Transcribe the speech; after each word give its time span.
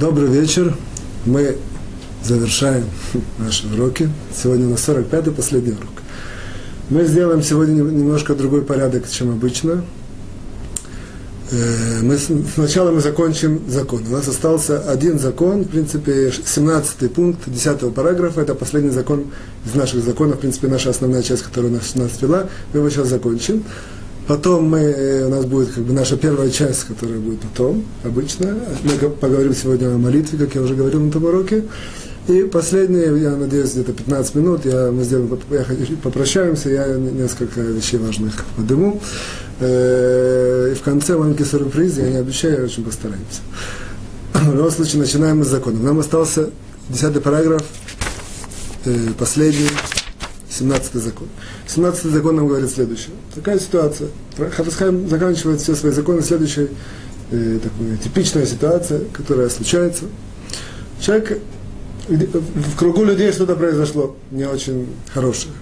Добрый 0.00 0.30
вечер. 0.30 0.74
Мы 1.26 1.58
завершаем 2.24 2.84
наши 3.38 3.66
уроки. 3.66 4.08
Сегодня 4.34 4.66
у 4.66 4.70
нас 4.70 4.88
45-й 4.88 5.30
последний 5.30 5.72
урок. 5.72 5.92
Мы 6.88 7.04
сделаем 7.04 7.42
сегодня 7.42 7.74
немножко 7.74 8.34
другой 8.34 8.62
порядок, 8.62 9.10
чем 9.10 9.30
обычно. 9.30 9.84
Э, 11.50 12.00
мы, 12.00 12.16
сначала 12.16 12.92
мы 12.92 13.02
закончим 13.02 13.60
закон. 13.68 14.02
У 14.08 14.12
нас 14.12 14.26
остался 14.26 14.80
один 14.90 15.18
закон, 15.18 15.64
в 15.64 15.68
принципе, 15.68 16.32
17 16.32 17.12
пункт 17.12 17.40
10 17.46 17.94
параграфа. 17.94 18.40
Это 18.40 18.54
последний 18.54 18.92
закон 18.92 19.26
из 19.66 19.74
наших 19.74 20.02
законов, 20.02 20.36
в 20.36 20.40
принципе, 20.40 20.68
наша 20.68 20.88
основная 20.88 21.22
часть, 21.22 21.42
которая 21.42 21.72
нас, 21.72 21.94
нас 21.94 22.12
вела. 22.22 22.48
Мы 22.72 22.80
его 22.80 22.88
сейчас 22.88 23.08
закончим. 23.08 23.64
Потом 24.30 24.66
мы, 24.66 24.78
э, 24.78 25.26
у 25.26 25.28
нас 25.28 25.44
будет 25.44 25.70
как 25.70 25.82
бы 25.82 25.92
наша 25.92 26.16
первая 26.16 26.50
часть, 26.50 26.84
которая 26.84 27.18
будет 27.18 27.40
потом, 27.40 27.84
обычно. 28.04 28.60
Мы 28.84 29.10
поговорим 29.10 29.52
сегодня 29.56 29.88
о 29.88 29.98
молитве, 29.98 30.38
как 30.38 30.54
я 30.54 30.62
уже 30.62 30.76
говорил 30.76 31.00
на 31.00 31.08
этом 31.08 31.24
уроке. 31.24 31.64
И 32.28 32.44
последние, 32.44 33.22
я 33.22 33.34
надеюсь, 33.34 33.72
где-то 33.72 33.92
15 33.92 34.34
минут, 34.36 34.64
я, 34.66 34.92
мы 34.92 35.02
сделаем, 35.02 35.36
я, 35.50 35.64
попрощаемся, 36.00 36.70
я 36.70 36.86
несколько 36.94 37.60
вещей 37.60 37.96
важных 37.96 38.44
подниму. 38.56 39.00
Э, 39.58 40.70
и 40.70 40.76
в 40.76 40.82
конце 40.82 41.16
маленький 41.16 41.44
сюрприз, 41.44 41.98
я 41.98 42.08
не 42.08 42.18
обещаю, 42.18 42.58
я 42.58 42.64
очень 42.66 42.84
постараемся. 42.84 43.40
В 44.32 44.54
любом 44.54 44.70
случае, 44.70 45.00
начинаем 45.00 45.38
мы 45.38 45.44
с 45.44 45.48
закона. 45.48 45.80
Нам 45.80 45.98
остался 45.98 46.50
10 46.88 47.20
параграф, 47.20 47.64
э, 48.84 49.08
последний, 49.18 49.70
17 50.50 50.94
закон. 50.94 51.28
17 51.68 52.04
закон 52.06 52.36
нам 52.36 52.48
говорит 52.48 52.70
следующее. 52.70 53.14
Такая 53.34 53.58
ситуация. 53.58 54.08
Хафасхайм 54.36 55.08
заканчивает 55.08 55.60
все 55.60 55.74
свои 55.74 55.92
законы 55.92 56.22
следующей 56.22 56.68
э, 57.30 57.58
такой, 57.62 57.96
типичная 58.02 58.46
ситуация, 58.46 59.02
которая 59.12 59.48
случается. 59.48 60.06
Человек, 61.00 61.38
в 62.08 62.76
кругу 62.76 63.04
людей 63.04 63.30
что-то 63.32 63.54
произошло 63.54 64.16
не 64.32 64.44
очень 64.44 64.88
хорошее. 65.14 65.54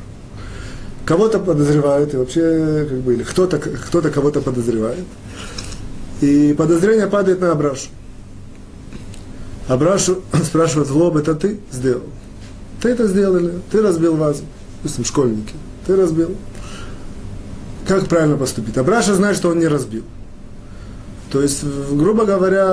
Кого-то 1.04 1.38
подозревают, 1.38 2.14
и 2.14 2.16
вообще, 2.16 2.86
как 2.88 2.98
бы, 3.00 3.14
или 3.14 3.22
кто-то, 3.22 3.58
кто-то 3.58 4.10
кого-то 4.10 4.40
подозревает. 4.40 5.04
И 6.22 6.54
подозрение 6.56 7.06
падает 7.06 7.40
на 7.40 7.52
Абрашу. 7.52 7.88
Абрашу 9.68 10.22
спрашивают 10.44 10.88
в 10.88 10.96
лоб, 10.96 11.16
это 11.16 11.34
ты 11.34 11.60
сделал? 11.70 12.04
Ты 12.80 12.88
это 12.88 13.06
сделали, 13.06 13.54
ты 13.70 13.82
разбил 13.82 14.16
вазу 14.16 14.44
допустим, 14.82 15.04
школьники, 15.04 15.54
ты 15.86 15.96
разбил. 15.96 16.34
Как 17.86 18.06
правильно 18.06 18.36
поступить? 18.36 18.76
А 18.76 18.84
Браша 18.84 19.14
знает, 19.14 19.36
что 19.36 19.50
он 19.50 19.58
не 19.58 19.66
разбил. 19.66 20.04
То 21.32 21.42
есть, 21.42 21.62
грубо 21.64 22.24
говоря, 22.24 22.64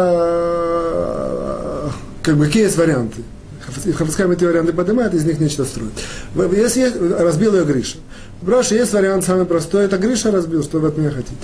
как 2.23 2.37
бы 2.37 2.45
какие 2.45 2.63
есть 2.63 2.77
варианты? 2.77 3.21
Хафицхайм 3.65 4.31
эти 4.31 4.45
варианты 4.45 4.73
поднимает, 4.73 5.13
из 5.13 5.25
них 5.25 5.39
нечто 5.39 5.65
строит. 5.65 5.91
Если 6.35 6.91
разбил 7.17 7.55
ее 7.55 7.65
Гриша. 7.65 7.97
Браша 8.41 8.75
есть 8.75 8.93
вариант 8.93 9.23
самый 9.25 9.45
простой, 9.45 9.85
это 9.85 9.97
Гриша 9.97 10.29
разбил, 10.31 10.61
что 10.63 10.79
вы 10.79 10.89
от 10.89 10.97
меня 10.97 11.09
хотите. 11.09 11.35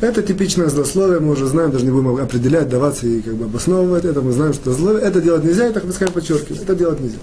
Это 0.00 0.22
типичное 0.22 0.68
злословие, 0.68 1.20
мы 1.20 1.32
уже 1.32 1.46
знаем, 1.46 1.70
даже 1.70 1.84
не 1.84 1.90
будем 1.90 2.16
определять, 2.16 2.68
даваться 2.68 3.06
и 3.06 3.20
как 3.20 3.34
бы 3.34 3.44
обосновывать 3.44 4.04
это, 4.04 4.22
мы 4.22 4.32
знаем, 4.32 4.54
что 4.54 4.72
зло, 4.72 4.92
это 4.92 5.20
делать 5.20 5.44
нельзя, 5.44 5.66
это 5.66 5.80
Хафицхайм 5.80 6.12
подчеркивает, 6.12 6.62
это 6.62 6.74
делать 6.74 7.00
нельзя. 7.00 7.18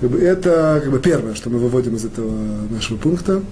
Это 0.00 0.80
как 0.82 0.92
бы 0.92 0.98
первое, 1.00 1.34
что 1.34 1.50
мы 1.50 1.58
выводим 1.58 1.96
из 1.96 2.04
этого 2.04 2.30
нашего 2.70 2.96
пункта. 2.96 3.42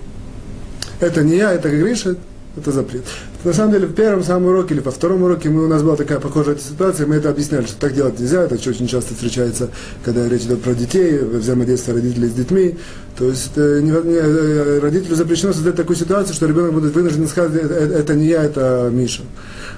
Это 1.01 1.23
не 1.23 1.37
я, 1.37 1.53
это 1.53 1.69
Гриша, 1.69 2.17
это 2.57 2.73
запрет. 2.73 3.05
На 3.45 3.53
самом 3.53 3.73
деле, 3.73 3.87
в 3.87 3.95
первом 3.95 4.25
самом 4.25 4.47
уроке 4.47 4.75
или 4.75 4.81
во 4.81 4.91
втором 4.91 5.23
уроке 5.23 5.51
мы, 5.51 5.65
у 5.65 5.69
нас 5.69 5.83
была 5.83 5.97
такая 5.97 6.21
похожая 6.21 6.57
ситуация, 6.57 7.07
мы 7.07 7.17
это 7.17 7.31
объясняли, 7.31 7.67
что 7.67 7.79
так 7.79 7.95
делать 7.95 8.19
нельзя, 8.19 8.43
это 8.43 8.55
очень 8.55 8.87
часто 8.87 9.15
встречается, 9.15 9.71
когда 10.05 10.29
речь 10.29 10.43
идет 10.43 10.63
про 10.63 10.75
детей, 10.75 11.19
взаимодействие 11.19 11.97
родителей 11.97 12.29
с 12.29 12.33
детьми. 12.33 12.77
То 13.19 13.27
есть 13.27 13.53
э, 13.57 13.81
не, 13.83 13.91
не, 13.91 14.17
э, 14.17 14.79
родителю 14.79 15.17
запрещено 15.17 15.53
создать 15.53 15.77
такую 15.77 15.97
ситуацию, 15.97 16.35
что 16.35 16.47
ребенок 16.47 16.73
будет 16.73 16.95
вынужден 16.95 17.29
сказать, 17.29 17.63
это, 17.63 17.75
это 17.75 18.15
не 18.15 18.27
я, 18.27 18.43
это 18.43 18.89
Миша. 18.93 19.23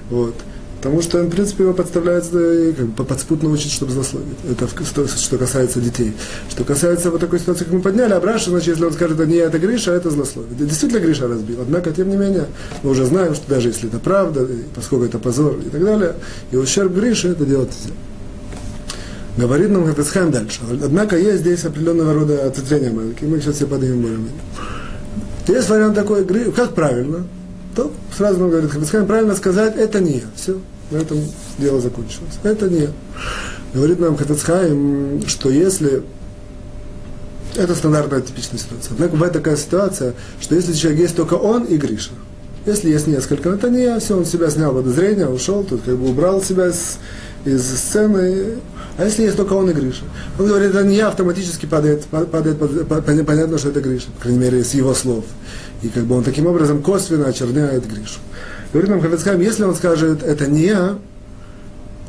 Вот. 0.09 0.35
Потому 0.81 1.01
что, 1.01 1.21
в 1.21 1.29
принципе, 1.29 1.63
его 1.63 1.73
подставляется 1.73 2.39
и 2.39 2.71
как 2.71 2.85
бы, 2.87 3.03
подспутно 3.03 3.49
учить, 3.49 3.73
чтобы 3.73 3.91
злословить. 3.91 4.37
Это 4.49 4.65
что, 4.85 5.07
что 5.07 5.37
касается 5.37 5.81
детей. 5.81 6.13
Что 6.49 6.63
касается 6.63 7.11
вот 7.11 7.19
такой 7.19 7.39
ситуации, 7.39 7.65
как 7.65 7.73
мы 7.73 7.81
подняли, 7.81 8.13
а 8.13 8.19
Браша, 8.21 8.49
значит, 8.49 8.69
если 8.69 8.85
он 8.85 8.93
скажет, 8.93 9.19
не 9.27 9.35
это 9.35 9.59
Гриша, 9.59 9.91
а 9.91 9.95
это 9.95 10.09
злословие. 10.09 10.55
Действительно 10.57 11.01
Гриша 11.01 11.27
разбил. 11.27 11.57
Однако, 11.61 11.91
тем 11.91 12.09
не 12.09 12.15
менее, 12.15 12.45
мы 12.81 12.91
уже 12.91 13.05
знаем, 13.05 13.35
что 13.35 13.49
даже 13.49 13.67
если 13.69 13.89
это 13.89 13.99
правда, 13.99 14.47
поскольку 14.73 15.03
это 15.03 15.19
позор 15.19 15.57
и 15.57 15.69
так 15.69 15.83
далее, 15.83 16.15
и 16.51 16.55
ущерб 16.55 16.93
Гриша, 16.93 17.27
это 17.27 17.45
делать 17.45 17.71
нельзя. 17.81 17.95
Говорит 19.37 19.69
нам 19.71 19.85
Хафицхайм 19.85 20.31
дальше. 20.31 20.61
Однако 20.83 21.17
есть 21.17 21.41
здесь 21.41 21.63
определенного 21.65 22.13
рода 22.13 22.45
ответвления 22.45 22.91
маленькие. 22.91 23.29
Мы 23.29 23.41
сейчас 23.41 23.55
все 23.55 23.67
поднимем 23.67 24.01
более-менее. 24.01 24.31
Есть 25.47 25.69
вариант 25.69 25.95
такой, 25.95 26.25
как 26.51 26.73
правильно, 26.73 27.25
то 27.79 27.91
сразу 28.15 28.39
нам 28.39 28.49
говорит 28.49 28.71
Хабицхайм, 28.71 29.07
правильно 29.07 29.35
сказать, 29.35 29.77
это 29.77 30.01
не 30.01 30.17
я. 30.17 30.23
Все, 30.35 30.59
на 30.91 30.97
этом 30.97 31.17
дело 31.57 31.79
закончилось. 31.79 32.37
Это 32.43 32.69
не 32.69 32.81
я. 32.81 32.89
Говорит 33.73 33.99
нам 33.99 34.17
Хабицхайм, 34.17 35.23
что 35.27 35.49
если 35.49 36.03
это 37.55 37.75
стандартная 37.75 38.21
типичная 38.21 38.59
ситуация. 38.59 38.93
Однако 38.93 39.13
бывает 39.13 39.33
такая 39.33 39.55
ситуация, 39.55 40.13
что 40.41 40.55
если 40.55 40.73
человек 40.73 40.99
есть 40.99 41.15
только 41.15 41.35
он 41.35 41.63
и 41.63 41.77
Гриша, 41.77 42.11
если 42.65 42.89
есть 42.89 43.07
несколько, 43.07 43.49
это 43.49 43.69
не 43.69 43.83
я, 43.83 43.99
все, 43.99 44.17
он 44.17 44.25
себя 44.25 44.49
снял 44.49 44.73
подозрение, 44.73 45.29
ушел, 45.29 45.63
тут 45.63 45.81
как 45.83 45.97
бы 45.97 46.09
убрал 46.09 46.41
себя 46.41 46.67
из, 46.67 46.97
из 47.45 47.65
сцены. 47.65 48.57
А 48.97 49.05
если 49.05 49.23
есть 49.23 49.37
только 49.37 49.53
он 49.53 49.69
и 49.69 49.73
Гриша? 49.73 50.03
Он 50.37 50.47
говорит, 50.47 50.71
это 50.71 50.83
не 50.83 50.97
я, 50.97 51.07
автоматически 51.07 51.65
падает, 51.65 52.03
падает, 52.05 52.59
падает 52.87 53.25
понятно, 53.25 53.57
что 53.57 53.69
это 53.69 53.79
Гриша, 53.79 54.07
по 54.17 54.23
крайней 54.23 54.39
мере, 54.39 54.63
с 54.63 54.73
его 54.73 54.93
слов. 54.93 55.23
И 55.81 55.87
как 55.89 56.03
бы 56.03 56.15
он 56.15 56.23
таким 56.23 56.45
образом 56.47 56.81
косвенно 56.81 57.27
очерняет 57.27 57.87
Гришу. 57.87 58.19
Говорит 58.73 58.91
нам 58.91 59.01
Хафицхайм, 59.01 59.41
если 59.41 59.63
он 59.63 59.75
скажет, 59.75 60.23
это 60.23 60.47
не 60.47 60.63
я, 60.63 60.97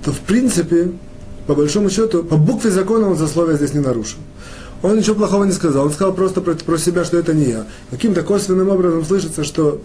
то 0.05 0.13
в 0.13 0.21
принципе, 0.21 0.93
по 1.47 1.55
большому 1.55 1.89
счету, 1.91 2.25
по 2.25 2.37
букве 2.37 2.71
закона 2.71 3.09
он 3.09 3.17
засловие 3.17 3.57
здесь 3.57 3.75
не 3.75 3.81
нарушил. 3.81 4.19
Он 4.83 4.97
ничего 4.97 5.15
плохого 5.15 5.45
не 5.45 5.53
сказал, 5.53 5.87
он 5.87 5.93
сказал 5.93 6.15
просто 6.15 6.41
про, 6.41 6.55
про 6.55 6.79
себя, 6.79 7.05
что 7.05 7.19
это 7.19 7.35
не 7.35 7.51
я. 7.51 7.67
Каким-то 7.91 8.23
косвенным 8.23 8.69
образом 8.69 9.05
слышится, 9.05 9.45
что 9.45 9.81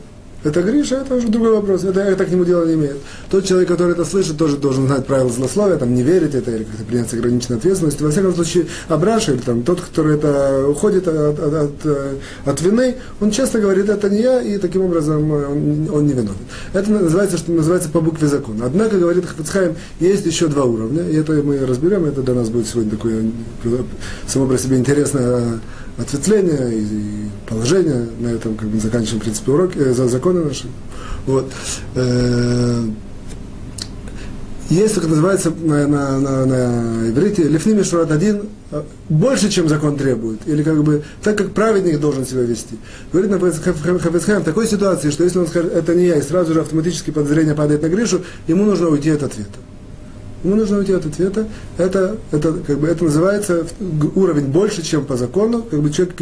это 0.45 0.61
Гриша, 0.61 0.97
это 0.97 1.15
уже 1.15 1.27
другой 1.27 1.55
вопрос. 1.55 1.83
Это, 1.83 2.01
это 2.01 2.25
к 2.25 2.29
нему 2.29 2.45
дела 2.45 2.65
не 2.65 2.75
имеет. 2.75 2.97
Тот 3.29 3.45
человек, 3.45 3.67
который 3.67 3.93
это 3.93 4.05
слышит, 4.05 4.37
тоже 4.37 4.57
должен 4.57 4.87
знать 4.87 5.05
правила 5.05 5.29
злословия, 5.29 5.77
там, 5.77 5.93
не 5.93 6.03
верить 6.03 6.35
это 6.35 6.51
или 6.51 6.63
как-то 6.63 6.83
принять 6.83 7.13
ограниченную 7.13 7.57
ответственность. 7.57 7.99
Во 8.01 8.11
всяком 8.11 8.35
случае, 8.35 8.67
Абраша, 8.87 9.33
или 9.33 9.39
там, 9.39 9.63
тот, 9.63 9.81
который 9.81 10.15
это 10.15 10.67
уходит 10.67 11.07
от, 11.07 11.39
от, 11.39 11.53
от, 11.53 11.71
от 12.45 12.61
вины, 12.61 12.95
он 13.19 13.31
часто 13.31 13.59
говорит, 13.59 13.89
это 13.89 14.09
не 14.09 14.21
я, 14.21 14.41
и 14.41 14.57
таким 14.57 14.83
образом 14.83 15.31
он, 15.31 15.89
он 15.91 16.05
не 16.05 16.13
виновен. 16.13 16.35
Это 16.73 16.91
называется, 16.91 17.37
что 17.37 17.51
называется 17.51 17.89
по 17.89 18.01
букве 18.01 18.27
закона. 18.27 18.65
Однако, 18.65 18.97
говорит 18.97 19.25
Хафицхайм, 19.25 19.75
есть 19.99 20.25
еще 20.25 20.47
два 20.47 20.65
уровня, 20.65 21.09
и 21.09 21.15
это 21.15 21.33
мы 21.33 21.65
разберем, 21.65 22.05
это 22.05 22.21
для 22.21 22.35
нас 22.35 22.49
будет 22.49 22.67
сегодня 22.67 22.91
такое 22.91 23.25
само 24.27 24.47
по 24.47 24.57
себе 24.57 24.77
интересное 24.77 25.59
ответвление 25.97 26.79
и, 26.79 27.29
положение. 27.47 28.07
На 28.19 28.27
этом 28.27 28.55
как 28.55 28.67
бы 28.69 28.79
заканчиваем, 28.79 29.19
в 29.19 29.23
принципе, 29.23 29.51
уроки, 29.51 29.77
э, 29.77 29.93
законы 29.93 30.45
наши. 30.45 30.67
Вот. 31.25 31.51
Э, 31.95 32.83
есть, 34.69 34.95
как 34.95 35.07
называется 35.07 35.51
на, 35.51 35.87
на, 35.87 36.19
на, 36.19 36.45
на 36.45 37.09
иврите, 37.09 37.43
лифними 37.43 37.83
шурат 37.83 38.11
один, 38.11 38.49
э, 38.71 38.81
больше, 39.09 39.49
чем 39.49 39.69
закон 39.69 39.95
требует, 39.95 40.39
или 40.47 40.63
как 40.63 40.83
бы 40.83 41.03
так, 41.21 41.37
как 41.37 41.51
праведник 41.51 41.99
должен 41.99 42.25
себя 42.25 42.41
вести. 42.41 42.77
Говорит 43.11 43.29
на 43.31 43.39
Хафецхайм 43.39 44.41
в 44.41 44.43
такой 44.43 44.67
ситуации, 44.67 45.11
что 45.11 45.23
если 45.23 45.37
он 45.37 45.47
скажет, 45.47 45.71
это 45.71 45.93
не 45.93 46.07
я, 46.07 46.15
и 46.17 46.21
сразу 46.21 46.53
же 46.53 46.61
автоматически 46.61 47.11
подозрение 47.11 47.53
падает 47.53 47.83
на 47.83 47.89
Гришу, 47.89 48.21
ему 48.47 48.65
нужно 48.65 48.89
уйти 48.89 49.11
от 49.11 49.21
ответа. 49.21 49.59
Ему 50.43 50.55
нужно 50.55 50.77
уйти 50.77 50.93
от 50.93 51.05
ответа. 51.05 51.47
Это, 51.77 52.17
это, 52.31 52.53
как 52.65 52.79
бы, 52.79 52.87
это 52.87 53.03
называется 53.03 53.65
уровень 54.15 54.45
больше, 54.45 54.83
чем 54.83 55.05
по 55.05 55.17
закону. 55.17 55.63
Как 55.63 55.79
бы 55.81 55.89
человек, 55.91 56.15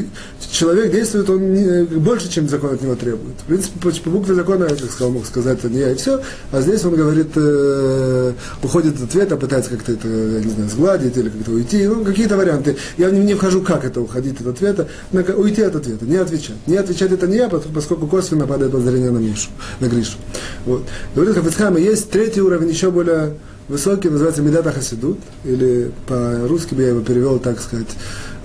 человек 0.51 0.91
действует 0.91 1.29
он 1.29 1.53
не, 1.53 1.83
больше, 1.83 2.29
чем 2.29 2.47
закон 2.47 2.75
от 2.75 2.81
него 2.81 2.95
требует. 2.95 3.35
В 3.39 3.43
принципе, 3.45 3.79
по, 3.79 3.91
по 3.91 4.09
букве 4.09 4.35
закона, 4.35 4.63
я 4.63 4.69
как 4.69 4.91
сказал, 4.91 5.11
мог 5.11 5.25
сказать, 5.25 5.59
это 5.59 5.69
не 5.69 5.79
я 5.79 5.91
и 5.91 5.95
все. 5.95 6.21
А 6.51 6.61
здесь 6.61 6.83
он 6.85 6.95
говорит, 6.95 7.27
э, 7.35 8.33
уходит 8.61 8.95
от 8.95 9.03
ответа, 9.03 9.35
пытается 9.35 9.71
как-то 9.71 9.91
это, 9.91 10.07
я 10.07 10.39
не 10.39 10.51
знаю, 10.51 10.69
сгладить 10.69 11.17
или 11.17 11.29
как-то 11.29 11.51
уйти. 11.51 11.85
Ну, 11.85 12.05
какие-то 12.05 12.37
варианты. 12.37 12.77
Я 12.97 13.09
не, 13.09 13.19
не 13.19 13.33
вхожу, 13.33 13.61
как 13.61 13.83
это 13.83 13.99
уходить 13.99 14.39
от 14.41 14.47
ответа. 14.47 14.87
Но 15.11 15.21
уйти 15.35 15.61
от 15.63 15.75
ответа, 15.75 16.05
не 16.05 16.15
отвечать. 16.15 16.55
Не 16.67 16.77
отвечать 16.77 17.11
это 17.11 17.27
не 17.27 17.37
я, 17.37 17.49
поскольку 17.49 18.07
косвенно 18.07 18.47
падает 18.47 18.71
подозрение 18.71 19.11
на 19.11 19.17
Мишу, 19.17 19.49
на 19.79 19.87
Гришу. 19.87 20.17
Вот. 20.65 20.83
Говорит 21.15 21.35
Хафицхайма, 21.35 21.79
есть 21.79 22.09
третий 22.09 22.41
уровень, 22.41 22.69
еще 22.69 22.91
более 22.91 23.33
высокий, 23.73 24.09
называется 24.09 24.41
Медата 24.41 24.71
Хасидут, 24.71 25.19
или 25.43 25.91
по-русски 26.07 26.75
я 26.75 26.89
его 26.89 27.01
перевел, 27.01 27.39
так 27.39 27.59
сказать, 27.59 27.89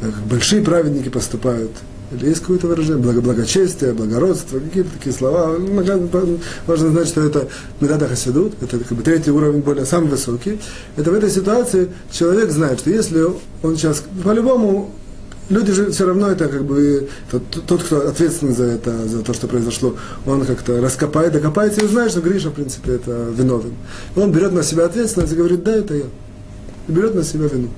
как 0.00 0.14
большие 0.26 0.62
праведники 0.62 1.08
поступают. 1.08 1.70
Или 2.10 2.28
есть 2.30 2.40
какое-то 2.40 2.66
выражение? 2.66 3.02
Благо, 3.02 3.20
благочестие, 3.20 3.92
благородство, 3.92 4.58
какие-то 4.58 4.90
такие 4.96 5.14
слова. 5.14 5.56
Ну, 5.58 6.38
важно 6.66 6.90
знать, 6.90 7.06
что 7.06 7.20
это 7.20 7.48
медада 7.80 8.08
хасидут, 8.08 8.54
это 8.62 8.78
как 8.78 8.96
бы 8.96 9.02
третий 9.02 9.30
уровень, 9.30 9.60
более 9.60 9.84
самый 9.84 10.08
высокий. 10.08 10.58
Это 10.96 11.10
в 11.10 11.14
этой 11.14 11.30
ситуации 11.30 11.90
человек 12.10 12.50
знает, 12.50 12.80
что 12.80 12.90
если 12.90 13.24
он 13.62 13.76
сейчас 13.76 14.02
по-любому 14.24 14.90
люди 15.48 15.72
же 15.72 15.90
все 15.90 16.06
равно 16.06 16.28
это 16.28 16.48
как 16.48 16.64
бы 16.64 17.08
тот, 17.30 17.42
тот, 17.66 17.82
кто 17.82 18.08
ответственный 18.08 18.54
за 18.54 18.64
это, 18.64 19.08
за 19.08 19.22
то, 19.22 19.32
что 19.32 19.48
произошло, 19.48 19.96
он 20.26 20.44
как-то 20.44 20.80
раскопает, 20.80 21.32
докопается 21.32 21.84
и 21.84 21.88
знает, 21.88 22.10
что 22.10 22.20
Гриша, 22.20 22.50
в 22.50 22.54
принципе, 22.54 22.92
это 22.92 23.28
виновен. 23.32 23.74
Он 24.16 24.32
берет 24.32 24.52
на 24.52 24.62
себя 24.62 24.84
ответственность 24.86 25.32
и 25.32 25.36
говорит, 25.36 25.62
да, 25.64 25.76
это 25.76 25.94
я. 25.94 26.04
И 26.88 26.92
берет 26.92 27.14
на 27.14 27.24
себя 27.24 27.46
вину. 27.46 27.68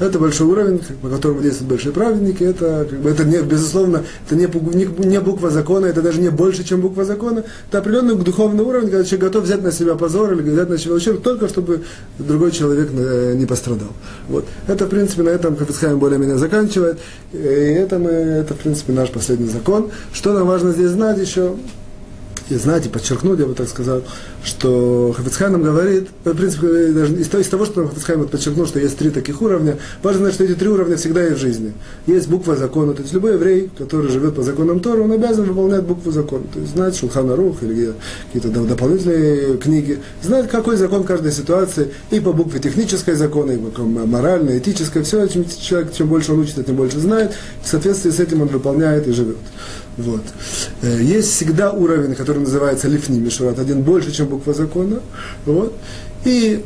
Это 0.00 0.18
большой 0.18 0.46
уровень, 0.46 0.80
по 1.02 1.08
которому 1.08 1.42
действуют 1.42 1.70
большие 1.70 1.92
праведники. 1.92 2.44
Это, 2.44 2.86
как 2.88 2.98
бы, 3.00 3.10
это 3.10 3.24
не, 3.24 3.38
безусловно, 3.42 4.04
это 4.26 4.36
не, 4.36 4.46
не, 4.74 5.06
не 5.06 5.20
буква 5.20 5.50
закона, 5.50 5.86
это 5.86 6.02
даже 6.02 6.20
не 6.20 6.30
больше, 6.30 6.64
чем 6.64 6.80
буква 6.80 7.04
закона. 7.04 7.44
Это 7.68 7.78
определенный 7.78 8.14
духовный 8.16 8.64
уровень, 8.64 8.90
когда 8.90 9.04
человек 9.04 9.26
готов 9.26 9.44
взять 9.44 9.62
на 9.62 9.72
себя 9.72 9.94
позор 9.94 10.32
или 10.32 10.42
взять 10.42 10.68
на 10.68 10.78
себя 10.78 10.94
ущерб, 10.94 11.22
только 11.22 11.48
чтобы 11.48 11.82
другой 12.18 12.52
человек 12.52 12.90
э, 12.92 13.34
не 13.34 13.46
пострадал. 13.46 13.88
Вот. 14.28 14.44
Это, 14.66 14.86
в 14.86 14.88
принципе, 14.88 15.22
на 15.22 15.30
этом 15.30 15.56
Хафицхайм 15.56 15.98
более-менее 15.98 16.38
заканчивает. 16.38 16.98
И 17.32 17.36
это, 17.38 17.98
мы, 17.98 18.10
это, 18.10 18.54
в 18.54 18.58
принципе, 18.58 18.92
наш 18.92 19.10
последний 19.10 19.48
закон. 19.48 19.90
Что 20.12 20.32
нам 20.32 20.46
важно 20.46 20.72
здесь 20.72 20.90
знать 20.90 21.18
еще? 21.18 21.56
И 22.50 22.56
знать, 22.56 22.86
и 22.86 22.88
подчеркнуть, 22.88 23.38
я 23.38 23.46
бы 23.46 23.54
так 23.54 23.68
сказал, 23.68 24.02
что 24.44 25.14
Хафицхай 25.16 25.50
нам 25.50 25.62
говорит, 25.62 26.08
в 26.24 26.34
принципе, 26.34 26.88
даже 26.92 27.14
из, 27.14 27.32
из 27.32 27.48
того, 27.48 27.64
что 27.64 27.86
Хафицхай 27.86 28.18
подчеркнул, 28.18 28.66
что 28.66 28.78
есть 28.78 28.96
три 28.96 29.10
таких 29.10 29.42
уровня, 29.42 29.78
важно 30.02 30.22
знать, 30.22 30.34
что 30.34 30.44
эти 30.44 30.54
три 30.54 30.68
уровня 30.68 30.96
всегда 30.96 31.22
есть 31.22 31.38
в 31.38 31.40
жизни. 31.40 31.72
Есть 32.06 32.28
буква 32.28 32.56
закона, 32.56 32.94
то 32.94 33.02
есть 33.02 33.12
любой 33.12 33.34
еврей, 33.34 33.70
который 33.76 34.10
живет 34.10 34.34
по 34.34 34.42
законам 34.42 34.80
Тора, 34.80 35.02
он 35.02 35.12
обязан 35.12 35.44
выполнять 35.44 35.82
букву 35.82 36.10
закона, 36.10 36.44
то 36.52 36.60
есть 36.60 36.72
знать 36.72 36.96
Шулхана 36.96 37.36
Рух 37.36 37.62
или 37.62 37.92
какие-то 38.32 38.48
дополнительные 38.60 39.56
книги, 39.58 39.98
знать, 40.22 40.48
какой 40.48 40.76
закон 40.76 41.04
каждой 41.04 41.32
ситуации, 41.32 41.90
и 42.10 42.20
по 42.20 42.32
букве 42.32 42.60
технической 42.60 43.14
закона, 43.14 43.52
и 43.52 43.56
по 43.58 43.82
моральной, 43.82 44.58
этической, 44.58 45.02
все, 45.02 45.26
чем 45.26 45.44
человек, 45.48 45.92
чем 45.92 46.08
больше 46.08 46.32
он 46.32 46.40
учится, 46.40 46.62
тем 46.62 46.76
больше 46.76 46.98
знает, 46.98 47.32
в 47.62 47.68
соответствии 47.68 48.10
с 48.10 48.20
этим 48.20 48.42
он 48.42 48.48
выполняет 48.48 49.06
и 49.06 49.12
живет. 49.12 49.36
Вот. 49.98 50.22
Э, 50.82 51.02
есть 51.02 51.34
всегда 51.34 51.72
уровень, 51.72 52.14
который 52.14 52.38
называется 52.38 52.88
лифни 52.88 53.18
мишурат, 53.18 53.58
один 53.58 53.82
больше, 53.82 54.12
чем 54.12 54.28
буква 54.28 54.54
закона. 54.54 55.00
Вот. 55.44 55.76
И 56.24 56.64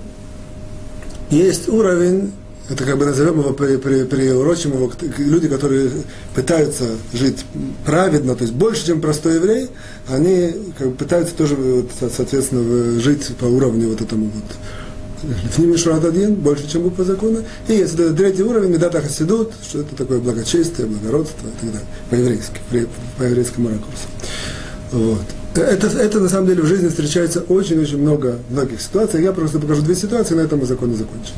есть 1.31 1.69
уровень, 1.69 2.33
это 2.69 2.85
как 2.85 2.99
бы 2.99 3.07
назовем 3.07 3.41
его, 3.41 3.55
при, 3.55 3.77
при, 3.77 4.05
приурочим 4.05 4.75
его, 4.75 4.93
люди, 5.17 5.49
которые 5.49 5.91
пытаются 6.35 6.85
жить 7.15 7.45
праведно, 7.87 8.37
то 8.37 8.43
есть 8.43 8.55
больше, 8.55 8.87
чем 8.87 9.01
простой 9.01 9.37
еврей, 9.37 9.69
они 10.09 10.55
как 10.79 10.89
бы, 10.89 10.95
пытаются 10.95 11.35
тоже, 11.35 11.57
вот, 11.57 11.91
соответственно, 12.15 13.01
жить 13.01 13.35
по 13.39 13.47
уровню 13.47 13.89
вот 13.89 14.03
этому 14.03 14.27
вот 14.27 14.45
Лифним 15.23 15.73
Мишурат 15.73 16.05
один, 16.05 16.35
больше, 16.35 16.69
чем 16.69 16.83
буква 16.83 17.05
закона. 17.05 17.41
И 17.69 17.75
есть 17.75 17.97
третий 18.17 18.43
уровень, 18.43 18.71
Медата 18.71 19.01
Хасидут, 19.01 19.53
что 19.63 19.81
это 19.81 19.95
такое 19.95 20.19
благочестие, 20.19 20.87
благородство 20.87 21.47
и 21.47 21.61
так 21.61 21.73
далее, 21.73 21.89
по-еврейски, 22.11 22.61
по 23.19 23.23
еврейскому 23.23 23.69
ракурсу. 23.69 24.07
Вот. 24.93 25.25
Это, 25.55 25.87
это 25.87 26.21
на 26.21 26.29
самом 26.29 26.47
деле 26.47 26.63
в 26.63 26.67
жизни 26.67 26.89
встречается 26.89 27.41
очень-очень 27.41 27.99
много 27.99 28.39
многих 28.49 28.81
ситуаций. 28.81 29.23
Я 29.23 29.33
просто 29.33 29.59
покажу 29.59 29.83
две 29.83 29.95
ситуации, 29.95 30.35
на 30.35 30.41
этом 30.41 30.61
мы 30.61 30.67
закон 30.67 30.93
и 30.93 30.97
закончим. 30.97 31.35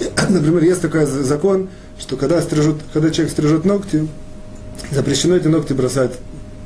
Например, 0.30 0.62
есть 0.62 0.80
такой 0.80 1.04
закон, 1.04 1.68
что 1.98 2.16
когда, 2.16 2.40
стрижут, 2.40 2.80
когда 2.92 3.10
человек 3.10 3.32
стрижет 3.32 3.64
ногти, 3.66 4.08
запрещено 4.90 5.36
эти 5.36 5.48
ногти 5.48 5.74
бросать 5.74 6.12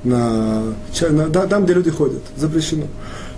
на, 0.04 0.74
на, 1.10 1.28
там, 1.28 1.64
где 1.64 1.74
люди 1.74 1.90
ходят. 1.90 2.22
Запрещено. 2.36 2.86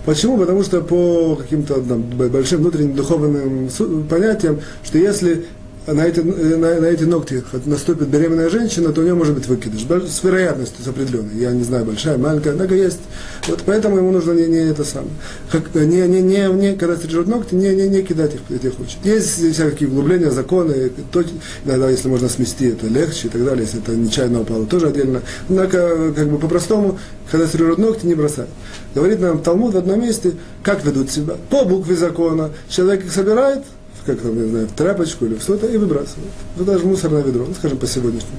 Почему? 0.05 0.37
Потому 0.37 0.63
что 0.63 0.81
по 0.81 1.35
каким-то 1.35 1.75
большим 1.79 2.59
внутренним 2.59 2.95
духовным 2.95 3.69
понятиям, 4.07 4.59
что 4.83 4.97
если 4.97 5.45
на 5.87 6.01
эти, 6.01 6.19
на, 6.19 6.79
на 6.79 6.85
эти 6.85 7.03
ногти 7.03 7.43
наступит 7.65 8.07
беременная 8.07 8.49
женщина, 8.49 8.91
то 8.91 9.01
у 9.01 9.03
нее 9.03 9.13
может 9.13 9.35
быть 9.35 9.47
выкидыш. 9.47 9.85
С 10.09 10.23
вероятностью 10.23 10.83
с 10.83 10.87
определенной. 10.87 11.35
Я 11.35 11.51
не 11.51 11.63
знаю, 11.63 11.85
большая, 11.85 12.17
маленькая, 12.17 12.51
однако 12.51 12.75
есть. 12.75 12.99
Вот 13.47 13.63
поэтому 13.65 13.97
ему 13.97 14.11
нужно 14.11 14.31
не, 14.31 14.47
не 14.47 14.69
это 14.69 14.83
самое. 14.83 15.13
Как, 15.51 15.73
не, 15.75 16.07
не, 16.07 16.21
не, 16.21 16.47
не, 16.47 16.75
когда 16.75 16.95
стрижет 16.95 17.27
ногти, 17.27 17.53
не, 17.53 17.75
не, 17.75 17.87
не 17.87 18.01
кидать 18.01 18.33
их, 18.35 18.41
где 18.49 18.71
хочет. 18.71 18.97
Есть 19.03 19.53
всякие 19.53 19.89
углубления, 19.89 20.31
законы, 20.31 20.91
то, 21.11 21.23
иногда, 21.63 21.89
если 21.89 22.07
можно 22.07 22.29
смести, 22.29 22.69
это 22.69 22.87
легче 22.87 23.27
и 23.27 23.31
так 23.31 23.45
далее, 23.45 23.63
если 23.65 23.81
это 23.81 23.95
нечаянно 23.95 24.41
упало, 24.41 24.65
тоже 24.65 24.87
отдельно. 24.87 25.21
Однако, 25.49 26.13
как 26.15 26.29
бы 26.29 26.39
по-простому, 26.39 26.97
когда 27.29 27.47
стрижет 27.47 27.77
ногти, 27.77 28.05
не 28.05 28.15
бросать. 28.15 28.49
Говорит 28.93 29.19
нам 29.19 29.39
Талмуд 29.41 29.73
в 29.73 29.77
одном 29.77 30.01
месте, 30.01 30.33
как 30.63 30.83
ведут 30.83 31.11
себя. 31.11 31.35
По 31.49 31.65
букве 31.65 31.95
закона 31.95 32.51
человек 32.69 33.05
их 33.05 33.11
собирает, 33.11 33.63
как 34.05 34.21
там, 34.21 34.35
не 34.35 34.49
знаю, 34.49 34.67
в 34.67 34.71
тряпочку 34.71 35.25
или 35.25 35.35
в 35.35 35.41
что-то, 35.41 35.67
и 35.67 35.77
выбрасывают. 35.77 36.31
Ну, 36.57 36.63
даже 36.63 36.85
мусорное 36.85 37.23
ведро, 37.23 37.45
ну, 37.47 37.53
скажем, 37.53 37.77
по 37.77 37.87
сегодняшнему. 37.87 38.37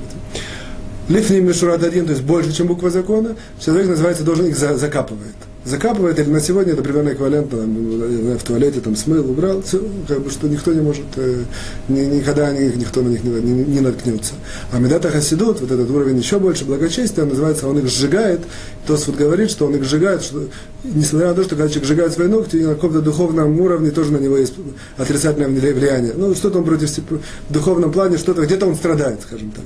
Лифни 1.09 1.41
Мишурат 1.41 1.85
один, 1.85 2.07
то 2.07 2.13
есть 2.13 2.25
больше, 2.25 2.53
чем 2.53 2.67
буква 2.67 2.91
закона, 2.91 3.37
человек, 3.61 3.89
называется, 3.89 4.25
должен 4.25 4.47
их 4.47 4.57
за, 4.57 4.77
закапывает 4.77 5.37
закапывает, 5.67 6.19
или 6.19 6.31
на 6.31 6.41
сегодня 6.41 6.73
это 6.73 6.83
примерно 6.83 7.11
эквивалентно, 7.11 7.59
там, 7.59 8.39
в 8.39 8.43
туалете 8.45 8.81
там 8.81 8.95
смыл, 8.95 9.29
убрал, 9.29 9.63
все, 9.63 9.83
как 10.07 10.21
бы, 10.21 10.31
что 10.31 10.49
никто 10.49 10.73
не 10.73 10.81
может, 10.81 11.05
э, 11.17 11.43
ни, 11.89 12.01
никогда 12.03 12.53
ни, 12.53 12.77
никто 12.77 13.03
на 13.03 13.09
них 13.09 13.25
не, 13.25 13.31
не, 13.31 13.65
не 13.65 13.81
наткнется. 13.81 14.35
А 14.73 14.79
Медата 14.79 15.11
Хасидут, 15.11 15.61
вот 15.61 15.71
этот 15.71 15.91
уровень 15.91 16.19
еще 16.19 16.39
больше 16.39 16.65
благочестия, 16.65 17.25
называется, 17.25 17.67
он 17.67 17.79
их 17.79 17.89
сжигает, 17.89 18.41
Тос 18.87 19.09
вот 19.09 19.17
говорит, 19.17 19.51
что 19.51 19.67
он 19.67 19.75
их 19.75 19.85
сжигает, 19.85 20.23
что, 20.23 20.45
несмотря 20.85 21.29
на 21.29 21.35
то, 21.35 21.43
что 21.43 21.57
когда 21.57 21.69
человек 21.69 21.89
сжигает 21.89 22.13
свои 22.13 22.29
ногти, 22.29 22.57
на 22.57 22.75
каком-то 22.75 23.01
духовном 23.01 23.61
уровне 23.61 23.91
тоже 23.91 24.13
на 24.13 24.19
него 24.19 24.37
есть 24.37 24.55
отрицательное 24.97 25.49
влияние. 25.49 26.13
Ну, 26.17 26.33
что-то 26.37 26.59
он 26.59 26.65
против, 26.65 26.91
в 26.97 27.53
духовном 27.53 27.91
плане, 27.91 28.19
что-то, 28.19 28.43
где-то 28.43 28.67
он 28.67 28.77
страдает, 28.77 29.21
скажем 29.23 29.51
так. 29.51 29.65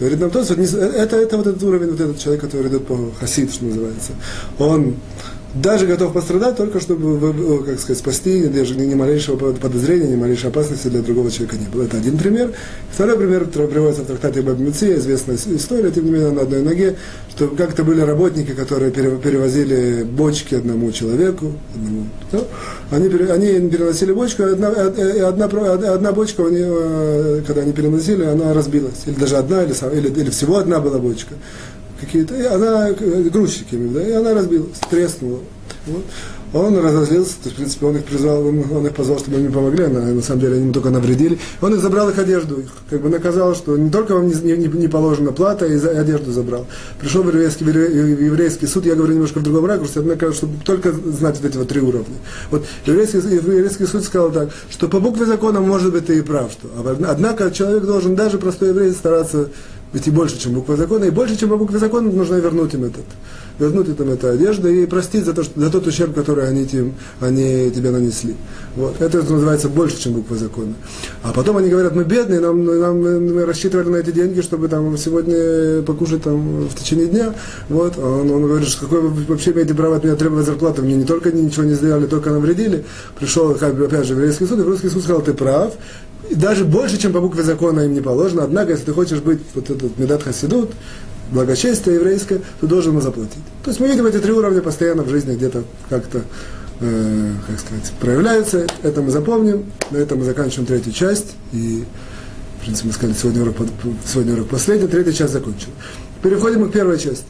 Говорит 0.00 0.20
нам 0.20 0.30
Тос, 0.30 0.48
вот, 0.48 0.58
это, 0.58 1.16
это 1.16 1.36
вот 1.36 1.46
этот 1.46 1.62
уровень, 1.62 1.90
вот 1.90 2.00
этот 2.00 2.18
человек, 2.18 2.40
который 2.40 2.68
идет 2.68 2.86
по 2.86 3.12
хасид, 3.20 3.52
что 3.52 3.66
называется. 3.66 4.12
Он 4.58 4.96
даже 5.54 5.86
готов 5.86 6.14
пострадать 6.14 6.56
только 6.56 6.80
чтобы, 6.80 7.62
как 7.64 7.78
сказать, 7.78 7.98
спасти, 7.98 8.44
даже 8.44 8.74
ни 8.74 8.94
малейшего 8.94 9.52
подозрения, 9.52 10.08
ни 10.08 10.16
малейшей 10.16 10.48
опасности 10.48 10.88
для 10.88 11.02
другого 11.02 11.30
человека 11.30 11.56
не 11.56 11.66
было. 11.66 11.82
Это 11.82 11.98
один 11.98 12.16
пример. 12.16 12.52
Второй 12.90 13.18
пример, 13.18 13.44
который 13.44 13.68
приводится 13.68 14.02
в 14.02 14.06
трактате 14.06 14.40
Баб 14.40 14.58
Меция, 14.58 14.96
известная 14.96 15.36
история, 15.36 15.90
тем 15.90 16.06
не 16.06 16.12
менее, 16.12 16.30
на 16.30 16.42
одной 16.42 16.62
ноге, 16.62 16.96
что 17.30 17.48
как-то 17.48 17.84
были 17.84 18.00
работники, 18.00 18.52
которые 18.52 18.90
перевозили 18.90 20.04
бочки 20.04 20.54
одному 20.54 20.90
человеку, 20.90 21.52
одному, 21.74 22.06
да? 22.30 22.40
они, 22.90 23.08
они 23.08 23.68
переносили 23.68 24.12
бочку, 24.12 24.44
одна, 24.44 24.68
одна, 24.68 25.44
одна 25.92 26.12
бочка, 26.12 26.46
они, 26.46 26.60
э, 26.62 27.42
когда 27.46 27.60
они 27.62 27.72
переносили, 27.72 28.24
она 28.24 28.54
разбилась. 28.54 29.02
Или 29.06 29.14
даже 29.14 29.36
одна, 29.36 29.64
или, 29.64 29.74
или, 29.92 30.08
или 30.08 30.30
всего 30.30 30.56
одна 30.56 30.80
была 30.80 30.98
бочка 30.98 31.34
какие-то, 32.02 32.34
и 32.34 32.44
она, 32.44 32.90
э, 32.90 33.22
грузчики, 33.32 33.76
да, 33.76 34.06
и 34.06 34.12
она 34.12 34.34
разбилась, 34.34 34.78
треснула. 34.90 35.40
Вот. 35.86 36.04
Он 36.54 36.76
разозлился, 36.76 37.32
то 37.42 37.44
есть, 37.44 37.54
в 37.54 37.56
принципе, 37.56 37.86
он 37.86 37.96
их 37.96 38.04
призвал, 38.04 38.46
он 38.46 38.86
их 38.86 38.94
позвал, 38.94 39.18
чтобы 39.18 39.38
они 39.38 39.48
помогли, 39.48 39.86
на, 39.86 40.02
на 40.02 40.20
самом 40.20 40.40
деле 40.40 40.54
они 40.54 40.64
ему 40.64 40.74
только 40.74 40.90
навредили. 40.90 41.38
Он 41.62 41.74
их 41.74 41.80
забрал 41.80 42.10
их 42.10 42.18
одежду, 42.18 42.60
их 42.60 42.70
как 42.90 43.00
бы 43.00 43.08
наказал, 43.08 43.54
что 43.54 43.76
не 43.78 43.90
только 43.90 44.14
вам 44.14 44.28
не, 44.28 44.34
не, 44.34 44.68
не 44.68 44.88
положена 44.88 45.32
плата, 45.32 45.64
и 45.64 45.78
одежду 45.78 46.30
забрал. 46.30 46.66
Пришел 47.00 47.22
в 47.22 47.28
еврейский, 47.28 47.64
в 47.64 48.22
еврейский 48.22 48.66
суд, 48.66 48.84
я 48.84 48.94
говорю 48.94 49.14
немножко 49.14 49.38
в 49.38 49.42
другом 49.42 49.64
ракурсе, 49.64 50.00
однако, 50.00 50.30
чтобы 50.34 50.62
только 50.62 50.92
знать 50.92 51.38
вот 51.40 51.48
эти 51.48 51.56
вот 51.56 51.68
три 51.68 51.80
уровня. 51.80 52.16
Вот 52.50 52.66
еврейский, 52.84 53.18
еврейский 53.18 53.86
суд 53.86 54.04
сказал 54.04 54.30
так, 54.30 54.50
что 54.70 54.88
по 54.88 55.00
букве 55.00 55.24
закона, 55.24 55.60
может 55.60 55.90
быть, 55.90 56.06
ты 56.06 56.18
и 56.18 56.20
прав, 56.20 56.52
что, 56.52 56.68
однако 57.08 57.50
человек 57.50 57.84
должен, 57.84 58.14
даже 58.14 58.36
простой 58.36 58.68
еврей, 58.70 58.92
стараться 58.92 59.48
ведь 59.92 60.06
и 60.06 60.10
больше, 60.10 60.38
чем 60.38 60.54
буква 60.54 60.76
закона, 60.76 61.04
и 61.04 61.10
больше, 61.10 61.36
чем 61.36 61.50
по 61.50 61.78
закона, 61.78 62.10
нужно 62.10 62.36
вернуть 62.36 62.72
им 62.72 62.84
этот, 62.84 63.04
вернуть 63.58 63.88
им 63.88 64.08
эту 64.08 64.28
одежду 64.28 64.68
и 64.68 64.86
простить 64.86 65.24
за, 65.24 65.34
то, 65.34 65.42
что, 65.44 65.60
за 65.60 65.70
тот 65.70 65.86
ущерб, 65.86 66.14
который 66.14 66.48
они, 66.48 66.66
тем, 66.66 66.94
они 67.20 67.70
тебе 67.70 67.90
нанесли. 67.90 68.34
Вот. 68.74 69.00
Это 69.00 69.18
называется 69.18 69.68
больше, 69.68 70.00
чем 70.00 70.14
буква 70.14 70.36
закона. 70.36 70.72
А 71.22 71.32
потом 71.32 71.58
они 71.58 71.68
говорят, 71.68 71.94
мы 71.94 72.04
бедные, 72.04 72.40
нам, 72.40 72.64
нам, 72.64 73.00
мы 73.02 73.44
рассчитывали 73.44 73.90
на 73.90 73.96
эти 73.96 74.12
деньги, 74.12 74.40
чтобы 74.40 74.68
там 74.68 74.96
сегодня 74.96 75.82
покушать 75.82 76.22
там 76.22 76.66
в 76.68 76.74
течение 76.74 77.06
дня. 77.06 77.34
Вот. 77.68 77.94
А 77.98 78.00
он, 78.00 78.30
он 78.30 78.42
говорит, 78.44 78.68
что 78.68 78.86
какое 78.86 79.02
вы 79.02 79.24
вообще 79.24 79.52
имеете 79.52 79.74
право 79.74 79.96
от 79.96 80.04
меня 80.04 80.16
требовать 80.16 80.46
зарплаты, 80.46 80.80
мне 80.80 80.94
не 80.94 81.04
только 81.04 81.30
ничего 81.30 81.64
не 81.64 81.74
сделали, 81.74 82.06
только 82.06 82.30
навредили. 82.30 82.84
Пришел, 83.18 83.50
опять 83.50 84.06
же, 84.06 84.14
в 84.14 84.18
еврейский 84.18 84.46
суд, 84.46 84.58
и 84.58 84.62
еврейский 84.62 84.88
суд 84.88 85.02
сказал, 85.02 85.20
ты 85.20 85.34
прав, 85.34 85.74
даже 86.30 86.64
больше, 86.64 86.98
чем 86.98 87.12
по 87.12 87.20
букве 87.20 87.42
закона 87.42 87.80
им 87.80 87.94
не 87.94 88.00
положено. 88.00 88.44
Однако, 88.44 88.72
если 88.72 88.86
ты 88.86 88.92
хочешь 88.92 89.20
быть 89.20 89.40
вот 89.54 89.70
этот 89.70 89.98
медат 89.98 90.22
хасидут, 90.22 90.70
благочестие 91.30 91.96
еврейское, 91.96 92.40
ты 92.60 92.66
должен 92.66 92.92
ему 92.92 93.00
заплатить. 93.00 93.42
То 93.64 93.70
есть 93.70 93.80
мы 93.80 93.88
видим 93.88 94.06
эти 94.06 94.18
три 94.18 94.32
уровня 94.32 94.62
постоянно 94.62 95.02
в 95.02 95.08
жизни 95.08 95.34
где-то 95.34 95.64
как-то, 95.88 96.22
э, 96.80 97.32
как 97.46 97.58
сказать, 97.58 97.92
проявляются. 98.00 98.66
Это 98.82 99.02
мы 99.02 99.10
запомним. 99.10 99.64
На 99.90 99.98
этом 99.98 100.18
мы 100.18 100.24
заканчиваем 100.24 100.66
третью 100.66 100.92
часть. 100.92 101.34
И, 101.52 101.84
в 102.58 102.64
принципе, 102.64 102.88
мы 102.88 102.94
сказали, 102.94 103.16
сегодня 103.20 103.42
урок, 103.42 103.56
сегодня 104.06 104.34
урок 104.34 104.48
последний, 104.48 104.88
третья 104.88 105.12
часть 105.12 105.32
закончена. 105.32 105.72
переходим 106.22 106.68
к 106.68 106.72
первой 106.72 106.98
части. 106.98 107.24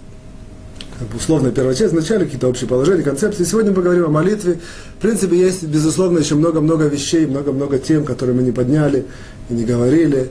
Условная 1.15 1.51
первая 1.51 1.75
часть, 1.75 1.93
вначале 1.93 2.25
какие-то 2.25 2.49
общие 2.49 2.69
положения, 2.69 3.03
концепции. 3.03 3.45
Сегодня 3.45 3.71
мы 3.71 3.77
поговорим 3.77 4.05
о 4.05 4.09
молитве. 4.09 4.59
В 4.99 5.03
принципе, 5.03 5.39
есть, 5.39 5.65
безусловно, 5.65 6.19
еще 6.19 6.35
много-много 6.35 6.87
вещей, 6.87 7.27
много-много 7.27 7.79
тем, 7.79 8.05
которые 8.05 8.37
мы 8.37 8.43
не 8.43 8.53
подняли 8.53 9.07
и 9.49 9.55
не 9.55 9.65
говорили. 9.65 10.31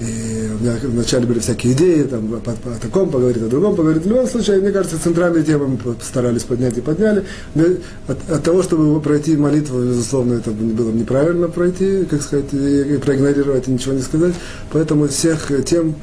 И 0.00 0.48
у 0.58 0.62
меня 0.62 0.76
вначале 0.82 1.26
были 1.26 1.40
всякие 1.40 1.74
идеи, 1.74 2.04
там, 2.04 2.32
о, 2.32 2.38
о 2.38 2.78
таком 2.80 3.10
поговорить, 3.10 3.42
о 3.42 3.48
другом 3.48 3.76
поговорить. 3.76 4.02
В 4.04 4.08
любом 4.08 4.26
случае, 4.26 4.60
мне 4.60 4.70
кажется, 4.70 4.98
центральные 4.98 5.44
темы 5.44 5.66
мы 5.68 5.78
старались 6.02 6.44
поднять 6.44 6.78
и 6.78 6.80
подняли. 6.80 7.24
Но 7.54 7.64
от, 8.08 8.18
от 8.30 8.42
того, 8.42 8.62
чтобы 8.62 8.98
пройти 9.02 9.36
молитву, 9.36 9.82
безусловно, 9.82 10.34
это 10.34 10.52
было 10.52 10.90
неправильно 10.90 11.48
пройти, 11.48 12.04
как 12.04 12.22
сказать, 12.22 12.46
и 12.52 12.96
проигнорировать, 12.96 13.68
и 13.68 13.72
ничего 13.72 13.92
не 13.92 14.00
сказать. 14.00 14.34
Поэтому 14.72 15.06
всех 15.06 15.50
тем, 15.66 15.96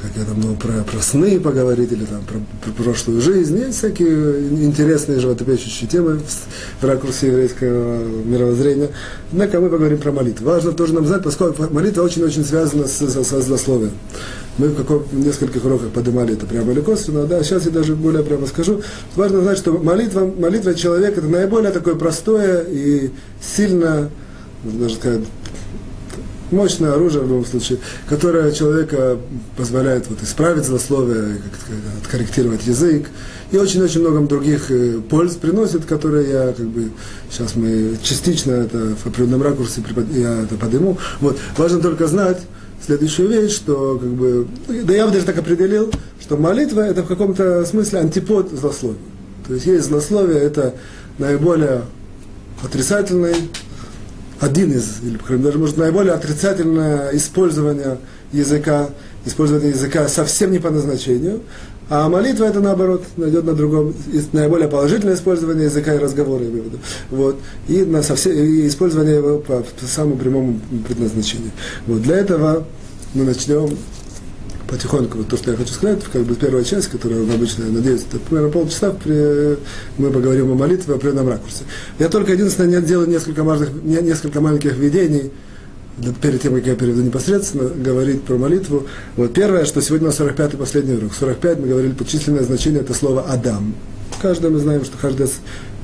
как 0.00 0.12
я 0.16 0.24
там, 0.24 0.40
ну, 0.40 0.54
про, 0.54 0.84
про 0.84 1.02
сны 1.02 1.40
поговорить, 1.40 1.90
или 1.90 2.04
там, 2.04 2.22
про, 2.22 2.38
про 2.64 2.82
прошлую 2.84 3.20
жизнь, 3.20 3.58
есть 3.58 3.78
всякие 3.78 4.48
интересные 4.64 5.18
животопещущие 5.18 5.88
темы 5.88 6.18
в, 6.18 6.82
в 6.82 6.86
ракурсе 6.86 7.28
еврейского 7.28 7.98
мировоззрения. 8.24 8.90
Однако 9.32 9.60
мы 9.60 9.68
поговорим 9.68 9.98
про 9.98 10.12
молитву. 10.12 10.46
Важно 10.46 10.72
тоже 10.72 10.94
нам 10.94 11.06
знать, 11.06 11.24
поскольку 11.24 11.64
молитва 11.72 12.02
очень-очень 12.02 12.44
связана 12.44 12.86
с, 12.86 12.98
с, 12.98 13.24
со 13.24 13.40
злословием. 13.40 13.92
Мы 14.58 14.68
в, 14.68 14.76
каком, 14.76 15.02
в 15.02 15.18
нескольких 15.18 15.64
уроках 15.64 15.90
поднимали 15.90 16.34
это 16.34 16.46
прямо 16.46 16.72
или 16.72 16.80
косвенно, 16.80 17.26
да, 17.26 17.42
сейчас 17.42 17.64
я 17.64 17.72
даже 17.72 17.96
более 17.96 18.22
прямо 18.22 18.46
скажу. 18.46 18.82
Важно 19.16 19.42
знать, 19.42 19.58
что 19.58 19.72
молитва, 19.72 20.30
молитва 20.38 20.74
человека 20.74 21.20
это 21.20 21.28
наиболее 21.28 21.72
такое 21.72 21.96
простое 21.96 22.64
и 22.68 23.10
сильно, 23.40 24.10
даже 24.62 24.94
сказать, 24.94 25.22
мощное 26.50 26.92
оружие 26.92 27.24
в 27.24 27.28
любом 27.28 27.44
случае, 27.44 27.78
которое 28.08 28.52
человека 28.52 29.18
позволяет 29.56 30.08
вот, 30.08 30.22
исправить 30.22 30.64
злословие, 30.64 31.40
откорректировать 32.02 32.66
язык, 32.66 33.06
и 33.50 33.56
очень-очень 33.56 34.00
много 34.00 34.20
других 34.26 34.70
э, 34.70 35.00
польз 35.08 35.36
приносит, 35.36 35.84
которые 35.86 36.30
я 36.30 36.52
как 36.52 36.66
бы 36.66 36.90
сейчас 37.30 37.56
мы 37.56 37.96
частично 38.02 38.52
это 38.52 38.94
в 38.96 39.06
определенном 39.06 39.42
ракурсе 39.42 39.82
я 40.12 40.42
это 40.42 40.56
подниму. 40.56 40.98
Вот. 41.20 41.38
Важно 41.56 41.80
только 41.80 42.06
знать 42.06 42.40
следующую 42.84 43.28
вещь, 43.28 43.54
что 43.54 43.98
как 43.98 44.10
бы, 44.10 44.46
да 44.84 44.94
я 44.94 45.06
бы 45.06 45.12
даже 45.12 45.24
так 45.24 45.38
определил, 45.38 45.90
что 46.20 46.36
молитва 46.36 46.80
это 46.80 47.02
в 47.02 47.06
каком-то 47.06 47.64
смысле 47.64 48.00
антипод 48.00 48.50
злословия. 48.52 48.98
То 49.46 49.54
есть 49.54 49.66
есть 49.66 49.86
злословие, 49.86 50.40
это 50.40 50.74
наиболее 51.18 51.82
отрицательный 52.62 53.34
один 54.40 54.72
из, 54.72 55.00
или 55.02 55.18
даже 55.38 55.58
может 55.58 55.76
наиболее 55.76 56.12
отрицательное 56.12 57.10
использование 57.16 57.98
языка, 58.32 58.90
использование 59.24 59.70
языка 59.70 60.08
совсем 60.08 60.52
не 60.52 60.58
по 60.58 60.70
назначению, 60.70 61.40
а 61.90 62.08
молитва 62.08 62.44
это 62.44 62.60
наоборот, 62.60 63.04
найдет 63.16 63.44
на 63.44 63.54
другом, 63.54 63.94
наиболее 64.32 64.68
положительное 64.68 65.14
использование 65.14 65.64
языка 65.64 65.94
и 65.94 65.98
разговора, 65.98 66.44
я 66.44 66.50
имею 66.50 66.64
в 66.64 66.66
виду. 66.66 66.78
Вот. 67.10 67.36
И, 67.66 67.82
на 67.82 68.02
совсем, 68.02 68.32
и 68.32 68.68
использование 68.68 69.16
его 69.16 69.38
по, 69.38 69.60
по 69.60 69.86
самому 69.86 70.16
прямому 70.16 70.60
предназначению. 70.86 71.50
Вот. 71.86 72.02
Для 72.02 72.16
этого 72.16 72.64
мы 73.14 73.24
начнем 73.24 73.70
потихоньку, 74.68 75.18
вот 75.18 75.28
то, 75.28 75.36
что 75.36 75.50
я 75.50 75.56
хочу 75.56 75.72
сказать, 75.72 76.04
как 76.12 76.22
бы 76.22 76.34
первая 76.34 76.62
часть, 76.62 76.88
которая 76.88 77.22
обычно, 77.22 77.64
я 77.64 77.72
надеюсь, 77.72 78.02
это 78.08 78.18
примерно 78.18 78.50
полчаса, 78.50 78.94
мы 79.04 80.10
поговорим 80.10 80.52
о 80.52 80.54
молитве 80.54 80.94
в 80.94 80.96
определенном 80.96 81.28
ракурсе. 81.28 81.64
Я 81.98 82.08
только 82.08 82.32
единственное 82.32 82.80
делаю 82.80 83.08
несколько, 83.08 83.42
важных, 83.42 83.70
несколько 83.82 84.40
маленьких 84.40 84.76
введений, 84.76 85.32
перед 86.22 86.40
тем, 86.40 86.54
как 86.54 86.66
я 86.66 86.76
перейду 86.76 87.02
непосредственно 87.02 87.68
говорить 87.70 88.22
про 88.22 88.36
молитву. 88.36 88.86
Вот 89.16 89.32
первое, 89.32 89.64
что 89.64 89.82
сегодня 89.82 90.06
у 90.06 90.10
нас 90.10 90.20
45-й 90.20 90.56
последний 90.56 90.94
урок. 90.94 91.12
45 91.12 91.58
мы 91.58 91.66
говорили, 91.66 91.94
численное 92.06 92.44
значение 92.44 92.82
это 92.82 92.94
слово 92.94 93.22
«Адам». 93.22 93.74
Каждый 94.22 94.50
мы 94.50 94.60
знаем, 94.60 94.84
что 94.84 94.96
каждое 94.96 95.28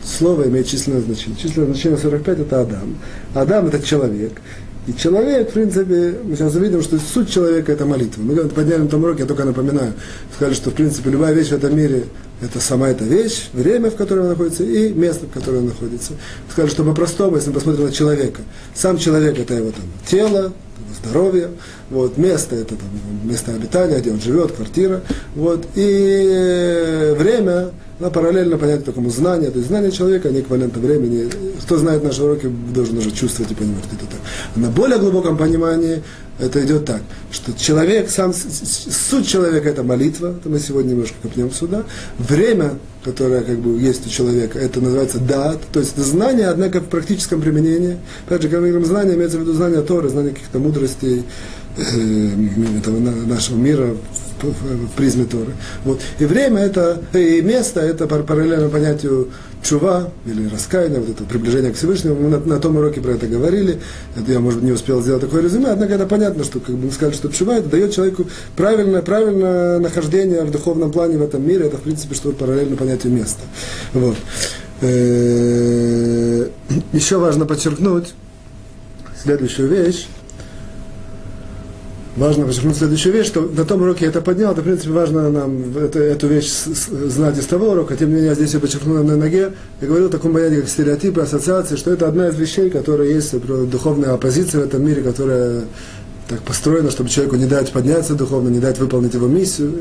слово 0.05 0.45
имеет 0.49 0.69
численное 0.69 1.00
значение. 1.00 1.37
Численное 1.41 1.67
значение 1.67 1.99
45 1.99 2.38
это 2.41 2.61
Адам. 2.61 2.97
Адам 3.35 3.67
это 3.67 3.83
человек. 3.85 4.35
И 4.87 4.93
человек, 4.93 5.50
в 5.50 5.53
принципе, 5.55 6.14
мы 6.23 6.37
сейчас 6.37 6.55
увидим, 6.55 6.83
что 6.83 6.99
суть 6.99 7.31
человека– 7.31 7.73
это 7.75 7.87
молитва. 7.87 8.21
Мы 8.21 8.37
подняли 8.49 8.83
на 8.83 8.88
том 8.88 9.03
уроке, 9.03 9.23
я 9.23 9.26
только 9.26 9.45
напоминаю, 9.45 9.95
сказали, 10.35 10.55
что, 10.55 10.71
в 10.71 10.75
принципе, 10.75 11.09
любая 11.11 11.33
вещь 11.33 11.49
в 11.49 11.53
этом 11.53 11.75
мире– 11.75 12.05
это 12.43 12.61
сама 12.61 12.91
эта 12.91 13.05
вещь, 13.05 13.49
время, 13.55 13.91
в 13.91 13.97
котором 13.97 14.23
она 14.23 14.31
находится, 14.31 14.62
и 14.62 14.93
место, 14.93 15.25
в 15.26 15.31
котором 15.31 15.61
она 15.61 15.67
находится. 15.69 16.12
Сказали, 16.50 16.71
что 16.71 16.85
по-простому, 16.85 17.37
если 17.37 17.49
мы 17.49 17.55
посмотрим 17.55 17.87
на 17.87 17.93
человека, 17.93 18.43
сам 18.75 18.99
человек– 18.99 19.38
это 19.41 19.55
его 19.55 19.71
там, 19.71 19.85
тело, 20.07 20.53
здоровье, 21.03 21.50
вот, 21.88 22.19
место 22.19 22.57
это 22.57 22.76
там, 22.76 22.88
место 23.25 23.53
обитания, 23.53 24.00
где 24.00 24.11
он 24.11 24.21
живет, 24.21 24.53
квартира, 24.53 25.00
вот, 25.35 25.64
и 25.76 27.14
время, 27.17 27.71
она 28.00 28.10
параллельно 28.10 28.58
понятию 28.58 28.84
такому 28.84 29.10
знанию, 29.10 29.52
то 29.52 29.58
есть 29.58 29.68
знание 29.68 29.92
человека 29.92 30.28
не 30.30 30.40
эквивалентно 30.40 30.80
времени. 30.80 31.28
Кто 31.62 31.78
знает 31.78 32.02
наши 32.02 32.22
уроки, 32.22 32.50
должен 32.74 32.98
уже 32.98 33.12
чувствовать 33.12 33.52
и 33.52 33.54
понимать, 33.54 33.84
это 33.92 34.06
так. 34.06 34.20
На 34.56 34.68
более 34.68 34.98
глубоком 34.98 35.36
понимании 35.36 36.02
это 36.40 36.64
идет 36.64 36.84
так, 36.84 37.02
что 37.30 37.52
человек, 37.52 38.10
сам, 38.10 38.34
суть 38.34 39.28
человека 39.28 39.68
это 39.68 39.84
молитва, 39.84 40.34
это 40.40 40.48
мы 40.48 40.58
сегодня 40.58 40.90
немножко 40.90 41.14
копнем 41.22 41.52
сюда. 41.52 41.84
Время, 42.18 42.72
которое 43.04 43.42
как 43.42 43.58
бы 43.58 43.80
есть 43.80 44.04
у 44.06 44.10
человека, 44.10 44.58
это 44.58 44.80
называется 44.80 45.20
дат, 45.20 45.60
то 45.72 45.78
есть 45.78 45.96
знание, 45.96 46.48
однако 46.48 46.80
в 46.80 46.86
практическом 46.86 47.40
применении. 47.40 47.98
Опять 48.26 48.42
же, 48.42 48.48
когда 48.48 48.62
мы 48.62 48.70
говорим 48.70 48.86
знание, 48.88 49.14
имеется 49.14 49.38
в 49.38 49.42
виду 49.42 49.52
знание 49.52 49.82
Торы, 49.82 50.08
знание 50.08 50.32
каких-то 50.32 50.58
мудростей, 50.58 51.22
э, 51.76 52.78
этого 52.78 52.98
нашего 52.98 53.56
мира 53.56 53.94
в, 54.43 54.88
призме 54.97 55.25
Торы. 55.25 55.53
Вот. 55.85 56.00
И 56.19 56.25
время 56.25 56.61
это, 56.61 57.00
и 57.12 57.41
место 57.43 57.81
это 57.81 58.07
параллельно 58.07 58.69
понятию 58.69 59.31
чува 59.62 60.11
или 60.26 60.49
раскаяния, 60.49 61.00
вот 61.00 61.09
это 61.09 61.25
приближение 61.25 61.73
к 61.73 61.76
Всевышнему. 61.76 62.17
Мы 62.17 62.29
на, 62.29 62.38
на 62.38 62.61
том 62.61 62.76
уроке 62.76 63.00
про 63.00 63.12
это 63.12 63.26
говорили. 63.26 63.81
Это 64.17 64.31
я, 64.31 64.41
может 64.41 64.61
быть, 64.61 64.69
не 64.69 64.73
успел 64.73 65.00
сделать 65.00 65.23
такое 65.23 65.43
резюме, 65.43 65.69
однако 65.69 65.95
это 65.95 66.07
понятно, 66.07 66.45
что 66.45 66.61
как 66.61 66.75
бы 66.75 66.87
мы 66.87 66.93
сказали, 66.93 67.14
что 67.14 67.29
чува 67.31 67.57
это 67.57 67.69
дает 67.69 67.93
человеку 67.93 68.26
правильное, 68.57 69.03
правильное 69.03 69.79
нахождение 69.79 70.45
в 70.45 70.50
духовном 70.50 70.93
плане 70.93 71.17
в 71.19 71.23
этом 71.23 71.47
мире. 71.47 71.67
Это, 71.67 71.79
в 71.79 71.83
принципе, 71.83 72.14
что 72.14 72.33
параллельно 72.33 72.76
понятию 72.76 73.12
места. 73.12 73.43
Вот. 73.95 74.17
Э, 74.81 76.49
еще 76.93 77.19
важно 77.19 77.47
подчеркнуть 77.47 78.14
следующую 79.23 79.69
вещь 79.69 80.07
важно 82.16 82.47
подчеркнуть 82.47 82.76
следующую 82.76 83.12
вещь, 83.12 83.26
что 83.26 83.40
на 83.40 83.64
том 83.64 83.83
уроке 83.83 84.04
я 84.04 84.11
это 84.11 84.21
поднял, 84.21 84.52
это, 84.52 84.61
в 84.61 84.64
принципе, 84.64 84.90
важно 84.90 85.30
нам 85.30 85.76
это, 85.76 85.99
эту 85.99 86.26
вещь 86.28 86.49
знать 86.49 87.38
из 87.38 87.47
того 87.47 87.71
урока, 87.71 87.97
тем 87.97 88.09
не 88.09 88.16
менее, 88.16 88.30
я 88.30 88.35
здесь 88.35 88.54
я 88.54 88.61
подчеркнул 88.61 89.02
на 89.02 89.16
ноге, 89.16 89.52
я 89.80 89.87
говорил 89.87 90.06
о 90.06 90.11
таком 90.11 90.33
понятии, 90.33 90.61
как 90.61 90.68
стереотипы, 90.68 91.21
ассоциации, 91.21 91.76
что 91.76 91.90
это 91.90 92.09
одна 92.09 92.28
из 92.28 92.37
вещей, 92.37 92.71
которые 92.71 93.14
есть, 93.14 93.35
духовная 93.68 94.12
оппозиция 94.12 94.62
в 94.62 94.64
этом 94.64 94.87
мире, 94.87 95.02
которая 95.02 95.62
так 96.28 96.40
построена, 96.42 96.90
чтобы 96.90 97.11
человеку 97.11 97.37
не 97.37 97.47
дать 97.47 97.71
подняться 97.73 98.14
духовно, 98.14 98.49
не 98.49 98.59
дать 98.59 98.78
выполнить 98.78 99.14
его 99.14 99.26
миссию 99.26 99.73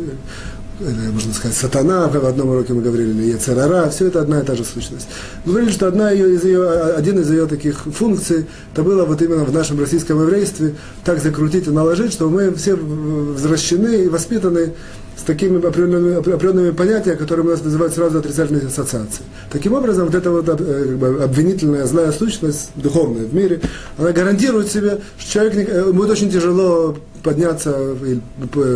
можно 0.83 1.33
сказать, 1.33 1.55
сатана, 1.55 2.07
в 2.07 2.25
одном 2.25 2.49
уроке 2.49 2.73
мы 2.73 2.81
говорили, 2.81 3.09
или 3.11 3.31
Ецерара, 3.33 3.89
все 3.89 4.07
это 4.07 4.21
одна 4.21 4.41
и 4.41 4.43
та 4.43 4.55
же 4.55 4.63
сущность. 4.63 5.07
Мы 5.45 5.53
говорили, 5.53 5.71
что 5.71 5.87
одна 5.87 6.11
ее, 6.11 6.35
из 6.35 6.43
ее, 6.43 6.69
один 6.69 7.19
из 7.19 7.29
ее 7.29 7.47
таких 7.47 7.79
функций, 7.79 8.45
это 8.73 8.83
было 8.83 9.05
вот 9.05 9.21
именно 9.21 9.45
в 9.45 9.53
нашем 9.53 9.79
российском 9.79 10.21
еврействе 10.21 10.75
так 11.03 11.21
закрутить 11.21 11.67
и 11.67 11.71
наложить, 11.71 12.11
что 12.11 12.29
мы 12.29 12.53
все 12.53 12.75
возвращены 12.75 14.05
и 14.05 14.09
воспитаны 14.09 14.73
с 15.17 15.23
такими 15.23 15.65
определенными, 15.65 16.17
определенными 16.17 16.71
понятиями, 16.71 17.17
которые 17.17 17.45
у 17.45 17.49
нас 17.49 17.61
вызывают 17.61 17.93
сразу 17.93 18.19
отрицательные 18.19 18.67
ассоциации. 18.67 19.23
Таким 19.51 19.73
образом, 19.73 20.05
вот 20.05 20.15
эта 20.15 20.31
вот 20.31 20.47
э, 20.49 20.55
как 20.55 20.97
бы, 20.97 21.23
обвинительная 21.23 21.85
злая 21.85 22.11
сущность, 22.11 22.71
духовная 22.75 23.25
в 23.25 23.33
мире, 23.33 23.61
она 23.97 24.11
гарантирует 24.11 24.71
себе, 24.71 24.99
что 25.17 25.31
человек 25.31 25.69
э, 25.69 25.91
будет 25.91 26.09
очень 26.09 26.31
тяжело 26.31 26.95
подняться, 27.23 27.95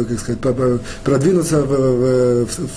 как 0.08 0.20
сказать, 0.20 0.40
продвинуться 1.04 1.62
в, 1.62 1.68
в, 1.68 2.46
в, 2.46 2.68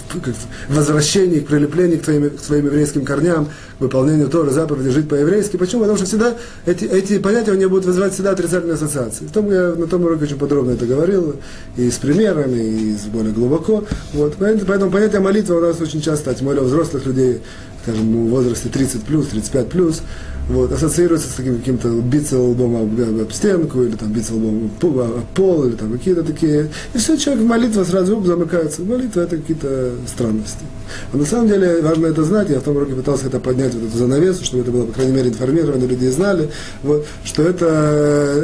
в 0.68 0.76
возвращении, 0.76 1.38
к 1.38 1.46
прилеплению 1.46 2.00
к, 2.00 2.02
твоим, 2.02 2.30
к 2.30 2.40
своим 2.40 2.66
еврейским 2.66 3.04
корням, 3.04 3.46
к 3.78 3.80
выполнению 3.80 4.28
Торы, 4.28 4.50
заповеди, 4.50 4.90
жить 4.90 5.08
по-еврейски. 5.08 5.56
Почему? 5.56 5.82
Потому 5.82 5.96
что 5.96 6.06
всегда 6.06 6.36
эти, 6.66 6.84
эти 6.84 7.18
понятия 7.18 7.52
у 7.52 7.54
него 7.54 7.70
будут 7.70 7.86
вызывать 7.86 8.12
всегда 8.12 8.32
отрицательные 8.32 8.74
ассоциации. 8.74 9.24
В 9.26 9.32
том, 9.32 9.50
я 9.50 9.74
на 9.74 9.86
том 9.86 10.04
уроке 10.04 10.24
очень 10.24 10.38
подробно 10.38 10.72
это 10.72 10.86
говорил, 10.86 11.36
и 11.76 11.88
с 11.88 11.98
примерами, 11.98 12.58
и 12.58 12.96
с 12.96 13.04
более 13.04 13.32
глубоко. 13.50 13.85
Вот. 14.12 14.37
Поэтому 14.38 14.90
понятие 14.90 15.21
молитвы 15.21 15.59
у 15.59 15.61
нас 15.61 15.80
очень 15.80 16.00
часто, 16.00 16.35
тем 16.35 16.47
более 16.47 16.62
у 16.62 16.66
взрослых 16.66 17.04
людей, 17.07 17.40
скажем, 17.83 18.26
в 18.26 18.30
возрасте 18.30 18.69
30 18.69 19.02
плюс, 19.02 19.26
35 19.28 19.69
плюс, 19.69 20.02
вот, 20.50 20.73
ассоциируется 20.73 21.28
с 21.28 21.35
таким 21.35 21.59
каким-то 21.59 21.88
биться 21.88 22.38
лбом 22.38 22.76
об, 22.76 23.21
об 23.21 23.33
стенку, 23.33 23.83
или 23.83 23.95
там 23.95 24.12
биться 24.12 24.35
лбом 24.35 24.71
об 24.80 25.25
пол, 25.35 25.64
или 25.66 25.76
там 25.76 25.92
какие-то 25.92 26.23
такие. 26.23 26.69
И 26.92 26.99
все, 26.99 27.16
человек 27.16 27.45
в 27.45 27.47
молитве 27.47 27.85
сразу 27.85 28.23
замыкается. 28.25 28.83
Молитва 28.83 29.21
это 29.21 29.37
какие-то 29.37 29.92
странности. 30.07 30.64
А 31.12 31.16
на 31.16 31.25
самом 31.25 31.49
деле 31.49 31.80
важно 31.83 32.07
это 32.07 32.25
знать. 32.25 32.50
Я 32.50 32.61
в 32.61 32.62
том 32.62 32.76
уроке 32.76 32.95
пытался 32.95 33.26
это 33.26 33.38
поднять, 33.40 33.75
вот 33.75 33.88
эту 33.88 33.97
занавесу, 33.97 34.45
чтобы 34.45 34.62
это 34.62 34.73
было, 34.73 34.87
по 34.87 34.92
крайней 34.92 35.12
мере, 35.12 35.28
информировано, 35.28 35.85
люди 35.85 36.09
знали, 36.09 36.50
вот, 36.83 37.07
что 37.25 37.42
это, 37.42 37.66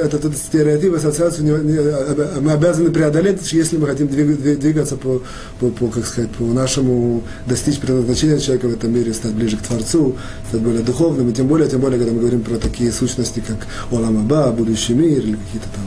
это, 0.03 0.17
это 0.17 0.33
стереотип, 0.33 0.95
ассоциацию 0.95 1.45
не, 1.45 1.73
не, 1.73 2.41
мы 2.41 2.53
обязаны 2.53 2.91
преодолеть, 2.91 3.53
если 3.53 3.77
мы 3.77 3.87
хотим 3.87 4.09
двигаться 4.09 4.97
по, 4.97 5.23
по, 5.61 5.69
по, 5.69 5.89
как 5.89 6.07
сказать, 6.07 6.31
по 6.31 6.45
нашему 6.45 7.23
достичь 7.47 7.79
предназначения 7.79 8.39
человека 8.39 8.69
в 8.69 8.73
этом 8.75 8.95
мире, 8.95 9.13
стать 9.13 9.33
ближе 9.33 9.57
к 9.57 9.63
Творцу, 9.63 10.17
стать 10.49 10.61
более 10.61 10.83
духовным, 10.83 11.31
и 11.31 11.33
тем 11.33 11.49
более, 11.49 11.69
тем 11.69 11.81
более, 11.81 11.96
когда 11.99 12.13
мы 12.13 12.21
говорим 12.21 12.43
про 12.43 12.57
такие 12.57 12.93
сущности, 12.93 13.43
как 13.47 13.67
Оламаба, 13.91 14.53
будущий 14.53 14.95
мир, 14.95 15.19
или 15.19 15.37
какие-то 15.37 15.69
там 15.75 15.85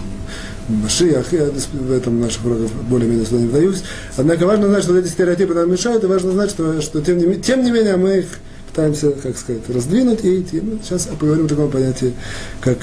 Машиах, 0.69 1.33
я 1.33 1.49
в 1.73 1.91
этом 1.91 2.21
наших 2.21 2.45
уроках 2.45 2.69
более-менее 2.87 3.25
сюда 3.25 3.41
не 3.41 3.47
вдаюсь. 3.47 3.83
Однако 4.17 4.45
важно 4.45 4.67
знать, 4.67 4.83
что 4.83 4.97
эти 4.97 5.07
стереотипы 5.07 5.53
нам 5.53 5.71
мешают, 5.71 6.03
и 6.03 6.07
важно 6.07 6.31
знать, 6.31 6.51
что, 6.51 6.81
что 6.81 7.01
тем, 7.01 7.17
не, 7.17 7.37
тем 7.37 7.63
не 7.63 7.71
менее 7.71 7.97
мы 7.97 8.19
их 8.19 8.25
пытаемся, 8.69 9.11
как 9.11 9.37
сказать, 9.37 9.63
раздвинуть 9.67 10.23
и 10.23 10.41
идти. 10.41 10.61
Мы 10.61 10.79
сейчас 10.83 11.09
поговорим 11.19 11.45
о 11.45 11.49
таком 11.49 11.71
понятии, 11.71 12.13
как 12.61 12.77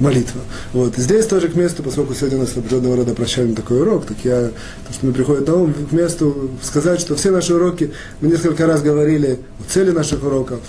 молитва. 0.00 0.40
Вот. 0.72 0.98
И 0.98 1.00
здесь 1.00 1.26
тоже 1.26 1.48
к 1.48 1.54
месту, 1.54 1.82
поскольку 1.82 2.14
сегодня 2.14 2.38
у 2.38 2.40
нас 2.40 2.56
определенного 2.56 2.96
рода 2.96 3.14
прощальный 3.14 3.54
такой 3.54 3.80
урок, 3.80 4.06
так 4.06 4.16
я, 4.24 4.48
то, 4.48 4.92
что 4.92 5.06
мне 5.06 5.14
приходит 5.14 5.46
на 5.46 5.54
ум, 5.54 5.74
к 5.74 5.92
месту 5.92 6.50
сказать, 6.62 7.00
что 7.00 7.14
все 7.14 7.30
наши 7.30 7.54
уроки, 7.54 7.92
мы 8.20 8.28
несколько 8.28 8.66
раз 8.66 8.82
говорили 8.82 9.40
о 9.60 9.70
цели 9.70 9.90
наших 9.90 10.24
уроков, 10.24 10.60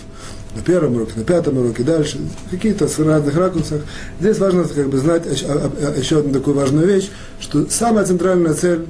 на 0.55 0.61
первом 0.61 0.95
уроке, 0.95 1.13
на 1.15 1.23
пятом 1.23 1.57
уроке, 1.57 1.83
дальше, 1.83 2.19
какие-то 2.49 2.87
с 2.87 2.99
разных 2.99 3.35
ракурсах. 3.35 3.81
Здесь 4.19 4.37
важно 4.39 4.63
как 4.63 4.89
бы, 4.89 4.97
знать 4.97 5.23
еще 5.25 6.19
одну 6.19 6.33
такую 6.33 6.55
важную 6.55 6.87
вещь, 6.87 7.09
что 7.39 7.67
самая 7.69 8.05
центральная 8.05 8.53
цель 8.53 8.85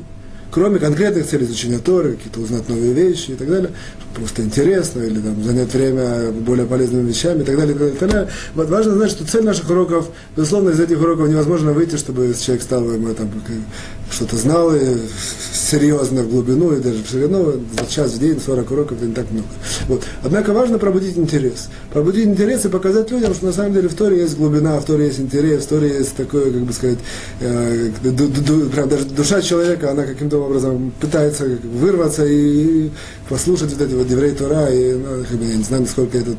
кроме 0.51 0.79
конкретных 0.79 1.25
целей 1.25 1.45
изучения 1.45 1.79
Торы, 1.79 2.13
какие-то 2.13 2.41
узнать 2.41 2.67
новые 2.69 2.93
вещи 2.93 3.31
и 3.31 3.35
так 3.35 3.47
далее, 3.47 3.71
просто 4.13 4.41
интересно, 4.41 5.01
или 5.01 5.19
там, 5.19 5.41
занять 5.43 5.73
время 5.73 6.31
более 6.31 6.65
полезными 6.65 7.07
вещами 7.07 7.41
и 7.41 7.45
так 7.45 7.55
далее, 7.55 7.73
и 7.73 7.77
так 7.77 7.79
далее, 7.79 7.95
и 7.95 7.99
так 7.99 8.09
далее. 8.09 8.29
Вот 8.53 8.69
важно 8.69 8.93
знать, 8.93 9.11
что 9.11 9.25
цель 9.25 9.43
наших 9.43 9.69
уроков, 9.69 10.09
безусловно, 10.35 10.69
из 10.69 10.79
этих 10.79 10.99
уроков 11.01 11.29
невозможно 11.29 11.71
выйти, 11.71 11.95
чтобы 11.95 12.33
человек 12.39 12.63
стал 12.63 12.83
там, 12.83 13.31
что-то 14.11 14.37
знал 14.37 14.75
и 14.75 14.79
серьезно 15.53 16.23
в 16.23 16.29
глубину 16.29 16.73
и 16.73 16.81
даже 16.81 17.03
в 17.03 17.09
ширину, 17.09 17.53
за 17.79 17.85
час 17.89 18.11
в 18.11 18.19
день 18.19 18.39
40 18.39 18.71
уроков 18.71 18.97
это 18.97 19.07
не 19.07 19.13
так 19.13 19.31
много. 19.31 19.47
Вот. 19.87 20.03
Однако 20.23 20.53
важно 20.53 20.77
пробудить 20.77 21.17
интерес. 21.17 21.69
Пробудить 21.93 22.25
интерес 22.25 22.65
и 22.65 22.69
показать 22.69 23.09
людям, 23.09 23.33
что 23.33 23.45
на 23.45 23.53
самом 23.53 23.73
деле 23.73 23.87
в 23.87 23.93
Торе 23.93 24.19
есть 24.19 24.37
глубина, 24.37 24.79
в 24.79 24.85
Торе 24.85 25.05
есть 25.05 25.19
интерес, 25.19 25.63
в 25.63 25.67
Торе 25.67 25.89
есть 25.89 26.15
такое, 26.15 26.51
как 26.51 26.61
бы 26.61 26.73
сказать, 26.73 26.99
э, 27.39 27.91
ду, 28.03 28.27
ду, 28.27 28.69
прям 28.69 28.89
даже 28.89 29.05
душа 29.05 29.41
человека, 29.41 29.91
она 29.91 30.03
каким-то 30.03 30.39
образом 30.39 30.91
пытается 30.99 31.45
вырваться 31.45 32.25
и 32.25 32.89
послушать 33.29 33.71
вот 33.71 33.81
эти 33.81 33.93
вот 33.93 34.09
евреи 34.09 34.31
Тора, 34.31 34.69
и 34.69 34.93
ну, 34.93 35.23
как 35.29 35.37
бы, 35.37 35.45
я 35.45 35.55
не 35.55 35.63
знаю, 35.63 35.83
насколько 35.83 36.17
эта 36.17 36.31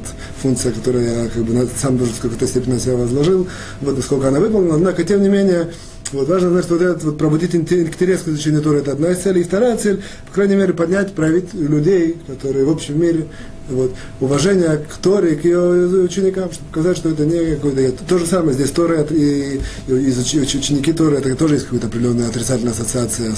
функция, 0.43 0.73
которую 0.73 1.05
я 1.05 1.29
как 1.29 1.43
бы, 1.43 1.69
сам 1.81 1.97
даже 1.97 2.13
в 2.13 2.21
какой-то 2.21 2.47
степени 2.47 2.75
на 2.75 2.81
себя 2.81 2.97
возложил, 2.97 3.47
вот 3.81 3.97
насколько 3.97 4.29
она 4.29 4.41
выполнена, 4.41 4.75
однако, 4.75 5.05
тем 5.05 5.23
не 5.23 5.29
менее, 5.29 5.71
вот, 6.13 6.29
важно 6.29 6.51
знать, 6.51 6.65
что 6.65 6.75
вот 6.75 6.83
этот 6.83 7.05
вот 7.05 7.19
пробудить 7.19 7.55
интерес 7.55 8.23
к 8.23 8.29
изучению 8.29 8.63
Торы, 8.63 8.79
это 8.79 8.93
одна 8.93 9.11
из 9.11 9.19
целей. 9.19 9.41
И 9.41 9.45
вторая 9.45 9.77
цель, 9.77 10.03
по 10.27 10.35
крайней 10.35 10.57
мере, 10.57 10.73
поднять, 10.73 11.15
проявить 11.15 11.55
людей, 11.55 12.17
которые 12.27 12.65
в 12.65 12.71
общем 12.71 13.01
мире 13.01 13.27
вот, 13.73 13.93
уважение 14.21 14.79
к 14.79 14.95
Торе 14.97 15.37
к 15.37 15.45
ее 15.45 15.59
ученикам, 16.05 16.53
чтобы 16.53 16.69
показать, 16.69 16.97
что 16.97 17.11
это 17.11 17.25
не 17.25 17.57
какой-то... 17.57 17.93
То 18.07 18.19
же 18.19 18.27
самое, 18.27 18.53
здесь 18.55 18.71
Тора 18.71 19.03
и, 19.03 19.61
и, 19.89 19.93
и 19.93 20.41
ученики 20.41 20.93
Торы, 20.93 21.17
это 21.17 21.35
тоже 21.35 21.55
есть 21.55 21.67
какая-то 21.67 21.89
определенная 21.89 22.29
отрицательная 22.29 22.73
ассоциация, 22.73 23.33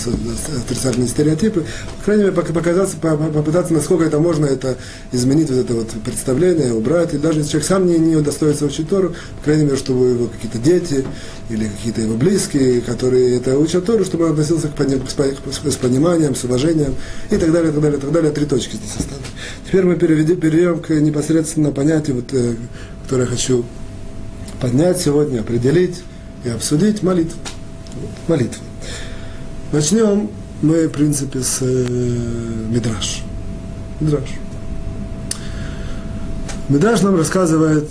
отрицательные 0.64 1.08
стереотипы. 1.08 1.64
По 1.98 2.04
крайней 2.04 2.24
мере, 2.24 2.34
показаться, 2.34 2.96
попытаться, 2.96 3.72
насколько 3.72 4.04
это 4.04 4.18
можно, 4.18 4.46
это 4.46 4.76
изменить 5.12 5.50
вот 5.50 5.58
это 5.58 5.74
вот 5.74 5.88
представление, 6.04 6.72
убрать. 6.72 7.14
И 7.14 7.18
даже 7.18 7.40
если 7.40 7.52
человек 7.52 7.68
сам 7.68 7.86
не, 7.86 7.98
не 7.98 8.16
удостоится 8.16 8.64
учить 8.64 8.88
Тору, 8.88 9.14
по 9.38 9.44
крайней 9.44 9.64
мере, 9.64 9.76
чтобы 9.76 10.06
его 10.06 10.26
какие-то 10.26 10.58
дети 10.58 11.04
или 11.50 11.66
какие-то 11.66 12.00
его 12.00 12.16
близкие, 12.16 12.80
которые 12.80 13.36
это 13.36 13.58
учат 13.58 13.84
Тору, 13.84 14.04
чтобы 14.04 14.24
он 14.24 14.32
относился 14.32 14.68
к, 14.68 15.70
с 15.70 15.76
пониманием, 15.76 16.34
с 16.34 16.44
уважением 16.44 16.94
и 17.30 17.36
так 17.36 17.52
далее, 17.52 17.70
и 17.70 17.72
так 17.72 17.82
далее, 17.82 17.98
и 17.98 18.00
так 18.00 18.12
далее. 18.12 18.32
Три 18.32 18.46
точки 18.46 18.76
здесь 18.76 18.96
осталось. 18.98 19.24
Теперь 19.66 19.84
мы 19.84 19.96
переведем 19.96 20.40
перейдем 20.40 20.80
к 20.80 20.90
непосредственно 20.90 21.70
понятию, 21.70 22.16
вот, 22.16 22.32
э, 22.32 22.54
которое 23.02 23.22
я 23.22 23.28
хочу 23.28 23.64
поднять 24.60 25.00
сегодня, 25.00 25.40
определить 25.40 26.02
и 26.44 26.48
обсудить 26.48 27.02
молитву. 27.02 27.38
Молитва. 28.28 28.62
Начнем 29.72 30.30
мы, 30.62 30.88
в 30.88 30.92
принципе, 30.92 31.40
с 31.40 31.58
э, 31.60 31.86
Мидраш. 32.70 33.22
Мидраш. 34.00 34.30
Мидраш 36.68 37.02
нам 37.02 37.16
рассказывает, 37.16 37.88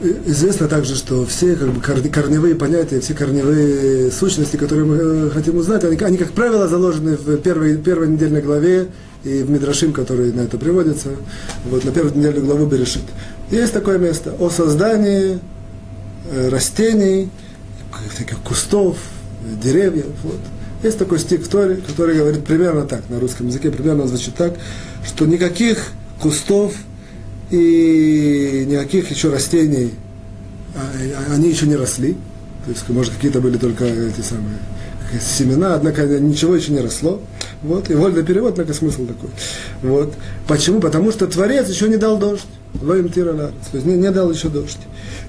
э, 0.00 0.12
известно 0.26 0.68
также, 0.68 0.94
что 0.94 1.26
все 1.26 1.56
как 1.56 1.70
бы, 1.70 1.80
корневые 1.80 2.54
понятия, 2.54 3.00
все 3.00 3.14
корневые 3.14 4.12
сущности, 4.12 4.56
которые 4.56 4.84
мы 4.84 4.96
э, 4.96 5.30
хотим 5.30 5.56
узнать, 5.56 5.82
они, 5.84 5.96
они 5.96 6.16
как 6.16 6.30
правило, 6.32 6.68
заложены 6.68 7.16
в 7.16 7.36
первой, 7.38 7.76
первой 7.76 8.08
недельной 8.08 8.42
главе 8.42 8.88
и 9.24 9.42
в 9.42 9.50
Мидрашим, 9.50 9.92
которые 9.92 10.32
на 10.32 10.40
это 10.40 10.58
приводятся, 10.58 11.10
вот 11.66 11.84
на 11.84 11.92
первую 11.92 12.16
неделю 12.16 12.42
главу 12.42 12.66
Берешит. 12.66 13.02
Есть 13.50 13.72
такое 13.72 13.98
место 13.98 14.34
о 14.38 14.48
создании 14.50 15.38
э, 16.30 16.48
растений, 16.48 17.28
таких 18.16 18.38
кустов, 18.38 18.96
деревьев. 19.62 20.06
Вот. 20.22 20.40
Есть 20.82 20.98
такой 20.98 21.18
стих 21.18 21.42
в 21.42 21.48
Торе, 21.48 21.76
который 21.76 22.16
говорит 22.16 22.44
примерно 22.44 22.86
так, 22.86 23.02
на 23.10 23.20
русском 23.20 23.48
языке 23.48 23.70
примерно 23.70 24.06
звучит 24.06 24.34
так, 24.34 24.54
что 25.04 25.26
никаких 25.26 25.88
кустов 26.20 26.74
и 27.50 28.64
никаких 28.66 29.10
еще 29.10 29.30
растений, 29.30 29.94
а, 30.74 31.34
они 31.34 31.50
еще 31.50 31.66
не 31.66 31.76
росли. 31.76 32.14
То 32.64 32.70
есть, 32.70 32.88
может, 32.88 33.12
какие-то 33.14 33.40
были 33.40 33.58
только 33.58 33.84
эти 33.84 34.20
самые 34.20 34.58
семена, 35.18 35.74
однако 35.74 36.06
ничего 36.06 36.54
еще 36.54 36.72
не 36.72 36.80
росло. 36.80 37.20
Вот, 37.62 37.90
и 37.90 37.94
вольный 37.94 38.22
перевод, 38.22 38.52
однако 38.52 38.72
смысл 38.72 39.06
такой. 39.06 39.30
Вот. 39.82 40.14
Почему? 40.46 40.80
Потому 40.80 41.12
что 41.12 41.26
Творец 41.26 41.68
еще 41.68 41.88
не 41.88 41.96
дал 41.96 42.18
дождь. 42.18 42.46
Лоим 42.82 43.08
тира 43.08 43.32
То 43.32 43.52
есть 43.72 43.84
не, 43.84 43.96
не 43.96 44.10
дал 44.10 44.30
еще 44.30 44.48
дождь. 44.48 44.78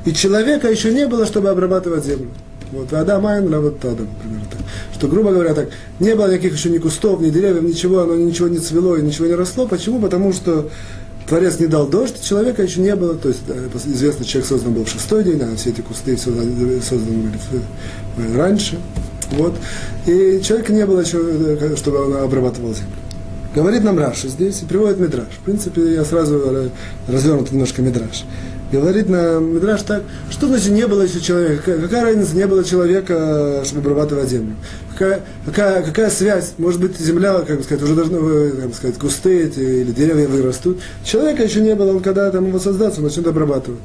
И 0.06 0.14
человека 0.14 0.70
еще 0.70 0.94
не 0.94 1.08
было, 1.08 1.26
чтобы 1.26 1.50
обрабатывать 1.50 2.06
землю. 2.06 2.30
Вот, 2.72 2.94
Адам 2.94 3.28
Айн, 3.28 3.50
вот 3.50 3.84
Адам, 3.84 4.08
например, 4.24 4.46
так. 4.50 4.62
Что, 4.94 5.08
грубо 5.08 5.32
говоря, 5.32 5.54
так, 5.54 5.70
не 6.00 6.16
было 6.16 6.28
никаких 6.28 6.54
еще 6.54 6.70
ни 6.70 6.78
кустов, 6.78 7.20
ни 7.20 7.30
деревьев, 7.30 7.64
ничего, 7.64 8.02
оно 8.02 8.16
ничего 8.16 8.48
не 8.48 8.60
цвело 8.60 8.96
и 8.96 9.02
ничего 9.02 9.28
не 9.28 9.36
росло. 9.36 9.68
Почему? 9.68 10.00
Потому 10.00 10.32
что 10.32 10.70
Творец 11.28 11.60
не 11.60 11.68
дал 11.68 11.88
дождь, 11.88 12.22
человека 12.22 12.64
еще 12.64 12.80
не 12.80 12.96
было, 12.96 13.16
то 13.16 13.30
есть 13.30 13.42
известно, 13.86 14.24
человек 14.24 14.48
создан 14.48 14.74
был 14.74 14.86
в 14.86 14.90
шестой 14.90 15.24
день, 15.24 15.42
а 15.42 15.56
все 15.58 15.72
эти 15.72 15.82
кусты 15.82 16.18
созданы, 16.18 16.82
созданы 16.82 17.32
были 18.18 18.38
раньше. 18.38 18.80
Вот. 19.32 19.56
И 20.06 20.42
человека 20.44 20.74
не 20.74 20.86
было 20.86 21.02
э, 21.02 21.76
чтобы 21.78 22.06
он 22.06 22.16
обрабатывал 22.18 22.74
землю. 22.74 22.92
Говорит 23.54 23.84
нам 23.84 24.00
Раша 24.00 24.30
здесь 24.30 24.62
и 24.62 24.66
приводит 24.66 24.98
Мидраш. 25.00 25.28
В 25.42 25.44
принципе, 25.44 25.94
я 25.94 26.06
сразу 26.06 26.72
развернут 27.08 27.52
немножко 27.52 27.82
Мидраш. 27.82 28.24
Говорит 28.72 29.10
нам 29.10 29.54
Мидраш 29.54 29.82
так, 29.82 30.04
что 30.30 30.48
значит 30.48 30.70
не 30.70 30.88
было 30.88 31.02
еще 31.02 31.20
человека? 31.20 31.78
Какая, 31.78 32.04
разница, 32.04 32.38
не 32.38 32.48
было 32.48 32.64
человека, 32.64 33.64
чтобы 33.66 33.82
обрабатывать 33.82 34.30
землю? 34.30 34.56
Какая, 34.94 35.20
какая, 35.46 35.84
какая 35.84 36.10
связь? 36.10 36.54
Может 36.58 36.80
быть, 36.80 36.98
земля, 36.98 37.40
как 37.40 37.58
бы 37.58 37.64
сказать, 37.64 37.84
уже 37.84 37.96
должны, 37.96 38.52
как 38.52 38.74
сказать, 38.74 38.98
кусты 38.98 39.48
эти 39.48 39.60
или 39.60 39.92
деревья 39.92 40.30
вырастут. 40.30 40.80
Человека 41.04 41.44
еще 41.44 41.60
не 41.60 41.76
было, 41.76 41.92
он 41.92 42.00
когда 42.00 42.32
там 42.32 42.48
его 42.48 42.60
создаться, 42.60 43.02
он 43.02 43.08
начнет 43.08 43.28
обрабатывать. 43.28 43.82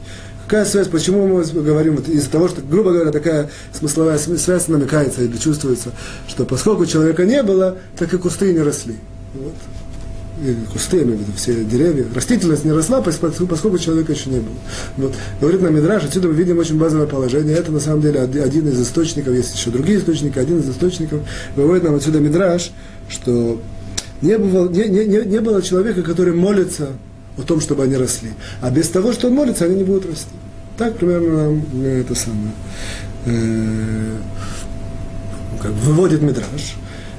Какая 0.47 0.65
связь? 0.65 0.87
Почему 0.87 1.27
мы 1.27 1.43
говорим 1.43 1.97
вот 1.97 2.09
из-за 2.09 2.31
того, 2.31 2.47
что, 2.49 2.61
грубо 2.63 2.93
говоря, 2.93 3.11
такая 3.11 3.51
смысловая 3.73 4.17
связь 4.19 4.69
намекается 4.69 5.23
или 5.23 5.37
чувствуется, 5.37 5.91
что 6.29 6.45
поскольку 6.45 6.87
человека 6.87 7.25
не 7.25 7.43
было, 7.43 7.79
так 7.99 8.15
и 8.15 8.17
кусты 8.17 8.53
не 8.53 8.61
росли. 8.61 8.95
Вот. 9.35 9.55
И 10.45 10.55
кусты, 10.71 10.99
я 10.99 11.03
имею 11.03 11.19
в 11.19 11.21
виду, 11.23 11.33
все 11.35 11.65
деревья. 11.65 12.05
Растительность 12.15 12.65
не 12.65 12.71
росла, 12.71 13.03
поскольку 13.03 13.79
человека 13.79 14.13
еще 14.13 14.31
не 14.31 14.39
было. 14.39 14.55
Вот. 14.99 15.15
Говорит 15.41 15.63
нам 15.63 15.75
Мидраш, 15.75 16.05
отсюда 16.05 16.29
мы 16.29 16.35
видим 16.35 16.59
очень 16.59 16.79
базовое 16.79 17.07
положение. 17.07 17.57
Это 17.57 17.73
на 17.73 17.81
самом 17.81 18.03
деле 18.03 18.21
один 18.21 18.69
из 18.69 18.81
источников, 18.81 19.35
есть 19.35 19.53
еще 19.57 19.71
другие 19.71 19.99
источники, 19.99 20.39
один 20.39 20.61
из 20.61 20.69
источников. 20.71 21.23
Говорит 21.57 21.83
нам 21.83 21.97
отсюда 21.97 22.21
Мидраш, 22.21 22.71
что 23.09 23.61
не, 24.23 24.39
было, 24.39 24.69
не, 24.69 24.85
не, 24.89 25.25
не 25.25 25.41
было 25.41 25.61
человека, 25.61 26.03
который 26.03 26.35
молится 26.35 26.91
о 27.37 27.43
том, 27.43 27.61
чтобы 27.61 27.85
они 27.85 27.97
росли. 27.97 28.31
А 28.61 28.71
без 28.71 28.89
того, 28.89 29.13
что 29.13 29.29
он 29.29 29.35
молится, 29.35 29.65
они 29.65 29.77
не 29.77 29.85
будут 29.85 30.07
расти. 30.07 30.31
Так 30.79 30.97
примерно 30.97 31.45
нам 31.45 31.65
э, 31.83 32.01
это 32.01 32.15
самое 32.15 32.53
э, 33.27 34.17
как 35.61 35.73
выводит 35.73 36.23
Мидраш. 36.23 36.77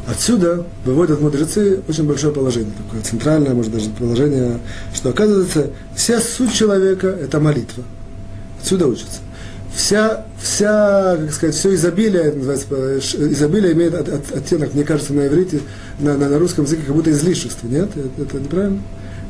Отсюда 0.07 0.65
выводят 0.85 1.19
мудрецы 1.19 1.81
очень 1.87 2.05
большое 2.05 2.33
положение, 2.33 2.71
такое 2.77 3.01
центральное, 3.01 3.53
может 3.53 3.73
даже 3.73 3.89
положение, 3.89 4.59
что 4.93 5.09
оказывается 5.09 5.71
вся 5.95 6.21
суть 6.21 6.53
человека– 6.53 7.07
это 7.21 7.41
молитва– 7.41 7.83
Отсюда 8.67 8.87
учатся. 8.87 9.19
Вся, 9.73 10.25
вся, 10.41 11.17
как 11.17 11.31
сказать, 11.31 11.55
все 11.55 11.73
изобилие, 11.75 12.33
называется, 12.33 12.97
изобилие 13.31 13.73
имеет 13.73 13.93
от, 13.93 14.09
от, 14.09 14.31
оттенок, 14.35 14.73
мне 14.73 14.83
кажется, 14.83 15.13
на 15.13 15.27
иврите, 15.27 15.61
на, 15.99 16.17
на, 16.17 16.27
на 16.27 16.39
русском 16.39 16.65
языке, 16.65 16.81
как 16.85 16.95
будто 16.95 17.11
излишество, 17.11 17.67
нет? 17.67 17.89
Это, 17.95 18.23
это 18.23 18.39
неправильно? 18.39 18.81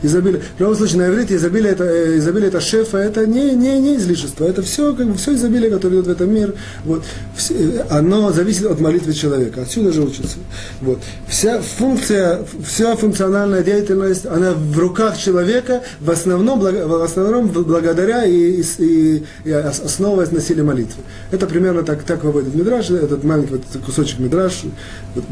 Изобилие. 0.02 0.42
В 0.58 0.60
любом 0.60 0.76
случае, 0.76 1.00
на 1.00 1.10
иврите 1.10 1.36
изобилие 1.36 1.72
это, 1.72 1.84
э, 1.84 2.18
изобилие 2.18 2.50
это 2.50 2.62
шефа, 2.62 2.98
это 2.98 3.26
не, 3.26 3.52
не, 3.52 3.80
не 3.80 3.96
излишество, 3.96 4.46
это 4.46 4.62
все, 4.62 4.94
как 4.94 5.08
бы, 5.08 5.18
все 5.18 5.36
изобилие, 5.36 5.70
которое 5.70 5.96
идет 5.96 6.08
в 6.08 6.12
этом 6.12 6.34
мир, 6.34 6.54
вот, 6.86 7.04
все, 7.36 7.54
э, 7.54 7.86
оно 7.90 8.32
зависит 8.32 8.66
от 8.66 8.80
молитвы 8.80 9.14
человека, 9.14 9.62
отсюда 9.62 9.92
же 9.92 10.02
учится. 10.02 10.38
Вот. 10.82 11.00
Вся 11.28 11.62
функция, 11.62 12.46
вся 12.66 12.96
функциональная 12.96 13.64
деятельность, 13.64 14.26
она 14.26 14.54
в 14.54 14.78
руках 14.78 15.18
человека, 15.18 15.84
в 16.00 16.10
основном, 16.10 16.60
в 16.60 17.04
основном 17.04 17.48
благодаря 17.48 18.26
и, 18.26 18.62
и, 18.80 19.24
и 19.44 19.52
основываясь 19.52 20.32
на 20.32 20.42
силе 20.42 20.64
молитвы. 20.64 21.04
Это 21.32 21.46
примерно 21.46 21.84
так, 21.84 22.04
так 22.04 22.24
выводит 22.24 22.54
Мидраш, 22.56 22.90
этот 22.90 23.24
маленький 23.24 23.54
вот 23.54 23.64
кусочек 23.86 24.20
Мидраш, 24.20 24.64
вот, 25.16 25.24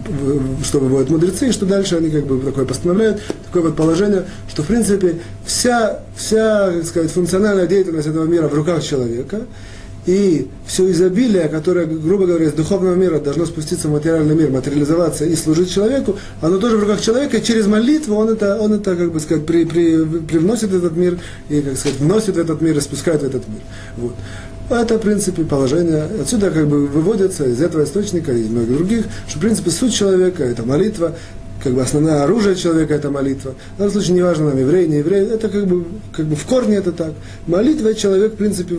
что 0.64 0.80
выводят 0.80 1.10
мудрецы, 1.10 1.50
и 1.50 1.52
что 1.52 1.66
дальше 1.66 1.98
они 1.98 2.10
как 2.10 2.26
бы 2.26 2.40
такое 2.40 2.66
постановляют, 2.66 3.22
такое 3.46 3.64
вот 3.64 3.76
положение, 3.76 4.26
что 4.56 4.64
в 4.64 4.68
принципе 4.68 5.18
вся, 5.46 6.00
вся 6.16 6.72
так 6.72 6.86
сказать, 6.86 7.12
функциональная 7.12 7.68
деятельность 7.68 8.08
этого 8.08 8.24
мира 8.24 8.48
в 8.48 8.54
руках 8.54 8.82
человека, 8.82 9.42
и 10.06 10.48
все 10.66 10.90
изобилие, 10.92 11.50
которое, 11.50 11.86
грубо 11.86 12.26
говоря, 12.26 12.46
из 12.46 12.54
духовного 12.54 12.96
мира 12.96 13.20
должно 13.20 13.46
спуститься 13.46 13.90
в 13.90 13.92
материальный 13.92 14.34
мир, 14.34 14.52
материализоваться 14.52 15.26
и 15.26 15.36
служить 15.36 15.74
человеку, 15.74 16.16
оно 16.40 16.58
тоже 16.58 16.78
в 16.78 16.82
руках 16.82 17.02
человека, 17.02 17.38
и 17.38 17.44
через 17.44 17.68
молитву 17.68 18.16
он 18.16 18.30
это, 18.30 18.58
он 18.58 18.72
это 18.72 18.96
как 18.96 19.12
бы 19.12 19.20
сказать, 19.20 19.46
при, 19.46 19.66
при, 19.66 20.06
привносит 20.06 20.70
в 20.70 20.78
этот 20.78 20.96
мир, 20.96 21.20
и, 21.50 21.60
как 21.60 21.76
сказать, 21.76 22.00
вносит 22.00 22.36
в 22.36 22.40
этот 22.40 22.62
мир 22.62 22.78
и 22.78 22.82
спускает 22.82 23.24
в 23.24 23.26
этот 23.26 23.46
мир. 23.50 23.60
Вот. 23.98 24.14
Это, 24.70 24.98
в 24.98 25.02
принципе, 25.02 25.44
положение. 25.44 26.08
Отсюда 26.22 26.50
как 26.50 26.66
бы 26.68 26.88
выводится 26.88 27.44
из 27.44 27.62
этого 27.62 27.84
источника 27.84 28.32
и 28.32 28.48
многих 28.48 28.78
других, 28.78 29.06
что, 29.28 29.38
в 29.38 29.42
принципе, 29.42 29.70
суть 29.70 29.94
человека– 29.94 30.44
это 30.46 30.64
молитва, 30.64 31.14
как 31.66 31.74
бы 31.74 31.82
основное 31.82 32.22
оружие 32.22 32.56
человека 32.56 32.94
это 32.94 33.10
молитва. 33.10 33.56
В 33.74 33.78
данном 33.80 33.92
случае 33.92 34.18
неважно, 34.18 34.50
нам 34.50 34.60
еврей, 34.60 34.88
не 34.88 34.98
еврей, 34.98 35.26
это 35.26 35.50
как 35.50 35.66
бы, 35.66 35.84
как 36.14 36.28
бы 36.28 36.36
в 36.36 36.46
корне 36.46 36.76
это 36.76 36.92
так. 36.92 37.14
Молитва 37.48 37.96
человек, 37.96 38.34
в 38.34 38.36
принципе, 38.36 38.78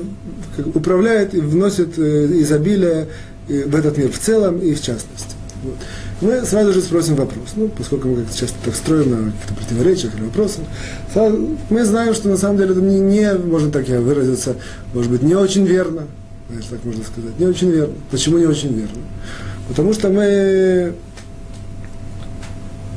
как 0.57 0.69
бы 0.69 0.79
управляет 0.79 1.35
и 1.35 1.41
вносит 1.41 1.99
э, 1.99 2.27
изобилие 2.43 3.09
в 3.49 3.75
этот 3.75 3.99
мир 3.99 4.13
в 4.13 4.19
целом 4.21 4.61
и 4.61 4.73
в 4.73 4.81
частности. 4.81 5.35
Вот. 5.65 5.75
Мы 6.21 6.47
сразу 6.47 6.73
же 6.73 6.81
спросим 6.81 7.17
вопрос, 7.17 7.55
ну, 7.57 7.67
поскольку 7.77 8.07
мы 8.07 8.23
как 8.23 8.33
часто 8.33 8.55
так 8.65 8.77
строим 8.77 9.11
на 9.11 9.33
каких-то 9.33 9.55
противоречиях 9.55 10.15
или 10.15 10.23
вопросах, 10.23 10.65
мы 11.69 11.85
знаем, 11.85 12.15
что 12.15 12.29
на 12.29 12.37
самом 12.37 12.59
деле 12.59 12.71
это 12.71 12.81
не, 12.81 13.01
не, 13.01 13.35
можно 13.35 13.73
так 13.73 13.89
я 13.89 14.01
выразиться, 14.01 14.55
может 14.95 15.11
быть, 15.11 15.23
не 15.23 15.35
очень 15.35 15.67
верно, 15.67 16.05
если 16.55 16.77
так 16.77 16.85
можно 16.85 17.03
сказать, 17.03 17.37
не 17.37 17.47
очень 17.47 17.71
верно. 17.71 17.95
Почему 18.13 18.39
не 18.39 18.47
очень 18.47 18.73
верно? 18.75 19.03
Потому 19.69 19.93
что 19.93 20.09
мы 20.09 20.95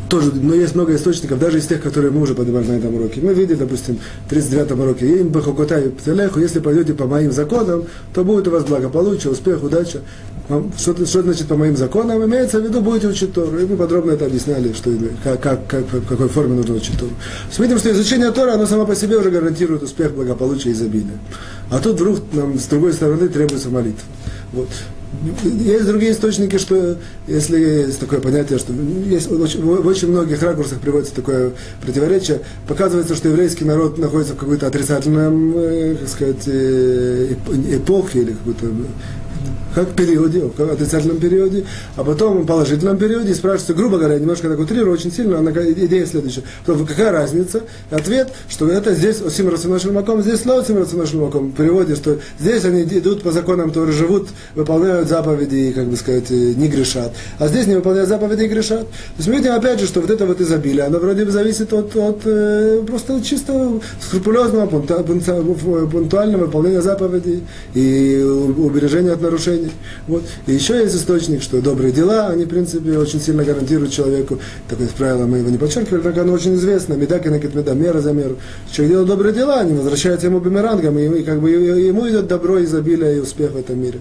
тоже, 0.09 0.31
но 0.33 0.55
есть 0.55 0.75
много 0.75 0.95
источников, 0.95 1.39
даже 1.39 1.59
из 1.59 1.67
тех, 1.67 1.81
которые 1.81 2.11
мы 2.11 2.21
уже 2.21 2.33
поднимали 2.33 2.65
на 2.65 2.73
этом 2.73 2.95
уроке. 2.95 3.21
Мы 3.21 3.33
видели, 3.33 3.57
допустим, 3.57 3.99
в 4.27 4.31
39-м 4.31 4.79
уроке, 4.79 5.19
им 5.19 5.29
бахокотай 5.29 5.89
птелеху, 5.89 6.39
если 6.39 6.59
пойдете 6.59 6.93
по 6.93 7.05
моим 7.05 7.31
законам, 7.31 7.85
то 8.13 8.23
будет 8.23 8.47
у 8.47 8.51
вас 8.51 8.63
благополучие, 8.63 9.31
успех, 9.31 9.63
удача. 9.63 10.01
Что, 10.77 11.05
что 11.05 11.21
значит 11.21 11.47
по 11.47 11.55
моим 11.55 11.77
законам? 11.77 12.25
Имеется 12.25 12.59
в 12.59 12.63
виду, 12.63 12.81
будете 12.81 13.07
учить 13.07 13.33
Тору. 13.33 13.59
И 13.59 13.65
мы 13.67 13.77
подробно 13.77 14.11
это 14.11 14.25
объясняли, 14.25 14.73
что, 14.73 14.89
как, 15.23 15.41
как, 15.41 15.67
как, 15.67 15.85
в 15.85 16.07
какой 16.07 16.27
форме 16.27 16.55
нужно 16.55 16.73
учить 16.73 16.97
Тору. 16.97 17.11
Видим, 17.59 17.77
что 17.77 17.91
изучение 17.91 18.31
Тора, 18.31 18.53
оно 18.53 18.65
само 18.65 18.87
по 18.87 18.95
себе 18.95 19.17
уже 19.17 19.29
гарантирует 19.29 19.83
успех, 19.83 20.13
благополучие 20.13 20.73
и 20.73 20.75
изобилие. 20.75 21.19
А 21.69 21.79
тут 21.79 21.95
вдруг 21.95 22.21
нам 22.33 22.57
с 22.57 22.65
другой 22.65 22.93
стороны 22.93 23.29
требуется 23.29 23.69
молитва. 23.69 24.01
Вот. 24.53 24.69
Есть 25.43 25.85
другие 25.85 26.11
источники, 26.11 26.57
что 26.57 26.97
если 27.27 27.59
есть 27.59 27.99
такое 27.99 28.19
понятие, 28.19 28.59
что 28.59 28.73
есть 28.73 29.27
в 29.27 29.87
очень 29.87 30.09
многих 30.09 30.41
ракурсах 30.43 30.79
приводится 30.79 31.15
такое 31.15 31.51
противоречие, 31.81 32.41
показывается, 32.67 33.15
что 33.15 33.29
еврейский 33.29 33.65
народ 33.65 33.97
находится 33.97 34.33
в 34.33 34.37
какой-то 34.37 34.67
отрицательном, 34.67 35.53
э, 35.55 35.95
как 35.99 36.09
сказать, 36.09 36.43
э, 36.45 37.33
эпохе 37.71 38.19
или 38.19 38.33
какой-то 38.33 38.67
как 39.75 39.89
в 39.89 39.93
периоде, 39.93 40.41
в 40.41 40.71
отрицательном 40.71 41.17
периоде, 41.17 41.65
а 41.95 42.04
потом 42.04 42.41
в 42.41 42.45
положительном 42.45 42.97
периоде, 42.97 43.32
и 43.32 43.34
спрашивается, 43.34 43.73
грубо 43.73 43.97
говоря, 43.97 44.19
немножко 44.19 44.49
так 44.49 44.60
утрирую, 44.60 44.93
очень 44.93 45.12
сильно, 45.12 45.39
она, 45.39 45.52
идея 45.52 46.06
следующая. 46.06 46.43
Потом, 46.65 46.86
какая 46.86 47.12
разница? 47.12 47.62
Ответ, 47.91 48.32
что 48.49 48.67
это 48.67 48.93
здесь 48.93 49.21
Осим 49.21 49.49
Расунашин 49.49 49.97
здесь 50.21 50.45
Ло 50.45 50.60
Осим 50.60 50.78
Расунашин 50.78 51.19
В 51.19 51.52
переводе, 51.54 51.95
что 51.95 52.19
здесь 52.39 52.65
они 52.65 52.84
идут 52.84 53.23
по 53.23 53.32
законам 53.32 53.71
Торы, 53.71 53.91
живут, 53.91 54.30
выполняют 54.56 55.08
заповеди 55.08 55.56
и, 55.56 55.71
как 55.71 55.88
бы 55.88 55.95
сказать, 55.95 56.30
не 56.30 56.67
грешат. 56.67 57.13
А 57.38 57.47
здесь 57.47 57.67
не 57.67 57.75
выполняют 57.75 58.10
заповеди 58.10 58.43
и 58.43 58.47
грешат. 58.47 58.82
То 58.82 59.17
есть 59.17 59.30
мы 59.30 59.36
видим, 59.38 59.54
опять 59.54 59.80
же, 59.80 59.88
что 59.88 60.02
вот 60.02 60.10
это 60.10 60.25
вот 60.25 60.41
изобилие, 60.41 60.84
оно 60.86 60.99
вроде 60.99 61.25
бы 61.25 61.32
зависит 61.32 61.71
от, 61.73 61.95
от 61.95 62.21
э, 62.25 62.82
просто 62.88 63.21
чисто 63.21 63.80
скрупулезного, 64.02 64.67
пунктуального 64.67 66.45
выполнения 66.45 66.82
заповедей 66.82 67.43
и 67.73 68.21
убережения 68.21 69.12
от 69.12 69.21
нарушений. 69.29 69.71
Вот. 70.07 70.23
И 70.47 70.53
еще 70.53 70.79
есть 70.79 70.95
источник, 70.95 71.41
что 71.41 71.61
добрые 71.61 71.91
дела, 71.91 72.27
они, 72.27 72.45
в 72.45 72.49
принципе, 72.49 72.97
очень 72.97 73.21
сильно 73.21 73.43
гарантируют 73.43 73.91
человеку, 73.91 74.39
такое 74.67 74.87
правило 74.97 75.25
мы 75.25 75.37
его 75.37 75.49
не 75.49 75.57
подчеркивали, 75.57 76.01
так 76.01 76.17
оно 76.17 76.33
очень 76.33 76.55
известно, 76.55 76.93
меда 76.93 77.19
меда, 77.55 77.73
мера 77.73 77.99
за 78.01 78.13
меру. 78.13 78.37
Человек 78.71 78.93
делает 78.93 79.07
добрые 79.07 79.33
дела, 79.33 79.59
они 79.59 79.73
возвращаются 79.73 80.27
ему 80.27 80.39
бумерангом, 80.39 80.97
и 80.97 81.23
как 81.23 81.39
бы 81.39 81.49
ему 81.51 82.09
идет 82.09 82.27
добро, 82.27 82.63
изобилие 82.63 83.17
и 83.17 83.19
успех 83.19 83.51
в 83.51 83.57
этом 83.57 83.79
мире. 83.81 83.99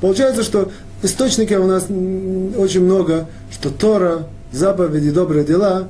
Получается, 0.00 0.42
что 0.42 0.70
источников 1.02 1.64
у 1.64 1.66
нас 1.66 1.86
очень 2.56 2.84
много, 2.84 3.26
что 3.50 3.70
Тора, 3.70 4.26
заповеди, 4.52 5.10
добрые 5.10 5.44
дела, 5.44 5.88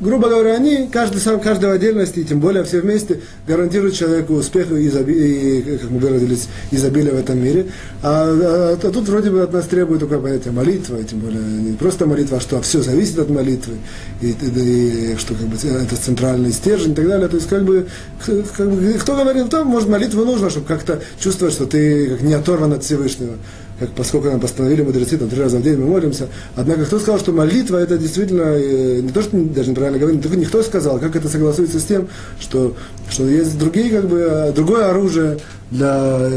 грубо 0.00 0.28
говоря, 0.28 0.54
они, 0.54 0.88
каждый 0.90 1.20
сам, 1.20 1.40
каждый 1.40 1.70
в 1.70 1.72
отдельности, 1.72 2.20
и 2.20 2.24
тем 2.24 2.40
более 2.40 2.64
все 2.64 2.80
вместе, 2.80 3.20
гарантируют 3.46 3.94
человеку 3.94 4.34
успех 4.34 4.70
и, 4.72 4.88
изоби, 4.88 5.78
как 5.80 5.90
мы 5.90 5.98
выразились, 5.98 6.48
изобилие 6.70 7.12
в 7.12 7.18
этом 7.18 7.42
мире. 7.42 7.66
А, 8.02 8.24
а, 8.24 8.78
а 8.82 8.90
тут 8.90 9.08
вроде 9.08 9.30
бы 9.30 9.42
от 9.42 9.52
нас 9.52 9.66
требует 9.66 10.00
такое 10.00 10.18
понятие 10.18 10.52
молитва, 10.52 10.96
и 10.96 11.04
тем 11.04 11.20
более 11.20 11.40
не 11.40 11.76
просто 11.76 12.06
молитва, 12.06 12.38
а 12.38 12.40
что 12.40 12.60
все 12.62 12.82
зависит 12.82 13.18
от 13.18 13.30
молитвы, 13.30 13.74
и, 14.20 14.30
и, 14.30 15.12
и 15.12 15.16
что 15.16 15.34
как 15.34 15.46
бы, 15.46 15.56
это 15.56 15.96
центральный 15.96 16.52
стержень 16.52 16.92
и 16.92 16.94
так 16.94 17.06
далее. 17.06 17.28
То 17.28 17.36
есть 17.36 17.48
как 17.48 17.64
бы, 17.64 17.86
как 18.24 18.70
бы 18.70 18.92
кто 18.94 19.16
говорит, 19.16 19.50
то, 19.50 19.64
может, 19.64 19.88
молитву 19.88 20.24
нужно, 20.24 20.50
чтобы 20.50 20.66
как-то 20.66 21.00
чувствовать, 21.20 21.54
что 21.54 21.66
ты 21.66 22.08
как 22.08 22.22
не 22.22 22.34
оторван 22.34 22.72
от 22.72 22.84
Всевышнего 22.84 23.36
как, 23.80 23.90
поскольку 23.92 24.28
нам 24.28 24.40
постановили 24.40 24.82
мудрецы, 24.82 25.16
там 25.16 25.30
три 25.30 25.40
раза 25.40 25.56
в 25.56 25.62
день 25.62 25.78
мы 25.78 25.86
молимся. 25.86 26.28
Однако 26.54 26.84
кто 26.84 26.98
сказал, 26.98 27.18
что 27.18 27.32
молитва 27.32 27.78
это 27.78 27.96
действительно, 27.96 28.42
э, 28.42 29.00
не 29.00 29.08
то, 29.08 29.22
что 29.22 29.38
даже 29.38 29.70
неправильно 29.70 29.98
говорить, 29.98 30.22
никто 30.36 30.62
сказал, 30.62 30.98
как 30.98 31.16
это 31.16 31.30
согласуется 31.30 31.80
с 31.80 31.84
тем, 31.84 32.06
что, 32.38 32.76
что 33.10 33.26
есть 33.26 33.58
другие, 33.58 33.88
как 33.88 34.06
бы, 34.06 34.18
э, 34.18 34.52
другое 34.52 34.90
оружие 34.90 35.38
для 35.70 36.30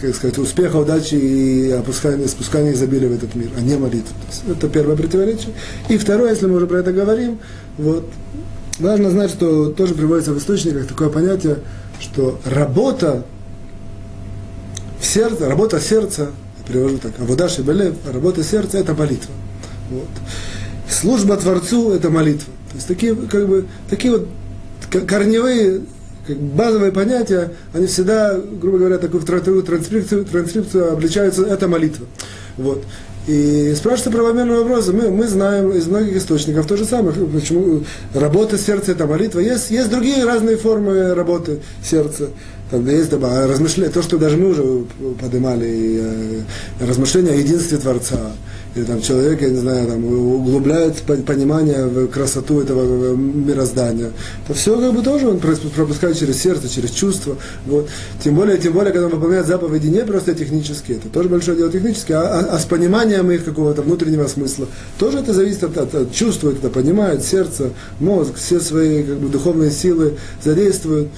как 0.00 0.14
сказать, 0.14 0.38
успеха, 0.38 0.76
удачи 0.76 1.14
и 1.14 1.70
опускания, 1.72 2.26
спускания 2.26 2.72
изобилия 2.72 3.10
в 3.10 3.12
этот 3.12 3.34
мир, 3.34 3.50
а 3.54 3.60
не 3.60 3.76
молитва. 3.76 4.16
это 4.50 4.68
первое 4.68 4.96
противоречие. 4.96 5.52
И 5.90 5.98
второе, 5.98 6.30
если 6.30 6.46
мы 6.46 6.56
уже 6.56 6.66
про 6.66 6.78
это 6.78 6.92
говорим, 6.92 7.38
вот, 7.76 8.08
важно 8.78 9.10
знать, 9.10 9.30
что 9.30 9.66
тоже 9.66 9.94
приводится 9.94 10.32
в 10.32 10.38
источниках 10.38 10.86
такое 10.86 11.10
понятие, 11.10 11.58
что 12.00 12.40
работа 12.46 13.24
в 14.98 15.04
сердце, 15.04 15.50
работа 15.50 15.80
сердца 15.80 16.30
перевожу 16.68 16.98
так, 16.98 17.12
Авуда 17.18 17.48
Шебелев, 17.48 17.94
работа 18.12 18.44
сердца– 18.44 18.78
это 18.78 18.94
молитва. 18.94 19.32
Вот. 19.90 20.08
Служба 20.88 21.36
Творцу– 21.36 21.92
это 21.94 22.10
молитва. 22.10 22.52
То 22.70 22.74
есть 22.76 22.86
такие, 22.86 23.14
как 23.14 23.48
бы, 23.48 23.66
такие 23.88 24.12
вот 24.12 24.28
корневые, 25.06 25.80
как 26.26 26.36
базовые 26.38 26.92
понятия, 26.92 27.52
они 27.72 27.86
всегда, 27.86 28.38
грубо 28.38 28.78
говоря, 28.78 28.98
такую 28.98 29.22
транскрипцию, 29.22 30.24
транскрипцию 30.24 30.92
обличаются, 30.92 31.44
это 31.44 31.68
молитва. 31.68 32.06
Вот. 32.56 32.84
И 33.28 33.74
спрашивается 33.76 34.10
правомерный 34.10 34.56
вопрос, 34.56 34.88
мы, 34.88 35.10
мы 35.10 35.28
знаем 35.28 35.70
из 35.72 35.86
многих 35.86 36.16
источников 36.16 36.66
то 36.66 36.78
же 36.78 36.86
самое, 36.86 37.14
почему 37.26 37.84
работа 38.14 38.56
сердца– 38.56 38.92
это 38.92 39.06
молитва. 39.06 39.40
Есть, 39.40 39.70
есть 39.70 39.90
другие 39.90 40.24
разные 40.24 40.56
формы 40.56 41.12
работы 41.12 41.60
сердца. 41.84 42.30
Там 42.70 42.88
есть 42.88 43.12
размышления, 43.12 43.90
то, 43.90 44.00
что 44.00 44.16
даже 44.16 44.38
мы 44.38 44.48
уже 44.48 44.84
поднимали, 45.20 46.00
э, 46.00 46.40
размышления 46.80 47.32
о 47.32 47.34
единстве 47.34 47.76
Творца. 47.76 48.32
Или 48.74 48.84
там 48.84 49.00
человек, 49.00 49.40
я 49.42 49.48
не 49.48 49.56
знаю, 49.56 49.88
там, 49.88 50.04
углубляет 50.04 50.96
понимание 51.02 51.86
в 51.86 52.08
красоту 52.08 52.60
этого 52.60 53.16
мироздания. 53.16 54.10
Это 54.44 54.54
все 54.54 54.78
как 54.78 54.94
бы 54.94 55.02
тоже 55.02 55.28
он 55.28 55.38
пропускает 55.38 56.18
через 56.18 56.40
сердце, 56.40 56.68
через 56.68 56.90
чувство. 56.90 57.36
Вот. 57.66 57.88
Тем 58.22 58.34
более, 58.34 58.58
тем 58.58 58.74
более, 58.74 58.92
когда 58.92 59.06
он 59.06 59.12
выполняет 59.12 59.46
заповеди 59.46 59.88
не 59.88 60.04
просто 60.04 60.34
технические, 60.34 60.98
это 60.98 61.08
тоже 61.08 61.28
большое 61.28 61.56
дело 61.56 61.72
техническое, 61.72 62.16
а, 62.16 62.40
а, 62.40 62.56
а 62.56 62.58
с 62.58 62.64
пониманием 62.64 63.30
их 63.30 63.44
какого-то 63.44 63.82
внутреннего 63.82 64.26
смысла. 64.26 64.66
Тоже 64.98 65.18
это 65.18 65.32
зависит 65.32 65.64
от, 65.64 65.76
от, 65.78 65.94
от 65.94 66.12
чувства, 66.12 66.50
это 66.50 66.68
понимает 66.68 67.24
сердце, 67.24 67.70
мозг, 68.00 68.34
все 68.36 68.60
свои 68.60 69.02
как 69.02 69.16
бы, 69.16 69.28
духовные 69.28 69.70
силы 69.70 70.18
задействуют. 70.44 71.08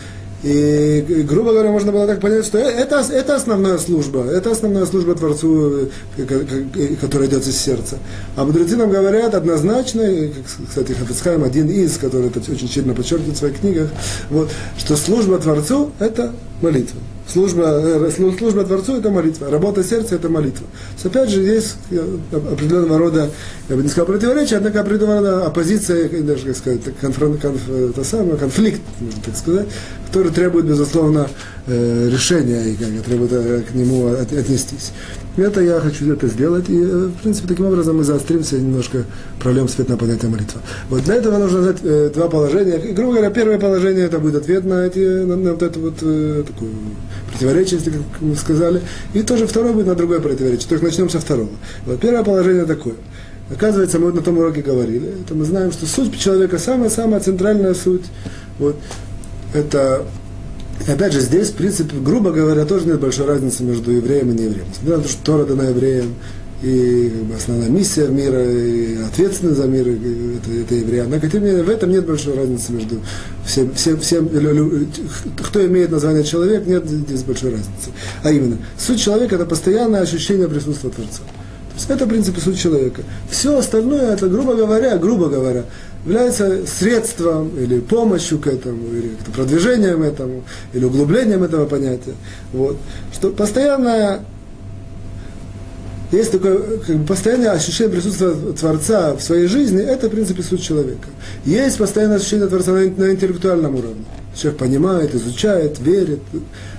И, 0.43 1.25
грубо 1.29 1.53
говоря, 1.53 1.71
можно 1.71 1.93
было 1.93 2.07
так 2.07 2.21
понять, 2.21 2.47
что 2.47 2.57
это, 2.57 3.05
это 3.13 3.35
основная 3.37 3.77
служба, 3.77 4.25
это 4.25 4.53
основная 4.53 4.87
служба 4.87 5.15
Творцу, 5.15 5.91
которая 7.01 7.29
идет 7.29 7.47
из 7.47 7.59
сердца. 7.59 7.99
А 8.37 8.45
мудрецы 8.45 8.77
нам 8.77 8.91
говорят 8.91 9.35
однозначно, 9.35 10.03
кстати, 10.67 10.93
Хафицхайм 10.93 11.45
один 11.45 11.69
из, 11.69 11.99
который 11.99 12.29
это 12.29 12.41
очень 12.51 12.71
сильно 12.71 12.95
подчеркивает 12.95 13.37
в 13.37 13.39
своих 13.39 13.61
книгах, 13.61 13.91
вот, 14.31 14.51
что 14.79 14.97
служба 14.97 15.39
Творцу– 15.39 15.93
это 15.99 16.33
молитва. 16.63 17.01
Служба, 17.33 17.81
э, 17.81 18.11
служба 18.11 18.65
Творцу– 18.65 18.97
это 18.99 19.11
молитва, 19.11 19.51
работа 19.51 19.85
сердца– 19.85 20.15
это 20.17 20.29
молитва. 20.29 20.67
То 20.67 20.95
есть, 20.95 21.07
опять 21.07 21.31
же, 21.31 21.43
есть 21.43 21.77
э, 21.91 22.19
определенного 22.33 22.99
рода, 22.99 23.31
я 23.69 23.77
бы 23.77 23.83
не 23.83 23.89
сказал 23.89 24.07
противоречие, 24.07 24.57
однако 24.57 24.81
определенного 24.81 25.21
рода 25.21 25.47
оппозиция, 25.47 26.09
даже, 26.23 26.47
как 26.47 26.57
сказать, 26.57 26.81
конфрон, 27.01 27.39
конф, 27.39 27.69
это 27.69 28.03
самое, 28.03 28.37
конфликт, 28.37 28.81
так 29.25 29.37
сказать, 29.37 29.69
который 30.09 30.33
требует, 30.33 30.67
безусловно, 30.67 31.29
э, 31.67 32.09
решения 32.11 32.65
и 32.65 32.75
как, 32.75 32.89
требует 33.05 33.67
к 33.67 33.75
нему 33.75 34.09
от, 34.09 34.33
Это 35.37 35.61
я 35.61 35.81
хочу 35.81 36.13
это 36.13 36.27
сделать, 36.27 36.69
и, 36.69 36.83
в 36.83 37.13
принципе, 37.23 37.49
таким 37.49 37.67
образом 37.67 37.99
мы 37.99 38.05
заостримся 38.05 38.57
и 38.57 38.61
немножко 38.61 39.05
прольем 39.39 39.69
свет 39.69 39.89
на 39.89 39.97
понятие 39.97 40.31
молитва. 40.31 40.61
Вот 40.89 41.05
для 41.05 41.15
этого 41.15 41.39
нужно 41.39 41.63
знать 41.63 41.79
э, 41.83 42.11
два 42.13 42.29
положения. 42.29 42.79
И, 42.79 42.93
грубо 42.93 43.13
говоря, 43.13 43.31
первое 43.31 43.59
положение 43.59 44.07
это 44.07 44.19
будет 44.19 44.35
ответ 44.35 44.65
на, 44.65 44.87
эти, 44.87 44.99
на, 44.99 45.37
на 45.37 45.53
вот 45.53 45.63
эту 45.63 45.81
вот 45.81 45.95
э, 46.03 46.43
такую 46.47 46.73
противоречие, 47.31 47.81
как 47.81 47.95
мы 48.21 48.35
сказали. 48.35 48.83
И 49.15 49.23
тоже 49.23 49.47
второе 49.47 49.73
будет 49.73 49.87
на 49.87 49.95
другое 49.95 50.21
противоречие. 50.21 50.69
Только 50.69 50.85
начнем 50.85 51.09
со 51.09 51.21
второго. 51.21 51.51
Вот 51.87 52.01
первое 52.01 52.25
положение 52.25 52.65
такое. 52.65 52.95
Оказывается, 53.51 53.99
мы 53.99 54.07
вот 54.07 54.15
на 54.15 54.23
том 54.23 54.39
уроке 54.39 54.63
говорили, 54.63 55.13
это 55.25 55.35
мы 55.35 55.45
знаем, 55.45 55.73
что 55.73 55.85
суть 55.87 56.17
человека 56.19 56.59
самая-самая 56.59 57.21
центральная 57.21 57.75
суть. 57.75 58.05
Вот, 58.59 58.77
это 59.55 60.07
опять 60.87 61.13
же, 61.13 61.21
здесь, 61.21 61.49
в 61.49 61.55
принципе, 61.55 61.97
грубо 61.99 62.31
говоря, 62.31 62.65
тоже 62.65 62.87
нет 62.87 63.01
большой 63.01 63.27
разницы 63.27 63.63
между 63.65 63.91
евреем 63.91 64.31
и 64.31 64.35
неевреем. 64.35 64.67
Несмотря 64.71 64.97
на 64.99 65.03
то, 65.03 65.09
что 65.09 65.25
Тора 65.25 65.45
дана 65.45 65.65
евреям, 65.65 66.15
и 66.63 67.11
как 67.15 67.23
бы, 67.23 67.35
основная 67.37 67.71
миссия 67.71 68.09
мира, 68.09 68.45
и 68.45 68.97
ответственность 69.03 69.57
за 69.57 69.67
мир, 69.67 69.89
это, 69.89 70.53
это 70.53 70.75
евреи. 70.75 71.01
Однако, 71.01 71.29
тем 71.29 71.43
не 71.43 71.49
менее, 71.49 71.65
в 71.65 71.71
этом 71.71 71.91
нет 71.91 72.07
большой 72.07 72.35
разницы 72.37 72.73
между 72.73 73.01
всем, 73.47 73.73
всем, 73.75 73.99
всем 74.01 74.29
кто 75.43 75.67
имеет 75.67 75.91
название 75.91 76.23
человек, 76.23 76.67
нет 76.67 76.87
здесь 76.87 77.23
большой 77.23 77.53
разницы. 77.53 77.91
А 78.23 78.31
именно, 78.31 78.59
суть 78.79 79.01
человека– 79.01 79.35
это 79.37 79.47
постоянное 79.47 80.03
ощущение 80.03 80.49
присутствия 80.49 80.91
Творца. 80.91 81.23
То 81.23 81.77
есть 81.77 81.91
это, 81.91 82.05
в 82.05 82.09
принципе, 82.09 82.41
суть 82.43 82.59
человека. 82.59 83.03
Все 83.31 83.57
остальное, 83.57 84.13
это, 84.13 84.29
грубо 84.29 84.55
говоря, 84.55 84.99
грубо 84.99 85.31
говоря, 85.31 85.65
является 86.05 86.67
средством 86.67 87.59
или 87.59 87.81
помощью 87.81 88.39
к 88.39 88.47
этому, 88.47 88.89
или 88.93 89.13
продвижением 89.35 90.03
этому, 90.03 90.45
или 90.73 90.85
углублением 90.85 91.43
этого 91.43 91.67
понятия. 91.67 92.15
Вот. 92.53 92.77
Что 93.13 93.31
постоянное 93.31 94.25
есть 96.13 96.33
такое 96.33 96.79
как 96.79 96.97
бы, 96.97 97.07
постоянное 97.07 97.53
ощущение 97.53 97.93
присутствия 97.93 98.35
Творца 98.59 99.15
в 99.15 99.23
своей 99.23 99.47
жизни, 99.47 99.81
это, 99.81 100.09
в 100.09 100.11
принципе, 100.11 100.43
суть 100.43 100.63
человека. 100.63 101.09
Есть 101.45 101.79
постоянное 101.79 102.17
ощущение 102.17 102.49
Творца 102.49 102.73
на, 102.73 102.81
на 102.81 103.13
интеллектуальном 103.13 103.77
уровне. 103.77 104.05
Человек 104.41 104.59
понимает, 104.59 105.15
изучает, 105.15 105.79
верит. 105.81 106.21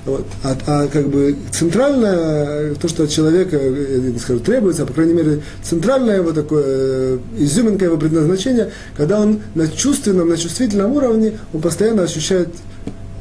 Вот. 0.05 0.25
А, 0.43 0.57
а 0.65 0.87
как 0.87 1.09
бы 1.09 1.35
центральное, 1.51 2.73
то, 2.73 2.87
что 2.87 3.03
от 3.03 3.11
человека, 3.11 3.55
я 3.55 4.11
не 4.11 4.17
скажу, 4.17 4.39
требуется, 4.39 4.81
а 4.81 4.85
по 4.87 4.93
крайней 4.93 5.13
мере, 5.13 5.43
центральное 5.61 6.15
его 6.15 6.31
такое, 6.31 6.63
э, 6.65 7.19
изюминка 7.37 7.85
его 7.85 7.97
предназначения, 7.97 8.71
когда 8.97 9.19
он 9.19 9.41
на 9.53 9.67
чувственном, 9.67 10.29
на 10.29 10.37
чувствительном 10.37 10.93
уровне, 10.93 11.33
он 11.53 11.61
постоянно 11.61 12.01
ощущает 12.01 12.49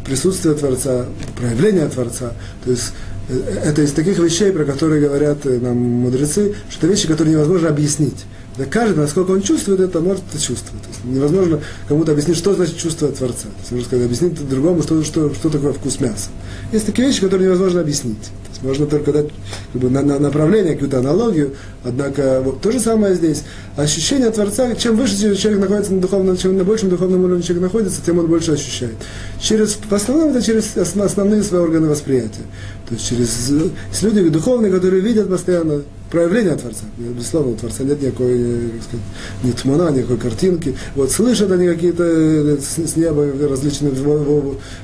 присутствие 0.07 0.55
Творца, 0.55 1.05
проявление 1.37 1.89
Творца. 1.89 2.33
То 2.65 2.71
есть 2.71 2.95
э, 3.29 3.39
это 3.67 3.83
из 3.83 3.93
таких 3.93 4.19
вещей, 4.19 4.53
про 4.53 4.65
которые 4.65 5.03
говорят 5.03 5.45
э, 5.45 5.59
нам 5.61 5.77
мудрецы, 5.77 6.55
что 6.71 6.87
это 6.87 6.87
вещи, 6.87 7.07
которые 7.07 7.35
невозможно 7.35 7.69
объяснить. 7.69 8.25
Да 8.59 8.65
каждый, 8.65 8.99
насколько 8.99 9.31
он 9.31 9.43
чувствует 9.43 9.81
это, 9.81 10.01
может 10.01 10.23
это 10.29 10.43
чувствовать. 10.43 10.83
То 10.83 10.89
есть 10.89 11.05
невозможно 11.05 11.61
кому-то 11.89 12.13
объяснить, 12.13 12.37
что 12.37 12.53
значит 12.55 12.77
чувство 12.77 13.09
Творца. 13.09 13.45
То 13.45 13.61
есть 13.61 13.71
можно 13.71 13.87
сказать, 13.87 14.05
объяснить 14.05 14.49
другому, 14.49 14.83
что, 14.83 15.03
что, 15.05 15.33
что 15.33 15.51
такое 15.51 15.73
вкус 15.73 16.01
мяса. 16.01 16.31
Есть 16.73 16.87
такие 16.87 17.07
вещи, 17.07 17.21
которые 17.21 17.47
невозможно 17.47 17.81
объяснить. 17.81 18.21
То 18.21 18.51
есть 18.51 18.63
можно 18.63 18.87
только 18.87 19.13
дать 19.13 19.29
как 19.73 19.81
бы, 19.81 19.89
на, 19.89 20.03
на 20.03 20.19
направление, 20.19 20.75
какую-то 20.75 20.99
аналогию. 20.99 21.55
Однако 21.85 22.43
вот, 22.45 22.61
то 22.61 22.73
же 22.73 22.81
самое 22.81 23.15
здесь. 23.15 23.45
Ощущение 23.77 24.31
Творца, 24.31 24.75
чем 24.75 24.97
выше 24.97 25.37
человек 25.37 25.61
находится 25.61 25.93
на 25.93 26.01
духовном, 26.01 26.37
чем 26.37 26.57
на 26.57 26.65
большем 26.65 26.91
духовном 26.91 27.25
уровне 27.25 27.43
человек 27.45 27.63
находится, 27.63 28.01
тем 28.05 28.19
он 28.19 28.27
больше 28.27 28.53
ощущает. 28.53 28.97
Через, 29.41 29.79
в 29.89 29.95
основном 29.95 30.31
это 30.31 30.43
через 30.43 30.77
основные 30.77 31.45
свои 31.45 31.61
органы 31.61 31.89
восприятия. 31.89 32.43
То 32.89 32.95
есть 32.95 33.09
через 33.09 33.49
есть 33.49 34.03
люди 34.03 34.29
духовные, 34.29 34.73
которые 34.73 35.03
видят 35.03 35.31
постоянно 35.31 35.83
проявление 36.11 36.57
Творца. 36.57 36.85
Безусловно, 36.97 37.53
у 37.53 37.57
Творца 37.57 37.85
нет 37.85 38.03
никакой, 38.03 38.33
э, 38.33 38.69
сказать, 38.83 39.07
ни 39.43 39.53
тмана, 39.53 39.91
никакой 39.91 40.19
картинки. 40.19 40.77
Вот 40.95 41.11
слышат 41.11 41.51
они 41.53 41.67
какие-то 41.67 42.05
э, 42.05 42.59
с, 42.59 42.97
неба 42.97 43.27
различные 43.49 43.93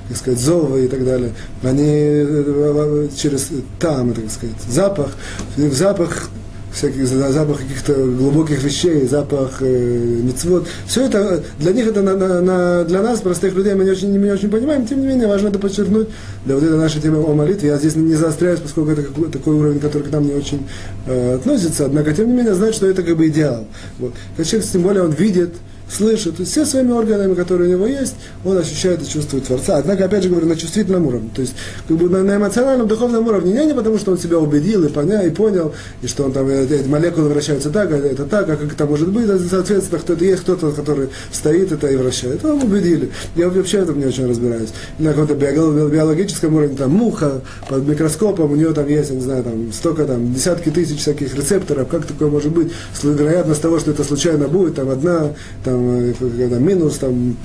так 0.09 0.17
сказать, 0.17 0.41
зовы 0.41 0.85
и 0.85 0.89
так 0.89 1.05
далее. 1.05 1.33
Они 1.63 1.85
э, 1.85 3.09
через 3.17 3.49
там, 3.79 4.15
так 4.15 4.31
сказать, 4.31 4.57
запах, 4.69 5.11
в 5.57 5.75
запах 5.75 6.31
всяких 6.77 7.07
запах 7.07 7.59
каких-то 7.59 7.95
глубоких 7.95 8.63
вещей, 8.63 9.07
запах 9.07 9.59
э, 9.61 10.21
мецвод. 10.23 10.69
Все 10.87 11.07
это 11.07 11.43
для 11.59 11.73
них 11.73 11.87
это 11.87 12.03
на, 12.03 12.17
на, 12.17 12.41
на, 12.43 12.85
для 12.85 13.03
нас, 13.03 13.21
простых 13.21 13.55
людей, 13.55 13.75
мы 13.75 13.85
не 13.85 13.91
очень, 13.91 14.13
не, 14.13 14.19
не 14.19 14.31
очень 14.31 14.51
понимаем, 14.51 14.87
тем 14.87 15.01
не 15.01 15.07
менее 15.07 15.27
важно 15.27 15.49
это 15.49 15.59
подчеркнуть 15.59 16.09
для 16.45 16.55
вот 16.55 16.63
этой 16.63 16.77
нашей 16.77 17.01
темы 17.01 17.25
о 17.25 17.33
молитве. 17.33 17.71
Я 17.71 17.79
здесь 17.79 17.97
не 17.97 18.15
заостряюсь, 18.15 18.61
поскольку 18.61 18.91
это 18.91 19.03
какой, 19.03 19.31
такой 19.31 19.55
уровень, 19.55 19.81
который 19.81 20.03
к 20.03 20.13
нам 20.13 20.27
не 20.27 20.35
очень 20.35 20.67
э, 21.07 21.37
относится, 21.37 21.87
однако 21.87 22.13
тем 22.13 22.29
не 22.29 22.35
менее 22.35 22.55
знать, 22.55 22.75
что 22.75 22.87
это 22.87 23.03
как 23.03 23.17
бы 23.17 23.27
идеал. 23.29 23.67
Вот. 23.99 24.13
Как 24.37 24.47
человек, 24.47 24.69
тем 24.71 24.83
более 24.83 25.03
он 25.03 25.13
видит, 25.13 25.55
слышит, 25.89 26.37
то 26.37 26.41
есть 26.41 26.53
все 26.53 26.65
своими 26.65 26.93
органами, 26.93 27.35
которые 27.35 27.69
у 27.69 27.73
него 27.73 27.87
есть, 27.87 28.15
он 28.45 28.59
ощущает 28.59 29.03
и 29.03 29.09
чувствует 29.09 29.45
Творца. 29.45 29.77
Однако, 29.77 30.05
опять 30.05 30.23
же 30.23 30.29
говорю, 30.29 30.47
на 30.47 30.57
чувствительном 30.57 31.07
уровне. 31.07 31.31
То 31.35 31.43
есть, 31.43 31.55
как 31.87 31.97
бы 31.97 32.09
на, 32.09 32.23
на 32.23 32.37
эмоциональном, 32.37 32.89
духовном 32.89 33.27
уровне. 33.27 33.53
Не, 33.53 33.67
не 33.67 33.75
потому, 33.75 33.99
что 33.99 34.13
он 34.13 34.19
себя 34.19 34.39
убедил 34.39 34.85
и 34.85 34.89
понял, 34.89 35.25
и 35.25 35.31
понял, 35.31 35.75
и 36.03 36.07
что 36.07 36.25
он 36.25 36.33
там, 36.33 36.49
э, 36.49 36.65
эти 36.65 36.89
молекулы 36.89 37.29
вращаются 37.29 37.71
так, 37.71 37.93
а 37.93 37.97
это 37.97 38.25
так, 38.25 38.49
а 38.49 38.57
как 38.57 38.73
это 38.73 38.87
может 38.87 39.09
быть, 39.09 39.27
соответственно, 39.49 40.01
кто-то 40.01 40.25
есть 40.25 40.43
кто-то, 40.43 40.73
который 40.73 41.09
стоит 41.33 41.73
это 41.73 41.87
и 41.89 41.97
вращает. 41.97 42.37
Это 42.37 42.55
убедили. 42.55 43.11
Я 43.35 43.49
вообще 43.49 43.81
в 43.81 43.83
этом 43.85 43.99
не 43.99 44.07
очень 44.07 44.29
разбираюсь. 44.29 44.71
На 44.99 45.11
каком-то 45.11 45.35
биологическом 45.35 46.55
уровне, 46.55 46.77
там, 46.77 46.91
муха 46.91 47.43
под 47.69 47.87
микроскопом, 47.87 48.53
у 48.53 48.57
нее 48.57 48.73
там 48.73 48.89
есть, 48.89 49.11
я 49.11 49.17
не 49.17 49.23
знаю, 49.23 49.45
там, 49.45 49.73
столько, 49.73 50.05
там, 50.05 50.33
десятки 50.33 50.71
тысяч 50.71 50.99
всяких 50.99 51.35
рецепторов, 51.35 51.89
как 51.89 52.07
такое 52.07 52.29
может 52.29 52.53
быть? 52.53 52.73
Вероятность 53.03 53.63
того, 53.63 53.79
что 53.79 53.93
это 53.93 54.05
случайно 54.05 54.49
будет, 54.49 54.75
там, 54.75 54.91
одна, 54.91 55.33
там, 55.65 55.76
там, 55.77 56.31
когда 56.31 56.59
минус 56.59 56.99
там, 56.99 57.37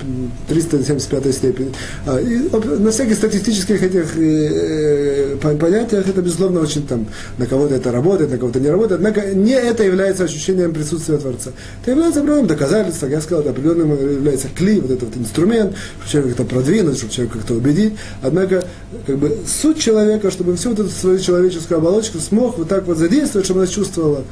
375 0.48 1.34
степени. 1.34 1.72
А, 2.06 2.18
и, 2.18 2.48
на 2.78 2.90
всяких 2.90 3.16
статистических 3.16 3.82
этих 3.82 4.16
э, 4.16 5.36
э 5.42 5.56
понятиях 5.58 6.08
это, 6.08 6.22
безусловно, 6.22 6.60
очень 6.60 6.86
там, 6.86 7.06
на 7.38 7.46
кого-то 7.46 7.74
это 7.74 7.92
работает, 7.92 8.30
на 8.30 8.38
кого-то 8.38 8.60
не 8.60 8.68
работает, 8.68 9.00
однако 9.00 9.34
не 9.34 9.52
это 9.52 9.84
является 9.84 10.24
ощущением 10.24 10.72
присутствия 10.72 11.18
Творца. 11.18 11.50
Это 11.82 11.90
является 11.90 12.20
определенным 12.20 12.46
доказательством, 12.46 13.10
я 13.10 13.20
сказал, 13.20 13.46
определенным 13.48 13.92
является 13.92 14.48
кли, 14.48 14.80
вот 14.80 14.90
этот 14.90 15.08
вот 15.08 15.16
инструмент, 15.16 15.74
чтобы 15.98 16.10
человека 16.10 16.36
как-то 16.36 16.54
продвинуть, 16.54 16.98
чтобы 16.98 17.12
человека 17.12 17.38
как-то 17.38 17.54
убедить. 17.54 17.94
Однако, 18.22 18.64
как 19.06 19.18
бы, 19.18 19.38
суть 19.46 19.78
человека, 19.78 20.30
чтобы 20.30 20.56
всю 20.56 20.70
вот 20.70 20.80
эту 20.80 20.90
свою 20.90 21.18
человеческую 21.18 21.78
оболочку 21.78 22.18
смог 22.18 22.58
вот 22.58 22.68
так 22.68 22.86
вот 22.86 22.98
задействовать, 22.98 23.46
чтобы 23.46 23.60
она 23.60 23.68
чувствовала, 23.68 24.24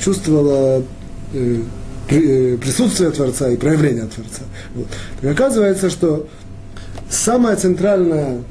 чувствовала 0.00 0.78
э, 0.78 0.82
Э, 1.34 1.62
присутствие 2.58 3.10
Творца 3.10 3.48
и 3.48 3.56
проявление 3.56 4.06
Творца. 4.06 4.42
Вот. 4.74 4.86
Так 5.20 5.32
оказывается, 5.32 5.90
что 5.90 6.28
самое 7.10 7.56
центральное, 7.56 8.42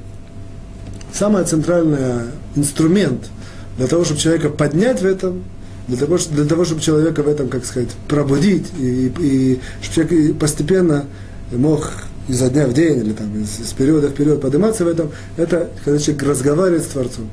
самое 1.13 1.45
центральное 1.45 2.27
инструмент 2.55 3.29
для 3.77 3.87
того, 3.87 4.03
чтобы 4.03 4.19
человека 4.19 4.49
поднять 4.49 5.01
в 5.01 5.05
этом, 5.05 5.43
для 5.87 5.97
того, 5.97 6.17
для 6.17 6.45
того 6.45 6.65
чтобы 6.65 6.81
человека 6.81 7.23
в 7.23 7.27
этом, 7.27 7.49
как 7.49 7.65
сказать, 7.65 7.89
пробудить, 8.07 8.67
и, 8.79 9.11
и 9.19 9.59
чтобы 9.81 10.09
человек 10.09 10.37
постепенно 10.37 11.05
мог 11.51 11.91
изо 12.27 12.49
дня 12.49 12.67
в 12.67 12.73
день 12.73 12.99
или 12.99 13.13
там, 13.13 13.41
из, 13.41 13.59
из 13.59 13.73
периода 13.73 14.07
в 14.07 14.13
период 14.13 14.41
подниматься 14.41 14.85
в 14.85 14.87
этом, 14.87 15.11
это 15.37 15.69
когда 15.83 15.99
человек 15.99 16.23
разговаривает 16.23 16.83
с 16.83 16.87
Творцом. 16.87 17.29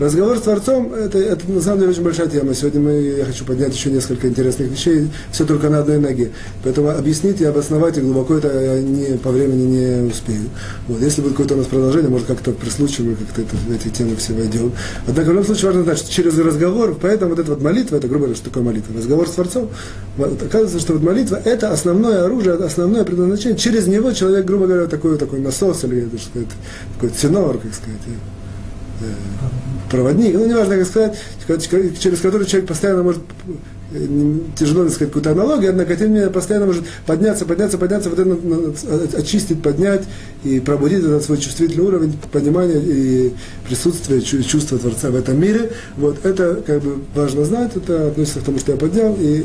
Разговор 0.00 0.38
с 0.38 0.40
Творцом, 0.40 0.92
это, 0.94 1.18
это 1.18 1.50
на 1.50 1.60
самом 1.60 1.80
деле 1.80 1.90
очень 1.92 2.02
большая 2.02 2.26
тема. 2.26 2.54
Сегодня 2.54 2.80
мы, 2.80 2.92
я 2.92 3.24
хочу 3.24 3.44
поднять 3.44 3.74
еще 3.74 3.90
несколько 3.90 4.28
интересных 4.28 4.70
вещей, 4.70 5.10
все 5.30 5.44
только 5.44 5.68
на 5.68 5.80
одной 5.80 5.98
ноге. 5.98 6.30
Поэтому 6.64 6.90
объяснить 6.90 7.40
и 7.40 7.44
обосновать 7.44 7.98
и 7.98 8.00
глубоко 8.00 8.36
это 8.36 8.48
я 8.48 8.80
не, 8.80 9.18
по 9.18 9.30
времени 9.30 9.66
не 9.66 10.10
успею. 10.10 10.48
Вот. 10.88 11.00
Если 11.00 11.20
будет 11.20 11.32
какое-то 11.32 11.54
у 11.54 11.58
нас 11.58 11.66
продолжение, 11.66 12.10
может 12.10 12.26
как-то 12.26 12.52
при 12.52 12.70
случае 12.70 13.08
мы 13.08 13.16
как-то 13.16 13.42
это, 13.42 13.56
в 13.56 13.70
эти 13.70 13.88
темы 13.88 14.16
все 14.16 14.32
войдем. 14.32 14.72
Однако 15.06 15.28
в 15.28 15.30
любом 15.30 15.44
случае 15.44 15.66
важно 15.66 15.84
знать, 15.84 15.98
что 15.98 16.10
через 16.10 16.38
разговор, 16.38 16.96
поэтому 17.00 17.30
вот 17.30 17.38
эта 17.38 17.50
вот 17.50 17.62
молитва, 17.62 17.96
это, 17.96 18.08
грубо 18.08 18.24
говоря, 18.24 18.36
что 18.36 18.48
такое 18.48 18.62
молитва? 18.62 18.96
Разговор 18.96 19.28
с 19.28 19.32
Творцом, 19.32 19.68
вот, 20.16 20.42
оказывается, 20.42 20.80
что 20.80 20.94
вот 20.94 21.02
молитва 21.02 21.40
это 21.44 21.70
основное 21.72 22.24
оружие, 22.24 22.54
основное 22.54 23.04
предназначение. 23.04 23.58
Через 23.58 23.86
него 23.86 24.12
человек, 24.12 24.46
грубо 24.46 24.66
говоря, 24.66 24.86
такой, 24.86 25.18
такой 25.18 25.40
насос 25.40 25.84
или 25.84 26.06
это, 26.06 26.18
что 26.18 26.38
это, 26.38 26.52
такой 26.94 27.10
тенор, 27.10 27.58
как 27.58 27.74
сказать, 27.74 28.00
э, 28.06 29.04
проводник, 29.90 30.34
ну, 30.34 30.46
неважно, 30.46 30.76
как 30.76 30.86
сказать, 30.86 31.18
через 32.00 32.20
который 32.20 32.46
человек 32.46 32.68
постоянно 32.68 33.02
может 33.02 33.22
тяжело 34.56 34.88
сказать 34.88 35.08
какую-то 35.08 35.32
аналогию, 35.32 35.70
однако 35.70 35.96
тем 35.96 36.08
не 36.08 36.14
менее 36.14 36.30
постоянно 36.30 36.66
может 36.66 36.84
подняться, 37.06 37.44
подняться, 37.44 37.78
подняться, 37.78 38.10
вот 38.10 38.18
это 38.18 39.18
очистить, 39.18 39.62
поднять 39.62 40.04
и 40.44 40.60
пробудить 40.60 41.00
этот 41.00 41.24
свой 41.24 41.38
чувствительный 41.38 41.84
уровень 41.84 42.16
понимания 42.30 42.80
и 42.80 43.32
присутствия, 43.66 44.20
чувства 44.20 44.78
Творца 44.78 45.10
в 45.10 45.16
этом 45.16 45.40
мире. 45.40 45.72
Вот 45.96 46.24
это 46.24 46.62
как 46.66 46.82
бы 46.82 46.98
важно 47.14 47.44
знать, 47.44 47.72
это 47.74 48.08
относится 48.08 48.40
к 48.40 48.44
тому, 48.44 48.58
что 48.58 48.72
я 48.72 48.78
поднял, 48.78 49.16
и 49.20 49.44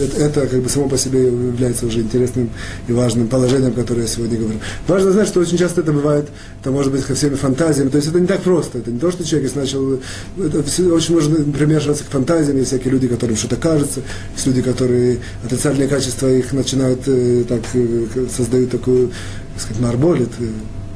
это, 0.00 0.22
это 0.22 0.46
как 0.46 0.60
бы 0.60 0.68
само 0.68 0.88
по 0.88 0.96
себе 0.96 1.26
является 1.26 1.86
уже 1.86 2.00
интересным 2.00 2.50
и 2.86 2.92
важным 2.92 3.28
положением, 3.28 3.72
которое 3.72 4.02
я 4.02 4.08
сегодня 4.08 4.38
говорю. 4.38 4.58
Важно 4.86 5.12
знать, 5.12 5.28
что 5.28 5.40
очень 5.40 5.58
часто 5.58 5.80
это 5.80 5.92
бывает, 5.92 6.28
это 6.60 6.70
может 6.70 6.92
быть 6.92 7.04
со 7.04 7.14
всеми 7.14 7.34
фантазиями, 7.34 7.88
то 7.88 7.96
есть 7.96 8.08
это 8.08 8.20
не 8.20 8.26
так 8.26 8.42
просто, 8.42 8.78
это 8.78 8.90
не 8.90 8.98
то, 8.98 9.10
что 9.10 9.24
человек 9.24 9.54
начал, 9.56 10.00
это 10.38 10.58
очень 10.92 11.14
можно 11.14 11.36
примешиваться 11.52 12.04
к 12.04 12.08
фантазиям, 12.08 12.56
есть 12.56 12.68
всякие 12.68 12.92
люди, 12.92 13.08
которым 13.08 13.36
что-то 13.36 13.56
кажется, 13.56 13.79
кажется. 13.80 14.02
Есть 14.34 14.46
люди, 14.46 14.62
которые 14.62 15.18
отрицательные 15.44 15.88
качества 15.88 16.28
их 16.28 16.52
начинают 16.52 17.00
э, 17.06 17.44
так, 17.48 17.60
э, 17.74 18.06
создают 18.34 18.70
такую, 18.70 19.10
так 19.54 19.62
сказать, 19.62 19.82
марболит, 19.82 20.30
э, 20.38 20.44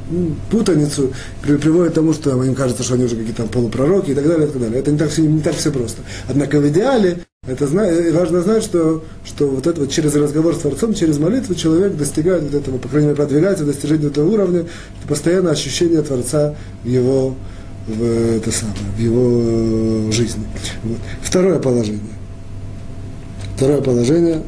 ну, 0.09 0.35
путаницу, 0.51 1.11
приводит 1.41 1.93
к 1.93 1.95
тому, 1.95 2.13
что 2.13 2.41
им 2.43 2.55
кажется, 2.55 2.83
что 2.83 2.93
они 2.93 3.05
уже 3.05 3.15
какие-то 3.15 3.43
полупророки 3.43 4.11
и 4.11 4.13
так 4.13 4.27
далее, 4.27 4.47
и 4.47 4.51
так 4.51 4.61
далее. 4.61 4.79
Это 4.79 4.91
не 4.91 4.97
так, 4.97 5.09
все, 5.09 5.23
не 5.23 5.41
так 5.41 5.55
все 5.55 5.71
просто. 5.71 6.01
Однако 6.27 6.59
в 6.59 6.67
идеале 6.69 7.25
это 7.47 7.67
зна- 7.67 7.89
важно 8.11 8.41
знать, 8.41 8.63
что, 8.63 9.03
что 9.23 9.47
вот 9.47 9.67
это 9.67 9.81
вот 9.81 9.91
через 9.91 10.15
разговор 10.15 10.55
с 10.55 10.59
Творцом, 10.59 10.93
через 10.93 11.17
молитву 11.17 11.55
человек 11.55 11.95
достигает 11.95 12.43
вот 12.43 12.53
этого, 12.53 12.77
по 12.77 12.87
крайней 12.87 13.07
мере, 13.07 13.17
продвигается 13.17 13.63
в 13.63 13.67
достижении 13.67 14.07
этого 14.07 14.29
уровня, 14.29 14.65
постоянное 15.07 15.51
ощущение 15.51 16.01
Творца 16.01 16.55
в 16.83 16.87
его, 16.87 17.35
в, 17.87 18.03
это 18.37 18.51
самое, 18.51 18.77
в 18.95 18.99
его 18.99 20.11
жизни. 20.11 20.43
Вот. 20.83 20.97
Второе 21.21 21.59
положение. 21.59 22.01
Второе 23.55 23.81
положение. 23.81 24.41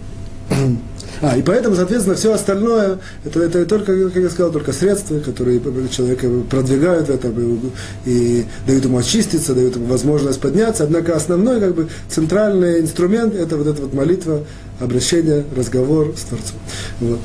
А, 1.20 1.36
и 1.36 1.42
поэтому, 1.42 1.76
соответственно, 1.76 2.16
все 2.16 2.32
остальное, 2.32 3.00
это, 3.26 3.42
это 3.42 3.66
только, 3.66 4.10
как 4.10 4.22
я 4.22 4.30
сказал, 4.30 4.52
только 4.52 4.72
средства, 4.72 5.20
которые 5.20 5.60
человека 5.90 6.30
продвигают 6.48 7.10
и, 7.10 7.72
и 8.06 8.46
дают 8.68 8.86
ему 8.86 9.00
очиститься, 9.00 9.56
дают 9.56 9.78
ему 9.78 9.88
возможность 9.88 10.40
подняться. 10.40 10.84
Однако 10.84 11.16
основной, 11.16 11.60
как 11.60 11.74
бы, 11.74 11.88
центральный 12.08 12.82
инструмент– 12.82 13.34
это 13.36 13.58
вот 13.58 13.66
эта 13.66 13.82
вот 13.82 13.96
молитва, 13.96 14.44
обращение, 14.80 15.44
разговор 15.56 16.14
с 16.16 16.22
Творцом. 16.22 16.60
Вот. 17.00 17.20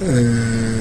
Э, 0.00 0.34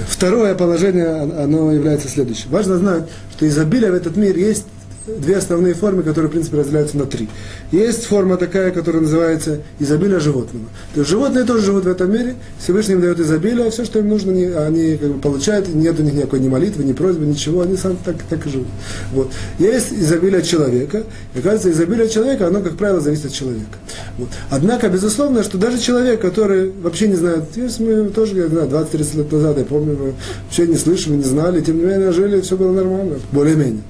второе 0.07 0.55
положение, 0.55 1.07
оно 1.07 1.71
является 1.71 2.07
следующим. 2.07 2.49
Важно 2.49 2.77
знать, 2.77 3.03
что 3.35 3.47
изобилие 3.47 3.91
в 3.91 3.95
этот 3.95 4.15
мир 4.15 4.35
есть 4.35 4.65
две 5.07 5.37
основные 5.37 5.73
формы, 5.73 6.03
которые, 6.03 6.29
в 6.29 6.31
принципе, 6.31 6.57
разделяются 6.57 6.97
на 6.97 7.05
три. 7.05 7.29
Есть 7.71 8.05
форма 8.05 8.37
такая, 8.37 8.71
которая 8.71 9.01
называется 9.01 9.61
изобилие 9.79 10.19
животного. 10.19 10.65
То 10.93 11.01
есть 11.01 11.09
животные 11.09 11.45
тоже 11.45 11.65
живут 11.65 11.85
в 11.85 11.87
этом 11.87 12.11
мире, 12.11 12.35
Всевышний 12.59 12.95
им 12.95 13.01
дает 13.01 13.19
изобилие, 13.19 13.67
а 13.67 13.71
все, 13.71 13.85
что 13.85 13.99
им 13.99 14.09
нужно, 14.09 14.31
они, 14.31 14.45
они 14.45 14.97
как 14.97 15.09
бы, 15.09 15.19
получают, 15.19 15.73
нет 15.73 15.99
у 15.99 16.03
них 16.03 16.13
никакой 16.13 16.39
ни 16.39 16.49
молитвы, 16.49 16.83
ни 16.83 16.93
просьбы, 16.93 17.25
ничего, 17.25 17.61
они 17.61 17.77
сами 17.77 17.97
так, 18.03 18.15
так 18.29 18.45
и 18.45 18.49
живут. 18.49 18.67
Вот. 19.13 19.31
Есть 19.59 19.93
изобилие 19.93 20.41
человека, 20.41 21.03
и 21.33 21.39
оказывается, 21.39 21.71
изобилие 21.71 22.09
человека, 22.09 22.47
оно, 22.47 22.61
как 22.61 22.75
правило, 22.75 22.99
зависит 22.99 23.27
от 23.27 23.33
человека. 23.33 23.77
Вот. 24.17 24.29
Однако, 24.49 24.89
безусловно, 24.89 25.43
что 25.43 25.57
даже 25.57 25.79
человек, 25.79 26.21
который 26.21 26.71
вообще 26.71 27.07
не 27.07 27.15
знает, 27.15 27.43
есть 27.55 27.79
мы 27.79 28.09
тоже, 28.09 28.35
я 28.35 28.47
знаю, 28.47 28.67
20-30 28.67 29.17
лет 29.17 29.31
назад, 29.31 29.57
я 29.57 29.65
помню, 29.65 29.97
вообще 30.45 30.67
не 30.67 30.75
слышали, 30.75 31.15
не 31.15 31.23
знали, 31.23 31.61
тем 31.61 31.77
не 31.77 31.85
менее, 31.85 32.11
жили, 32.11 32.41
все 32.41 32.57
было 32.57 32.71
нормально, 32.71 33.15
более-менее. 33.31 33.81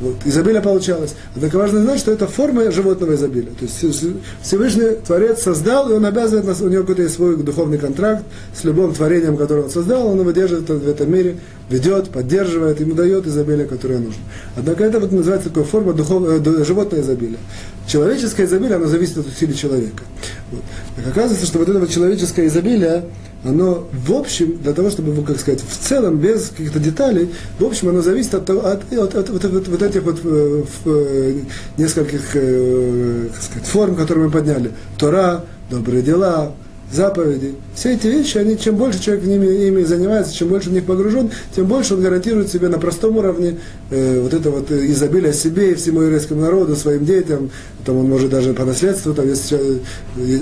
Вот, 0.00 0.16
изобилие 0.24 0.60
получалось. 0.60 1.14
Однако 1.36 1.56
важно 1.56 1.80
знать, 1.80 2.00
что 2.00 2.10
это 2.10 2.26
форма 2.26 2.70
животного 2.70 3.14
изобилия. 3.14 3.52
То 3.58 3.64
есть 3.64 4.04
Всевышний 4.42 4.96
Творец 5.06 5.42
создал, 5.42 5.90
и 5.90 5.94
он 5.94 6.04
обязывает 6.04 6.44
нас, 6.44 6.60
у 6.60 6.68
него 6.68 6.82
какой-то 6.82 7.02
есть 7.02 7.14
свой 7.14 7.36
духовный 7.36 7.78
контракт 7.78 8.24
с 8.54 8.64
любым 8.64 8.92
творением, 8.92 9.36
которое 9.36 9.64
он 9.64 9.70
создал, 9.70 10.08
он 10.08 10.20
его 10.20 10.30
держит 10.32 10.68
в 10.68 10.88
этом 10.88 11.12
мире, 11.12 11.36
ведет, 11.70 12.10
поддерживает, 12.10 12.80
ему 12.80 12.94
дает 12.94 13.26
изобилие, 13.26 13.66
которое 13.66 13.98
нужно. 13.98 14.22
Однако 14.56 14.84
это 14.84 14.98
вот 14.98 15.12
называется 15.12 15.48
такая 15.48 15.64
форма 15.64 15.92
духовного, 15.92 16.38
э, 16.38 16.64
животного 16.64 17.00
изобилия. 17.00 17.38
Человеческое 17.86 18.46
изобилие, 18.46 18.76
оно 18.76 18.86
зависит 18.86 19.18
от 19.18 19.28
усилий 19.28 19.54
человека. 19.54 20.02
Вот. 20.50 20.62
Так 20.96 21.06
оказывается, 21.06 21.46
что 21.46 21.58
вот 21.58 21.68
это 21.68 21.78
вот 21.78 21.90
человеческое 21.90 22.46
изобилие, 22.48 23.04
оно 23.44 23.86
в 23.92 24.12
общем, 24.12 24.58
для 24.62 24.72
того, 24.72 24.90
чтобы, 24.90 25.22
как 25.22 25.38
сказать, 25.38 25.60
в 25.60 25.78
целом, 25.78 26.18
без 26.18 26.48
каких-то 26.48 26.78
деталей, 26.80 27.30
в 27.58 27.64
общем, 27.64 27.90
оно 27.90 28.00
зависит 28.00 28.34
от, 28.34 28.48
от, 28.48 28.92
от, 28.92 29.14
от, 29.14 29.30
от, 29.30 29.44
от, 29.44 29.68
от 29.68 29.82
этих 29.82 30.02
вот 30.02 30.20
э, 30.24 30.62
э, 30.86 31.40
нескольких 31.76 32.22
э, 32.34 33.28
как 33.32 33.42
сказать, 33.42 33.68
форм, 33.68 33.96
которые 33.96 34.26
мы 34.26 34.32
подняли. 34.32 34.72
Тора, 34.98 35.44
добрые 35.70 36.02
дела, 36.02 36.54
заповеди. 36.90 37.54
Все 37.74 37.94
эти 37.94 38.06
вещи, 38.06 38.38
они, 38.38 38.58
чем 38.58 38.76
больше 38.76 39.02
человек 39.02 39.24
ними, 39.24 39.46
ими 39.46 39.82
занимается, 39.82 40.34
чем 40.34 40.48
больше 40.48 40.70
в 40.70 40.72
них 40.72 40.84
погружен, 40.84 41.30
тем 41.54 41.66
больше 41.66 41.94
он 41.94 42.02
гарантирует 42.02 42.50
себе 42.50 42.68
на 42.68 42.78
простом 42.78 43.16
уровне 43.16 43.58
э, 43.94 44.20
вот 44.20 44.34
это 44.34 44.50
вот 44.50 44.70
изобилие 44.70 45.32
себе 45.32 45.72
и 45.72 45.74
всему 45.74 46.02
еврейскому 46.02 46.40
народу, 46.40 46.76
своим 46.76 47.04
детям. 47.04 47.50
Там 47.84 47.98
он 47.98 48.08
может 48.08 48.30
даже 48.30 48.54
по 48.54 48.64
наследству, 48.64 49.12
там 49.12 49.28
есть, 49.28 49.52
э, 49.52 49.78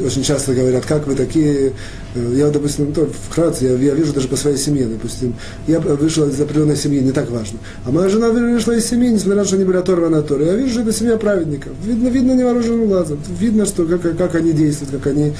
очень 0.06 0.22
часто 0.22 0.54
говорят, 0.54 0.84
как 0.86 1.06
вы 1.06 1.14
такие. 1.14 1.72
Э, 2.14 2.34
я, 2.34 2.50
допустим, 2.50 2.92
только 2.92 3.12
вкратце, 3.12 3.64
я, 3.64 3.72
я 3.72 3.94
вижу 3.94 4.12
даже 4.12 4.28
по 4.28 4.36
своей 4.36 4.56
семье, 4.56 4.86
допустим, 4.86 5.34
я 5.66 5.80
вышел 5.80 6.28
из 6.28 6.40
определенной 6.40 6.76
семьи, 6.76 7.00
не 7.00 7.12
так 7.12 7.30
важно. 7.30 7.58
А 7.84 7.90
моя 7.90 8.08
жена 8.08 8.30
вышла 8.30 8.72
из 8.72 8.86
семьи, 8.86 9.08
несмотря 9.08 9.36
на 9.36 9.42
то, 9.42 9.48
что 9.48 9.56
они 9.56 9.64
были 9.64 9.76
оторваны 9.76 10.16
от 10.16 10.28
Торы. 10.28 10.44
Я 10.44 10.54
вижу, 10.54 10.72
что 10.72 10.80
это 10.82 10.92
семья 10.92 11.16
праведников. 11.16 11.72
Видно, 11.84 12.08
видно 12.08 12.32
невооруженным 12.32 12.86
глазом. 12.86 13.18
Видно, 13.38 13.66
что 13.66 13.84
как, 13.86 14.16
как 14.16 14.34
они 14.34 14.52
действуют, 14.52 14.92
как 14.92 15.06
они... 15.08 15.32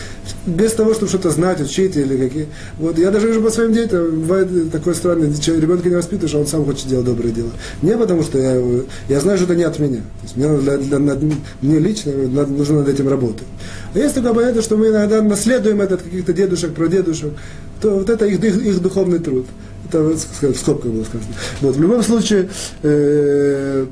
Без 0.47 0.73
того, 0.73 0.95
чтобы 0.95 1.09
что-то 1.09 1.31
знать, 1.31 1.61
учить 1.61 1.97
или 1.97 2.17
какие. 2.17 2.49
Вот 2.79 2.99
я 2.99 3.11
даже 3.11 3.29
вижу 3.29 3.43
по 3.43 3.51
своим 3.51 3.73
детям, 3.73 4.21
бывает 4.21 4.73
такое 4.73 4.95
странное, 4.95 5.29
ребенка 5.29 5.89
не 5.89 5.97
воспитываешь, 5.97 6.35
а 6.35 6.39
он 6.39 6.47
сам 6.47 6.65
хочет 6.65 6.89
делать 6.89 7.07
добрые 7.07 7.33
дела. 7.33 7.51
Не 7.83 7.97
потому 8.03 8.23
что 8.23 8.39
я, 8.39 8.61
я 9.09 9.21
знаю, 9.21 9.39
что 9.39 9.47
это 9.47 9.57
не 9.57 9.65
от 9.65 9.79
меня. 9.79 9.99
То 9.99 10.23
есть 10.25 10.37
мне, 10.37 10.49
для, 10.59 10.77
для, 10.77 10.99
для, 10.99 11.31
мне 11.61 11.79
лично 11.79 12.13
нужно 12.13 12.81
над 12.81 12.89
этим 12.89 13.09
работать. 13.09 13.47
А 13.95 13.99
есть 13.99 14.15
такое 14.15 14.35
понятие, 14.35 14.63
что 14.63 14.77
мы 14.77 14.89
иногда 14.89 15.23
наследуем 15.23 15.81
это 15.81 15.95
от 15.95 16.03
каких-то 16.03 16.33
дедушек, 16.33 16.75
прадедушек, 16.75 17.33
то 17.81 17.91
вот 17.91 18.11
это 18.11 18.27
их, 18.27 18.43
их, 18.43 18.57
их 18.57 18.83
духовный 18.83 19.19
труд. 19.19 19.47
Это 19.89 20.03
в 20.03 20.55
скобках 20.57 20.91
было 20.91 21.05
сказано. 21.05 21.35
Вот, 21.61 21.77
в 21.77 21.81
любом 21.81 22.03
случае, 22.03 22.49
э, 22.83 23.87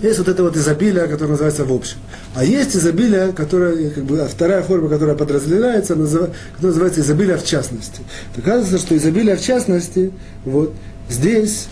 есть 0.00 0.18
вот 0.18 0.28
это 0.28 0.42
вот 0.44 0.56
изобилие, 0.56 1.06
которое 1.06 1.32
называется 1.32 1.64
в 1.64 1.72
общем. 1.72 1.96
А 2.34 2.44
есть 2.44 2.76
изобилие, 2.76 3.32
которое, 3.32 3.90
как 3.90 4.04
бы, 4.04 4.20
а 4.20 4.28
вторая 4.28 4.62
форма, 4.62 4.88
которая 4.88 5.16
подразделяется, 5.16 5.96
называется 5.96 7.00
изобилие 7.00 7.36
в 7.36 7.44
частности. 7.44 8.00
Оказывается, 8.36 8.78
что 8.78 8.96
изобилие 8.96 9.36
в 9.36 9.42
частности, 9.42 10.12
вот 10.44 10.72
здесь 11.08 11.68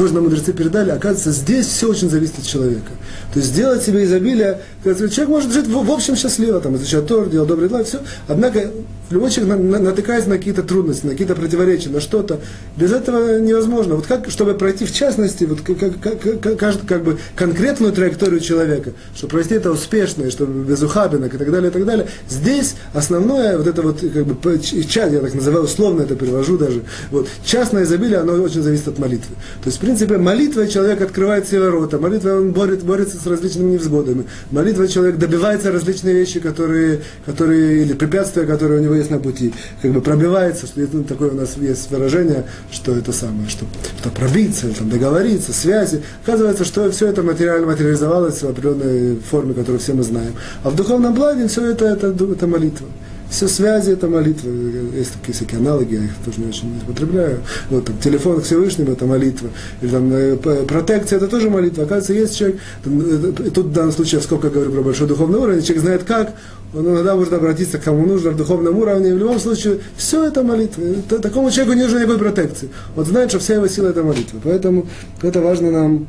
тоже 0.00 0.14
нам 0.14 0.24
мудрецы 0.24 0.54
передали, 0.54 0.88
оказывается, 0.88 1.30
здесь 1.30 1.66
все 1.66 1.90
очень 1.90 2.08
зависит 2.08 2.38
от 2.38 2.46
человека. 2.46 2.90
То 3.34 3.38
есть 3.38 3.50
сделать 3.52 3.82
себе 3.82 4.04
изобилие, 4.04 4.62
человек 4.82 5.28
может 5.28 5.52
жить 5.52 5.66
в, 5.66 5.84
в 5.84 5.90
общем 5.90 6.16
счастливо, 6.16 6.58
там, 6.58 6.74
изучать 6.76 7.06
Тор, 7.06 7.28
делать 7.28 7.48
добрые 7.50 7.68
дела, 7.68 7.84
все. 7.84 7.98
Однако 8.26 8.70
любой 9.10 9.30
человек 9.30 9.56
на, 9.56 9.62
на, 9.62 9.78
натыкается 9.78 10.30
на 10.30 10.38
какие-то 10.38 10.62
трудности, 10.62 11.04
на 11.04 11.12
какие-то 11.12 11.34
противоречия, 11.34 11.90
на 11.90 12.00
что-то. 12.00 12.40
Без 12.76 12.92
этого 12.92 13.40
невозможно. 13.40 13.96
Вот 13.96 14.06
как, 14.06 14.30
чтобы 14.30 14.54
пройти 14.54 14.86
в 14.86 14.94
частности, 14.94 15.44
вот 15.44 15.60
как, 15.60 15.78
как, 16.00 16.40
как, 16.40 16.58
как, 16.58 16.86
как 16.86 17.04
бы 17.04 17.18
конкретную 17.34 17.92
траекторию 17.92 18.40
человека, 18.40 18.92
чтобы 19.14 19.32
пройти 19.32 19.56
это 19.56 19.70
успешно, 19.70 20.24
и 20.24 20.30
чтобы 20.30 20.64
без 20.64 20.80
ухабинок 20.82 21.34
и 21.34 21.38
так 21.38 21.50
далее, 21.50 21.70
и 21.70 21.72
так 21.72 21.84
далее. 21.84 22.06
Здесь 22.28 22.76
основное, 22.94 23.58
вот 23.58 23.66
это 23.66 23.82
вот, 23.82 24.00
как 24.00 24.24
бы, 24.26 24.60
я 24.94 25.20
так 25.20 25.34
называю, 25.34 25.64
условно 25.64 26.02
это 26.02 26.14
перевожу 26.14 26.56
даже, 26.56 26.82
вот, 27.10 27.28
частное 27.44 27.82
изобилие, 27.82 28.18
оно 28.18 28.32
очень 28.34 28.62
зависит 28.62 28.88
от 28.88 28.98
молитвы. 28.98 29.34
То 29.62 29.68
есть, 29.68 29.78
принципе, 29.90 30.18
молитва 30.18 30.68
человек 30.68 31.00
открывает 31.00 31.46
все 31.46 31.58
ворота, 31.58 31.98
молитва 31.98 32.36
он 32.36 32.52
борет, 32.52 32.84
борется 32.84 33.16
с 33.16 33.26
различными 33.26 33.72
невзгодами, 33.72 34.24
молитва 34.52 34.86
человек 34.86 35.16
добивается 35.16 35.72
различные 35.72 36.14
вещи, 36.14 36.38
которые, 36.38 37.00
которые, 37.26 37.82
или 37.82 37.94
препятствия, 37.94 38.44
которые 38.44 38.80
у 38.80 38.84
него 38.84 38.94
есть 38.94 39.10
на 39.10 39.18
пути, 39.18 39.52
как 39.82 39.90
бы 39.90 40.00
пробивается, 40.00 40.68
что 40.68 40.80
ну, 40.92 41.02
такое 41.02 41.30
у 41.30 41.34
нас 41.34 41.56
есть 41.56 41.90
выражение, 41.90 42.44
что 42.70 42.94
это 42.94 43.10
самое, 43.10 43.48
что, 43.48 43.66
что 44.00 44.10
пробиться, 44.10 44.68
там, 44.78 44.88
договориться, 44.88 45.52
связи. 45.52 46.02
Оказывается, 46.24 46.64
что 46.64 46.88
все 46.92 47.08
это 47.08 47.24
материально 47.24 47.66
материализовалось 47.66 48.42
в 48.42 48.48
определенной 48.48 49.16
форме, 49.16 49.54
которую 49.54 49.80
все 49.80 49.94
мы 49.94 50.04
знаем. 50.04 50.34
А 50.62 50.70
в 50.70 50.76
духовном 50.76 51.16
плане 51.16 51.48
все 51.48 51.68
это, 51.72 51.86
это, 51.86 52.14
это 52.32 52.46
молитва. 52.46 52.86
Все 53.30 53.46
связи 53.46 53.92
это 53.92 54.08
молитва. 54.08 54.50
Есть 54.94 55.12
такие 55.14 55.32
всякие 55.32 55.60
аналоги, 55.60 55.94
я 55.94 56.04
их 56.04 56.10
тоже 56.24 56.40
не 56.40 56.48
очень 56.48 56.78
употребляю. 56.82 57.40
Вот 57.70 57.84
там 57.84 57.96
телефон 57.98 58.40
к 58.40 58.44
Всевышнему 58.44 58.92
это 58.92 59.06
молитва. 59.06 59.50
Или 59.80 59.90
там 59.90 60.12
э, 60.12 60.36
протекция 60.36 61.18
это 61.18 61.28
тоже 61.28 61.48
молитва. 61.48 61.84
Оказывается, 61.84 62.12
есть 62.12 62.36
человек, 62.36 62.58
э, 62.84 63.50
тут 63.54 63.66
в 63.66 63.72
данном 63.72 63.92
случае, 63.92 64.20
сколько 64.20 64.50
говорю 64.50 64.72
про 64.72 64.82
большой 64.82 65.06
духовный 65.06 65.38
уровень, 65.38 65.62
человек 65.62 65.82
знает 65.82 66.02
как, 66.04 66.34
он 66.74 66.86
иногда 66.88 67.14
может 67.14 67.32
обратиться 67.32 67.78
к 67.78 67.84
кому 67.84 68.04
нужно 68.04 68.30
в 68.30 68.36
духовном 68.36 68.76
уровне. 68.78 69.14
В 69.14 69.18
любом 69.18 69.38
случае, 69.38 69.78
все 69.96 70.24
это 70.24 70.42
молитва. 70.42 70.84
Такому 71.20 71.50
человеку 71.50 71.76
не 71.76 71.82
нужно 71.84 71.98
никакой 71.98 72.18
протекции. 72.18 72.68
Он 72.96 73.04
знает, 73.04 73.30
что 73.30 73.38
вся 73.38 73.54
его 73.54 73.68
сила 73.68 73.88
это 73.88 74.02
молитва. 74.02 74.40
Поэтому 74.42 74.86
это 75.22 75.40
важно 75.40 75.70
нам 75.70 76.06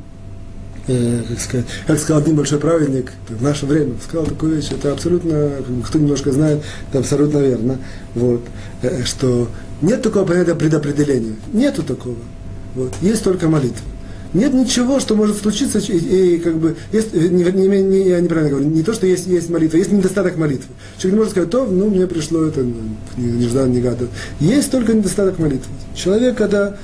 э, 0.91 1.23
как, 1.27 1.39
сказать, 1.39 1.65
как 1.87 1.99
сказал 1.99 2.21
один 2.21 2.35
большой 2.35 2.59
праведник 2.59 3.11
в 3.29 3.41
наше 3.41 3.65
время, 3.65 3.93
сказал 4.03 4.25
такую 4.25 4.55
вещь, 4.55 4.69
это 4.71 4.91
абсолютно, 4.91 5.51
кто 5.85 5.99
немножко 5.99 6.31
знает, 6.31 6.61
это 6.89 6.99
абсолютно 6.99 7.39
верно, 7.39 7.77
вот, 8.15 8.41
э, 8.81 9.03
что 9.03 9.47
нет 9.81 10.01
такого 10.01 10.25
понятия 10.25 10.55
предопределения, 10.55 11.35
нету 11.53 11.83
такого, 11.83 12.17
вот, 12.75 12.93
есть 13.01 13.23
только 13.23 13.47
молитва. 13.47 13.85
Нет 14.33 14.53
ничего, 14.53 15.01
что 15.01 15.15
может 15.15 15.37
случиться, 15.37 15.79
и, 15.79 16.35
и 16.35 16.37
как 16.39 16.55
бы, 16.57 16.77
есть, 16.93 17.13
не, 17.13 17.43
не, 17.43 17.81
не, 17.83 18.07
я 18.07 18.21
неправильно 18.21 18.51
говорю, 18.51 18.69
не 18.69 18.81
то, 18.81 18.93
что 18.93 19.05
есть, 19.05 19.27
есть 19.27 19.49
молитва, 19.49 19.75
есть 19.75 19.91
недостаток 19.91 20.37
молитвы. 20.37 20.73
Человек 20.97 21.13
не 21.13 21.17
может 21.17 21.31
сказать, 21.31 21.49
то, 21.49 21.65
ну, 21.65 21.89
мне 21.89 22.07
пришло 22.07 22.45
это, 22.45 22.61
ну, 22.61 22.75
не, 23.17 23.29
не 23.29 23.47
ждал, 23.49 23.67
не 23.67 23.81
гадал. 23.81 24.07
Есть 24.39 24.71
только 24.71 24.93
недостаток 24.93 25.37
молитвы. 25.37 25.67
Человек, 25.95 26.37
когда 26.37 26.77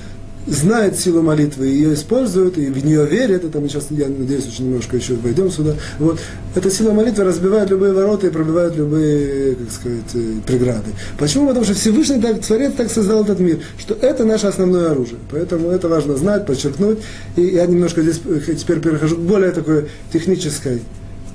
знает 0.47 0.97
силу 0.97 1.21
молитвы, 1.21 1.67
ее 1.67 1.93
использует, 1.93 2.57
и 2.57 2.67
в 2.67 2.85
нее 2.85 3.05
верит, 3.05 3.43
это 3.43 3.59
мы 3.59 3.69
сейчас, 3.69 3.87
я 3.89 4.07
надеюсь, 4.07 4.47
очень 4.47 4.65
немножко 4.65 4.97
еще 4.97 5.15
войдем 5.15 5.51
сюда, 5.51 5.75
вот, 5.99 6.19
эта 6.55 6.71
сила 6.71 6.91
молитвы 6.91 7.23
разбивает 7.23 7.69
любые 7.69 7.93
ворота 7.93 8.27
и 8.27 8.29
пробивает 8.29 8.75
любые, 8.75 9.55
как 9.55 9.71
сказать, 9.71 10.15
э, 10.15 10.33
преграды. 10.45 10.91
Почему? 11.17 11.47
Потому 11.47 11.65
что 11.65 11.75
Всевышний 11.75 12.19
так, 12.21 12.41
Творец 12.41 12.73
так 12.75 12.91
создал 12.91 13.23
этот 13.23 13.39
мир, 13.39 13.59
что 13.77 13.93
это 13.93 14.25
наше 14.25 14.47
основное 14.47 14.91
оружие. 14.91 15.19
Поэтому 15.31 15.69
это 15.69 15.87
важно 15.87 16.15
знать, 16.15 16.45
подчеркнуть. 16.45 16.99
И 17.35 17.41
я 17.41 17.65
немножко 17.65 18.01
здесь 18.01 18.21
э, 18.25 18.53
теперь 18.55 18.79
перехожу 18.79 19.17
к 19.17 19.19
более 19.19 19.51
такой 19.51 19.89
технической 20.11 20.81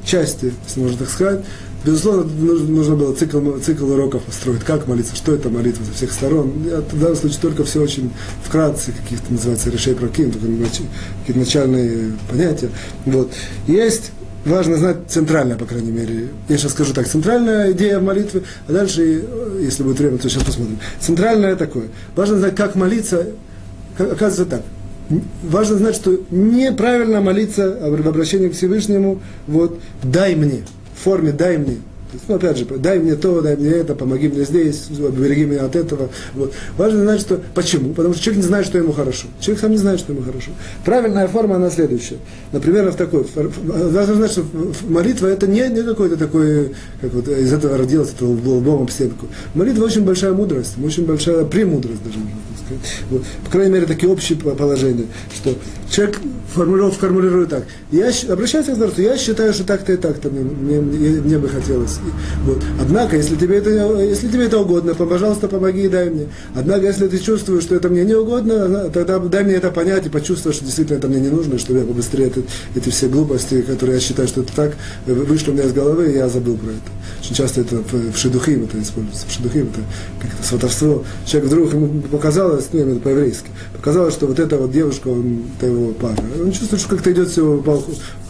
части, 0.05 0.53
если 0.67 0.81
можно 0.81 0.99
так 0.99 1.09
сказать. 1.09 1.45
Безусловно, 1.85 2.25
нужно 2.25 2.95
было 2.95 3.13
цикл, 3.13 3.59
цикл 3.59 3.91
уроков 3.91 4.23
построить, 4.23 4.61
как 4.61 4.87
молиться, 4.87 5.17
что 5.17 5.35
это 5.35 5.49
молитва 5.49 5.85
со 5.85 5.93
всех 5.93 6.13
сторон. 6.13 6.53
Я 6.65 6.81
в 6.81 7.01
данном 7.01 7.17
случае 7.17 7.41
только 7.41 7.65
все 7.65 7.83
очень 7.83 8.11
вкратце, 8.45 8.93
каких-то 8.93 9.33
называется 9.33 9.71
решей 9.71 9.95
прокин, 9.95 10.31
какие-то 10.31 11.39
начальные 11.39 12.13
понятия. 12.31 12.71
Вот. 13.05 13.33
Есть 13.67 14.13
важно 14.45 14.77
знать 14.77 14.99
центральное, 15.09 15.57
по 15.57 15.65
крайней 15.65 15.91
мере. 15.91 16.29
Я 16.49 16.57
сейчас 16.57 16.73
скажу 16.73 16.95
так, 16.95 17.09
центральная 17.09 17.73
идея 17.73 17.99
молитвы, 17.99 18.45
а 18.69 18.73
дальше, 18.73 19.25
если 19.61 19.83
будет 19.83 19.99
время, 19.99 20.19
то 20.19 20.29
сейчас 20.29 20.45
посмотрим. 20.45 20.79
Центральное 21.01 21.57
такое. 21.57 21.89
Важно 22.15 22.39
знать, 22.39 22.55
как 22.55 22.77
молиться. 22.77 23.27
Оказывается 23.99 24.47
так. 24.47 24.63
Важно 25.43 25.79
знать, 25.79 25.97
что 25.97 26.17
неправильно 26.31 27.21
молиться 27.21 27.77
в 27.91 28.09
обращении 28.09 28.49
к 28.49 28.55
Всевышнему, 28.55 29.21
вот, 29.47 29.81
дай 30.03 30.37
мне 30.37 30.63
форме 31.03 31.33
«дай 31.33 31.59
мне». 31.59 31.77
Ну, 32.29 32.35
опять 32.35 32.59
же, 32.59 32.67
дай 32.67 32.99
мне 32.99 33.15
то, 33.15 33.41
дай 33.41 33.57
мне 33.57 33.71
это, 33.71 33.95
помоги 33.95 34.29
мне 34.29 34.45
здесь, 34.45 34.89
береги 34.91 35.45
меня 35.45 35.65
от 35.65 35.77
этого. 35.77 36.11
Вот. 36.35 36.53
Важно 36.77 37.03
знать, 37.03 37.21
что... 37.21 37.41
Почему? 37.55 37.95
Потому 37.95 38.15
что 38.15 38.23
человек 38.23 38.43
не 38.43 38.49
знает, 38.49 38.67
что 38.67 38.79
ему 38.79 38.93
хорошо. 38.93 39.29
Человек 39.41 39.61
сам 39.61 39.71
не 39.71 39.79
знает, 39.79 39.99
что 39.99 40.13
ему 40.13 40.23
хорошо. 40.23 40.51
Правильная 40.85 41.27
форма, 41.27 41.57
она 41.57 41.71
следующая. 41.71 42.19
Например, 42.53 42.91
в 42.91 42.97
такой... 42.97 43.27
Важно 43.35 44.15
знать, 44.15 44.33
что 44.33 44.45
молитва 44.89 45.29
это 45.29 45.47
не, 45.47 45.67
не 45.69 45.83
какой-то 45.83 46.17
такой, 46.17 46.75
как 47.01 47.15
вот 47.15 47.29
из 47.29 47.53
этого 47.53 47.79
родилось, 47.79 48.11
это 48.15 48.27
лбом 48.27 48.83
об 48.83 48.91
стенку. 48.91 49.27
Молитва 49.55 49.85
очень 49.85 50.05
большая 50.05 50.33
мудрость, 50.33 50.75
очень 50.85 51.07
большая 51.07 51.45
премудрость 51.45 52.05
даже, 52.05 52.19
можно. 52.19 52.37
По 53.45 53.51
крайней 53.51 53.73
мере, 53.73 53.87
такие 53.87 54.11
общие 54.11 54.39
положения, 54.39 55.07
что 55.35 55.55
человек 55.91 56.19
формулировку 56.53 57.01
формулирует 57.01 57.51
так. 57.51 57.65
Я 57.91 58.11
обращаюсь 58.29 58.67
к 58.67 58.75
Творцу, 58.75 59.03
я 59.03 59.17
считаю, 59.17 59.53
что 59.53 59.65
так-то 59.65 59.93
и 59.93 59.97
так-то 59.97 60.31
мне, 60.31 60.81
мне, 60.81 61.21
мне 61.21 61.39
бы 61.39 61.49
хотелось. 61.49 61.99
Вот. 62.45 62.63
Однако, 62.81 63.17
если 63.17 63.37
тебе, 63.37 63.59
это, 63.59 63.71
если 64.01 64.29
тебе 64.29 64.45
это 64.45 64.59
угодно, 64.59 64.95
пожалуйста, 64.95 65.49
помоги 65.49 65.85
и 65.85 65.89
дай 65.89 66.11
мне. 66.11 66.27
Однако, 66.55 66.87
если 66.87 67.09
ты 67.09 67.19
чувствуешь, 67.19 67.65
что 67.65 67.75
это 67.75 67.89
мне 67.89 68.05
не 68.05 68.15
угодно, 68.15 68.91
тогда 68.91 69.19
дай 69.19 69.45
мне 69.45 69.55
это 69.55 69.71
понять 69.71 70.07
и 70.07 70.09
почувствовать, 70.09 70.57
что 70.57 70.65
действительно 70.65 70.99
это 70.99 71.09
мне 71.09 71.21
не 71.21 71.31
нужно, 71.31 71.59
чтобы 71.59 71.81
я 71.81 71.85
побыстрее 71.85 72.27
это, 72.27 72.43
эти 72.75 72.89
все 72.91 73.09
глупости, 73.09 73.63
которые 73.63 73.97
я 73.97 74.01
считаю, 74.01 74.29
что 74.29 74.43
это 74.43 74.53
так, 74.55 74.77
вышло 75.07 75.53
у 75.53 75.55
меня 75.55 75.65
из 75.65 75.73
головы, 75.73 76.13
и 76.13 76.17
я 76.17 76.29
забыл 76.29 76.57
про 76.57 76.71
это. 76.71 76.91
Очень 77.21 77.35
часто 77.35 77.61
это 77.61 77.77
в 77.77 78.17
шедухим 78.17 78.65
это 78.65 78.81
используется. 78.81 79.27
В 79.27 79.33
шедухим 79.33 79.69
это 79.73 79.81
как-то 80.21 80.47
сватовство. 80.47 81.05
Человек 81.27 81.51
вдруг 81.51 81.73
ему 81.73 82.03
показалось, 82.03 82.62
ну, 82.73 82.81
это 82.81 83.01
по-еврейски, 83.01 83.49
показалось, 83.75 84.15
что 84.15 84.27
вот 84.27 84.39
эта 84.39 84.57
вот 84.57 84.71
девушка, 84.71 85.09
он, 85.09 85.43
это 85.57 85.67
его 85.67 85.93
пара. 85.93 86.17
Он 86.41 86.53
чувствует, 86.53 86.81
что 86.81 86.91
как-то 86.91 87.13
идет 87.13 87.29
все 87.29 87.59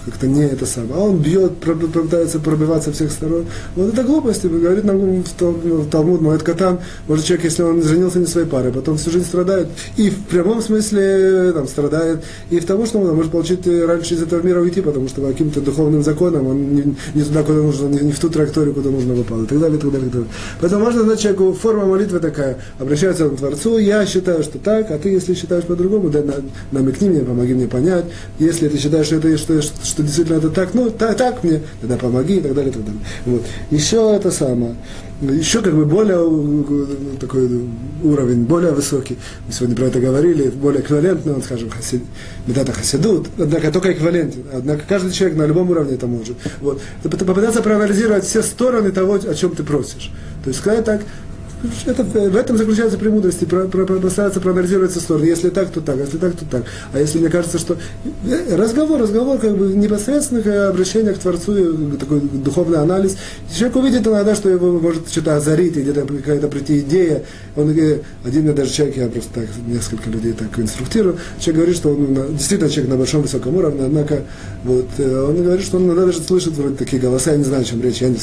как-то 0.05 0.27
не 0.27 0.45
это 0.45 0.67
самое. 0.67 0.95
А 0.95 0.99
он 0.99 1.19
бьет, 1.19 1.53
пытается 1.59 2.39
пробиваться 2.41 2.91
со 2.91 2.97
всех 2.97 3.13
сторон. 3.13 3.47
Вот 3.77 3.93
это 3.93 4.03
глупости, 4.03 4.47
говорит 4.47 4.85
нам 4.85 5.23
в 5.23 5.91
Талмуд, 5.91 6.21
Моэт 6.21 6.43
Катан, 6.43 6.81
может 7.07 7.25
человек, 7.25 7.45
если 7.45 7.63
он 7.63 7.83
женился 7.83 8.19
не 8.19 8.27
своей 8.27 8.47
парой, 8.47 8.73
потом 8.73 8.97
всю 8.97 9.11
жизнь 9.11 9.27
страдает, 9.27 9.69
и 9.97 10.11
в 10.11 10.25
прямом 10.25 10.61
смысле 10.61 11.53
там, 11.53 11.69
страдает, 11.69 12.25
и 12.51 12.59
в 12.59 12.65
того, 12.65 12.87
что 12.87 12.99
он 12.99 13.15
может 13.15 13.31
получить 13.31 13.67
э, 13.67 13.85
раньше 13.85 14.15
из 14.15 14.23
этого 14.23 14.43
мира 14.43 14.61
уйти, 14.61 14.81
потому 14.81 15.09
что 15.09 15.23
каким-то 15.23 15.61
духовным 15.61 16.03
законам 16.03 16.47
он 16.47 16.75
не, 16.75 16.97
не 17.15 17.23
туда, 17.23 17.43
куда 17.43 17.61
нужно, 17.61 17.87
не, 17.89 18.01
не 18.01 18.13
в 18.13 18.19
ту 18.19 18.29
траекторию, 18.29 18.75
куда 18.75 18.91
нужно 18.91 19.15
попал, 19.15 19.45
и 19.45 19.47
так 19.47 19.61
далее, 19.61 19.79
и 19.79 19.81
так 19.81 19.93
далее, 19.93 20.09
и 20.09 20.11
так 20.11 20.21
далее. 20.21 20.35
Поэтому 20.61 20.85
можно 20.85 21.03
знать 21.03 21.21
человеку, 21.21 21.53
форма 21.53 21.87
молитвы 21.87 22.19
такая, 22.19 22.59
обращается 22.79 23.29
он 23.29 23.37
к 23.37 23.39
Творцу, 23.39 23.79
я 23.79 24.05
считаю, 24.07 24.43
что 24.43 24.59
так, 24.59 24.91
а 24.91 24.99
ты, 24.99 25.11
если 25.11 25.35
считаешь 25.35 25.65
по-другому, 25.65 26.09
да, 26.09 26.23
намекни 26.73 27.09
мне, 27.09 27.21
помоги 27.21 27.55
мне 27.55 27.67
понять, 27.67 28.07
если 28.39 28.69
ты 28.69 28.79
считаешь, 28.79 29.07
что 29.07 29.17
это, 29.17 29.37
что, 29.37 29.61
что 29.63 29.83
действительно 30.01 30.38
это 30.38 30.49
так, 30.49 30.72
ну, 30.74 30.90
так, 30.90 31.16
так 31.16 31.45
мне, 31.45 31.61
тогда 31.80 31.97
помоги, 31.97 32.36
и 32.36 32.40
так 32.40 32.55
далее, 32.55 32.70
и 32.70 32.74
так 32.74 32.84
далее. 32.84 33.01
Вот. 33.26 33.43
Еще 33.70 34.14
это 34.16 34.30
самое 34.30 34.76
еще 35.22 35.62
как 35.62 35.74
бы 35.74 35.84
более 35.84 36.18
такой 37.20 37.49
уровень, 38.03 38.45
более 38.45 38.72
высокий. 38.72 39.18
Мы 39.47 39.53
сегодня 39.53 39.76
про 39.76 39.84
это 39.84 40.01
говорили, 40.01 40.49
более 40.49 40.82
эквивалентный, 40.82 41.34
он, 41.34 41.43
скажем, 41.43 41.70
хасид, 41.70 42.03
метата 42.47 42.72
хасидут, 42.72 43.28
однако 43.38 43.70
только 43.70 43.93
эквивалентен. 43.93 44.45
Однако 44.53 44.82
каждый 44.88 45.12
человек 45.12 45.38
на 45.38 45.47
любом 45.47 45.70
уровне 45.70 45.95
это 45.95 46.07
может. 46.07 46.36
Вот. 46.61 46.80
Попытаться 47.03 47.62
проанализировать 47.62 48.24
все 48.24 48.43
стороны 48.43 48.90
того, 48.90 49.14
о 49.14 49.34
чем 49.34 49.55
ты 49.55 49.62
просишь. 49.62 50.11
То 50.43 50.49
есть 50.49 50.59
сказать 50.59 50.84
так, 50.84 51.03
это, 51.87 52.03
в 52.05 52.37
этом 52.37 52.57
заключается 52.57 52.99
премудрость, 52.99 53.47
про, 53.47 53.67
про, 53.67 53.87
про, 53.87 53.97
постараться 53.97 54.41
проанализировать 54.41 54.93
со 54.93 55.01
стороны. 55.01 55.25
Если 55.25 55.51
так, 55.51 55.71
то 55.71 55.81
так, 55.81 55.97
если 55.99 56.19
так, 56.19 56.35
то 56.35 56.45
так. 56.45 56.65
А 56.93 56.99
если 56.99 57.19
мне 57.19 57.29
кажется, 57.29 57.59
что 57.59 57.77
э, 58.27 58.57
разговор, 58.57 59.01
разговор 59.01 59.39
как 59.39 59.57
бы 59.57 59.73
непосредственных 59.73 60.47
обращение 60.47 61.13
к 61.13 61.19
Творцу, 61.19 61.55
э, 61.55 61.97
такой 61.99 62.21
духовный 62.21 62.79
анализ, 62.79 63.17
человек 63.55 63.77
увидит 63.77 64.07
иногда, 64.07 64.35
что 64.35 64.49
его 64.49 64.79
может 64.79 65.09
что-то 65.09 65.37
озарить, 65.37 65.77
где-то 65.77 66.03
какая-то 66.07 66.49
прийти 66.49 66.81
идея. 66.81 67.23
Он, 67.57 67.71
э, 67.71 68.01
один 68.25 68.43
мне 68.43 68.53
даже 68.53 68.73
человек, 68.73 68.97
я 68.97 69.09
просто 69.09 69.31
так, 69.35 69.47
несколько 69.67 70.11
людей 70.11 70.33
так 70.33 70.59
инструктирую, 70.59 71.19
человек 71.39 71.57
говорит, 71.57 71.77
что 71.77 71.91
он 71.91 72.37
действительно 72.37 72.71
человек 72.71 72.91
на 72.91 72.99
большом 72.99 73.23
высоком 73.23 73.57
уровне, 73.57 73.85
однако 73.85 74.23
вот, 74.65 74.89
он 74.99 75.43
говорит, 75.43 75.65
что 75.65 75.77
он 75.77 75.87
иногда 75.87 76.07
даже 76.07 76.21
слышит 76.21 76.55
вроде 76.55 76.77
такие 76.77 77.01
голоса, 77.01 77.33
я 77.33 77.37
не 77.37 77.45
знаю, 77.45 77.63
о 77.63 77.65
чем 77.65 77.83
речь, 77.83 78.01
я 78.01 78.09
не 78.09 78.17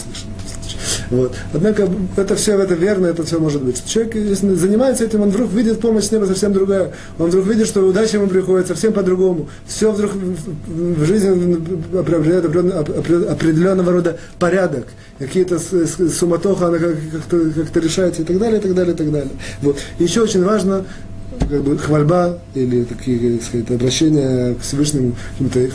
Вот. 1.09 1.35
Однако 1.53 1.89
это 2.15 2.35
все 2.35 2.59
это 2.59 2.73
верно, 2.73 3.07
это 3.07 3.23
все 3.23 3.39
может 3.39 3.63
быть. 3.63 3.83
Человек, 3.85 4.15
если 4.15 4.53
занимается 4.55 5.03
этим, 5.03 5.21
он 5.21 5.29
вдруг 5.29 5.51
видит 5.51 5.79
помощь 5.79 6.05
с 6.05 6.11
неба 6.11 6.25
совсем 6.25 6.53
другая. 6.53 6.91
Он 7.17 7.29
вдруг 7.29 7.47
видит, 7.47 7.67
что 7.67 7.81
удача 7.81 8.17
ему 8.17 8.27
приходит 8.27 8.67
совсем 8.67 8.93
по-другому. 8.93 9.49
Все 9.67 9.91
вдруг 9.91 10.11
в 10.13 11.05
жизни 11.05 11.55
приобретает 12.03 12.45
определенного 12.45 13.91
рода 13.91 14.17
порядок. 14.39 14.87
Какие-то 15.17 15.59
суматоха, 15.59 16.67
она 16.67 16.77
как-то, 16.77 17.51
как 17.51 17.83
решается 17.83 18.21
и 18.21 18.25
так 18.25 18.37
далее, 18.37 18.59
и 18.59 18.61
так 18.61 18.73
далее, 18.73 18.93
и 18.93 18.97
так 18.97 19.11
далее. 19.11 19.31
Вот. 19.61 19.77
Еще 19.99 20.21
очень 20.21 20.43
важно 20.43 20.85
как 21.39 21.63
бы 21.63 21.77
хвальба 21.77 22.39
или 22.53 22.83
такие, 22.83 23.37
так 23.37 23.47
сказать, 23.47 23.71
обращения 23.71 24.55
к 24.55 24.61
Всевышнему. 24.61 25.15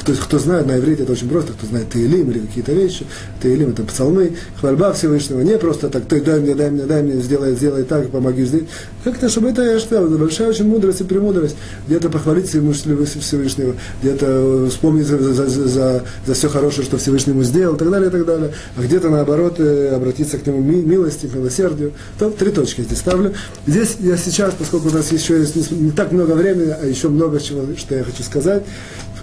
Кто, 0.01 0.13
кто 0.13 0.39
знает, 0.39 0.67
на 0.67 0.79
иврите 0.79 1.03
это 1.03 1.13
очень 1.13 1.29
просто, 1.29 1.53
кто 1.53 1.67
знает 1.67 1.89
Таилим 1.89 2.31
или 2.31 2.41
какие-то 2.41 2.73
вещи. 2.73 3.07
Таилим 3.43 3.71
это 3.71 3.83
псалмы, 3.83 4.33
хвальба 4.61 4.93
Всевышнего. 4.93 5.41
Не 5.41 5.59
просто 5.59 5.89
так, 5.89 6.05
ты 6.07 6.21
дай 6.21 6.41
мне, 6.41 6.55
дай 6.55 6.71
мне, 6.71 6.85
дай 6.85 7.03
мне, 7.03 7.21
сделай, 7.21 7.55
сделай 7.55 7.85
так, 7.85 8.11
помоги 8.11 8.45
здесь. 8.45 8.65
Как-то, 9.03 9.29
чтобы 9.29 9.51
это, 9.51 9.63
я 9.63 9.79
считаю, 9.79 10.09
большая 10.09 10.49
очень 10.49 10.67
мудрость 10.67 11.01
и 11.01 11.05
премудрость. 11.05 11.57
Где-то 11.87 12.09
похвалить 12.09 12.49
Всевышнего, 12.49 13.75
где-то 14.03 14.69
вспомнить 14.71 15.07
за, 15.07 15.19
за, 15.19 15.47
за, 15.47 15.69
за, 15.69 16.05
за 16.27 16.35
все 16.35 16.49
хорошее, 16.49 16.87
что 16.87 16.99
Всевышнему 16.99 17.43
сделал, 17.43 17.75
и 17.75 17.79
так 17.79 17.91
далее, 17.91 18.09
и 18.09 18.13
так 18.13 18.25
далее. 18.25 18.53
А 18.77 18.83
где-то 18.83 19.11
наоборот 19.11 19.57
э, 19.59 19.95
обратиться 19.95 20.39
к 20.39 20.47
нему 20.47 20.61
милости, 20.61 21.27
к 21.27 21.35
милосердию. 21.35 21.93
То 22.19 22.31
три 22.31 22.51
точки 22.51 22.83
здесь 22.83 22.99
ставлю. 22.99 23.35
Здесь 23.67 23.97
я 24.01 24.17
сейчас, 24.17 24.55
поскольку 24.59 24.89
у 24.89 24.93
нас 24.93 25.13
еще 25.13 25.39
есть 25.39 25.54
не, 25.55 25.79
не 25.79 25.91
так 25.91 26.13
много 26.13 26.33
времени, 26.33 26.71
а 26.71 26.87
еще 26.87 27.09
много 27.09 27.41
чего, 27.41 27.65
что 27.77 27.95
я 27.95 28.05
хочу 28.05 28.23
сказать, 28.23 28.63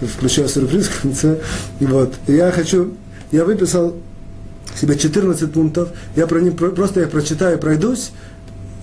включая 0.01 0.47
сюрприз 0.47 0.87
в 0.87 1.01
конце. 1.01 1.39
И 1.79 1.85
вот, 1.85 2.13
я 2.27 2.51
хочу, 2.51 2.93
я 3.31 3.45
выписал 3.45 3.95
себе 4.79 4.97
14 4.97 5.51
пунктов, 5.51 5.89
я 6.15 6.27
про 6.27 6.39
них, 6.39 6.55
просто 6.55 7.01
их 7.01 7.09
прочитаю, 7.09 7.59
пройдусь, 7.59 8.11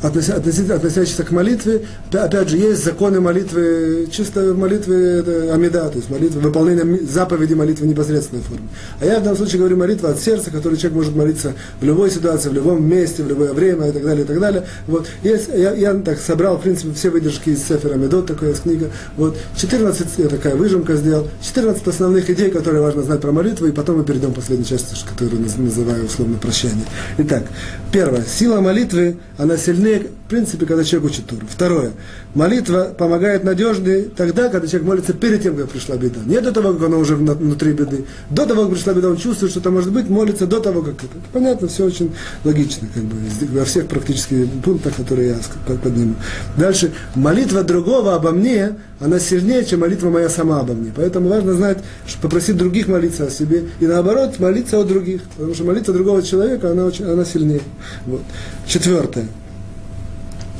относящихся 0.01 1.25
к 1.25 1.31
молитве, 1.33 1.87
опять 2.13 2.49
же, 2.49 2.57
есть 2.57 2.85
законы 2.85 3.21
молитвы, 3.21 4.09
чисто 4.11 4.55
молитвы 4.55 5.51
Амида, 5.51 5.89
то 5.89 5.97
есть 5.97 6.09
молитвы, 6.09 6.41
выполнение 6.41 7.01
заповеди 7.05 7.55
молитвы 7.55 7.87
в 7.87 7.89
непосредственной 7.89 8.43
форме. 8.43 8.69
А 9.01 9.05
я 9.05 9.19
в 9.19 9.23
данном 9.23 9.37
случае 9.37 9.59
говорю 9.59 9.77
молитва 9.77 10.11
от 10.11 10.21
сердца, 10.21 10.51
которую 10.51 10.79
человек 10.79 10.97
может 10.97 11.17
молиться 11.17 11.55
в 11.81 11.85
любой 11.85 12.11
ситуации, 12.11 12.49
в 12.49 12.53
любом 12.55 12.89
месте, 12.89 13.25
в 13.25 13.29
любое 13.29 13.53
время 13.53 13.89
и 13.89 13.93
так 13.93 14.05
далее, 14.05 14.25
и 14.25 14.27
так 14.27 14.39
далее. 14.39 14.67
Вот. 14.87 15.09
Есть, 15.23 15.49
я, 15.49 15.73
я 15.75 15.95
так 15.95 16.21
собрал, 16.21 16.59
в 16.59 16.63
принципе, 16.63 16.93
все 16.95 17.11
выдержки 17.11 17.51
из 17.51 17.67
Сефера 17.67 17.95
Амидот, 17.95 18.27
такая 18.27 18.51
есть 18.51 18.63
книга. 18.63 18.91
Вот. 19.17 19.37
14, 19.57 20.07
я 20.19 20.29
такая 20.29 20.55
выжимка 20.55 20.95
сделал, 20.95 21.29
14 21.43 21.87
основных 21.89 22.31
идей, 22.31 22.51
которые 22.51 22.83
важно 22.83 23.03
знать 23.03 23.21
про 23.21 23.33
молитву, 23.33 23.67
и 23.67 23.73
потом 23.73 23.99
мы 23.99 24.05
перейдем 24.05 24.33
к 24.33 24.37
последней 24.37 24.65
части, 24.65 24.95
которую 25.09 25.43
называю 25.43 26.07
условно 26.07 26.39
прощание. 26.39 26.85
Итак, 27.19 27.45
первое. 27.91 28.23
Сила 28.23 28.61
молитвы, 28.61 29.17
она 29.37 29.57
сильнее 29.57 29.88
сильнее, 29.89 30.11
в 30.27 30.31
принципе, 30.31 30.67
когда 30.67 30.85
человек 30.85 31.11
учит 31.11 31.27
Туру. 31.27 31.47
Второе. 31.49 31.93
Молитва 32.35 32.95
помогает 32.97 33.45
надежнее 33.45 34.05
тогда, 34.15 34.49
когда 34.49 34.67
человек 34.67 34.87
молится 34.87 35.13
перед 35.13 35.43
тем, 35.43 35.57
как 35.57 35.71
пришла 35.71 35.97
беда. 35.97 36.21
Не 36.27 36.41
до 36.41 36.53
того, 36.53 36.75
как 36.75 36.83
она 36.85 36.99
уже 36.99 37.17
внутри 37.17 37.73
беды. 37.73 38.05
До 38.31 38.47
того, 38.47 38.63
как 38.63 38.75
пришла 38.75 38.93
беда, 38.93 39.09
он 39.09 39.17
чувствует, 39.17 39.51
что 39.51 39.61
это 39.61 39.71
может 39.71 39.93
быть, 39.93 40.09
молится 40.09 40.47
до 40.47 40.61
того, 40.61 40.83
как 40.83 40.95
это. 40.95 41.15
Понятно, 41.33 41.69
все 41.69 41.85
очень 41.85 42.13
логично, 42.45 42.89
как 42.93 43.03
бы, 43.05 43.17
во 43.59 43.65
всех 43.65 43.87
практически 43.87 44.49
пунктах, 44.63 44.97
которые 44.97 45.29
я 45.29 45.77
подниму. 45.77 46.15
Дальше. 46.57 46.93
Молитва 47.15 47.63
другого 47.63 48.15
обо 48.15 48.31
мне, 48.33 48.77
она 49.01 49.19
сильнее, 49.19 49.65
чем 49.65 49.81
молитва 49.81 50.11
моя 50.11 50.29
сама 50.29 50.61
обо 50.61 50.75
мне. 50.75 50.93
Поэтому 50.95 51.29
важно 51.29 51.55
знать, 51.55 51.79
что 52.07 52.21
попросить 52.21 52.57
других 52.57 52.89
молиться 52.89 53.25
о 53.25 53.31
себе. 53.31 53.65
И 53.81 53.87
наоборот, 53.87 54.39
молиться 54.39 54.79
о 54.79 54.85
других. 54.85 55.23
Потому 55.37 55.55
что 55.55 55.65
молитва 55.65 55.95
другого 55.95 56.23
человека, 56.23 56.71
она, 56.71 56.85
очень, 56.85 57.05
она 57.05 57.25
сильнее. 57.25 57.63
Вот. 58.07 58.23
Четвертое 58.67 59.27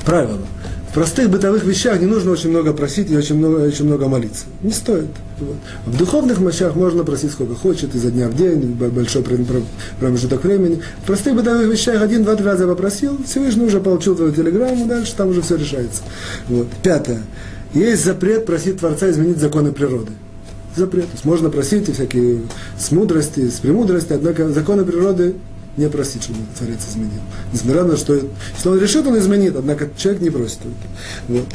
правило. 0.09 0.39
В 0.91 0.95
простых 0.95 1.29
бытовых 1.29 1.65
вещах 1.65 2.01
не 2.01 2.07
нужно 2.07 2.31
очень 2.31 2.49
много 2.49 2.73
просить 2.73 3.11
и 3.11 3.17
очень 3.17 3.37
много, 3.37 3.57
очень 3.59 3.85
много 3.85 4.09
молиться. 4.09 4.47
Не 4.63 4.73
стоит. 4.73 5.11
Вот. 5.39 5.57
В 5.85 5.99
духовных 5.99 6.41
мощах 6.41 6.75
можно 6.77 7.05
просить 7.05 7.31
сколько 7.31 7.55
хочет, 7.55 7.95
изо 7.95 8.11
дня 8.11 8.29
в 8.29 8.35
день, 8.35 8.73
большой 8.73 9.23
промежуток 9.23 10.43
времени. 10.43 10.81
В 11.03 11.07
простых 11.07 11.35
бытовых 11.35 11.71
вещах 11.71 12.01
один, 12.01 12.25
два, 12.25 12.37
три 12.37 12.47
раза 12.47 12.67
попросил, 12.67 13.19
Всевышний 13.27 13.67
уже 13.67 13.81
получил 13.81 14.17
твою 14.17 14.33
телеграмму, 14.33 14.87
дальше 14.87 15.15
там 15.15 15.29
уже 15.29 15.43
все 15.43 15.57
решается. 15.57 16.03
Вот. 16.49 16.69
Пятое. 16.83 17.21
Есть 17.75 18.03
запрет 18.03 18.47
просить 18.47 18.79
Творца 18.79 19.11
изменить 19.11 19.37
законы 19.37 19.73
природы. 19.73 20.13
Запрет. 20.75 21.05
То 21.05 21.13
есть 21.13 21.27
можно 21.27 21.51
просить 21.51 21.87
и 21.91 21.93
всякие 21.93 22.41
с 22.79 22.91
мудрости, 22.93 23.51
с 23.51 23.61
премудрости, 23.61 24.15
однако 24.15 24.49
законы 24.49 24.87
природы 24.87 25.35
не 25.79 25.89
просить, 25.89 26.25
чтобы 26.25 26.41
Творец 26.59 26.81
изменил. 26.89 27.21
Несмотря 27.53 27.85
на 27.85 27.91
то, 27.91 27.97
что 27.97 28.15
если 28.15 28.69
он 28.69 28.79
решит, 28.81 29.07
он 29.07 29.19
изменит, 29.19 29.55
однако 29.57 29.89
человек 29.97 30.21
не 30.23 30.31
просит. 30.31 30.59
Вот. 31.29 31.47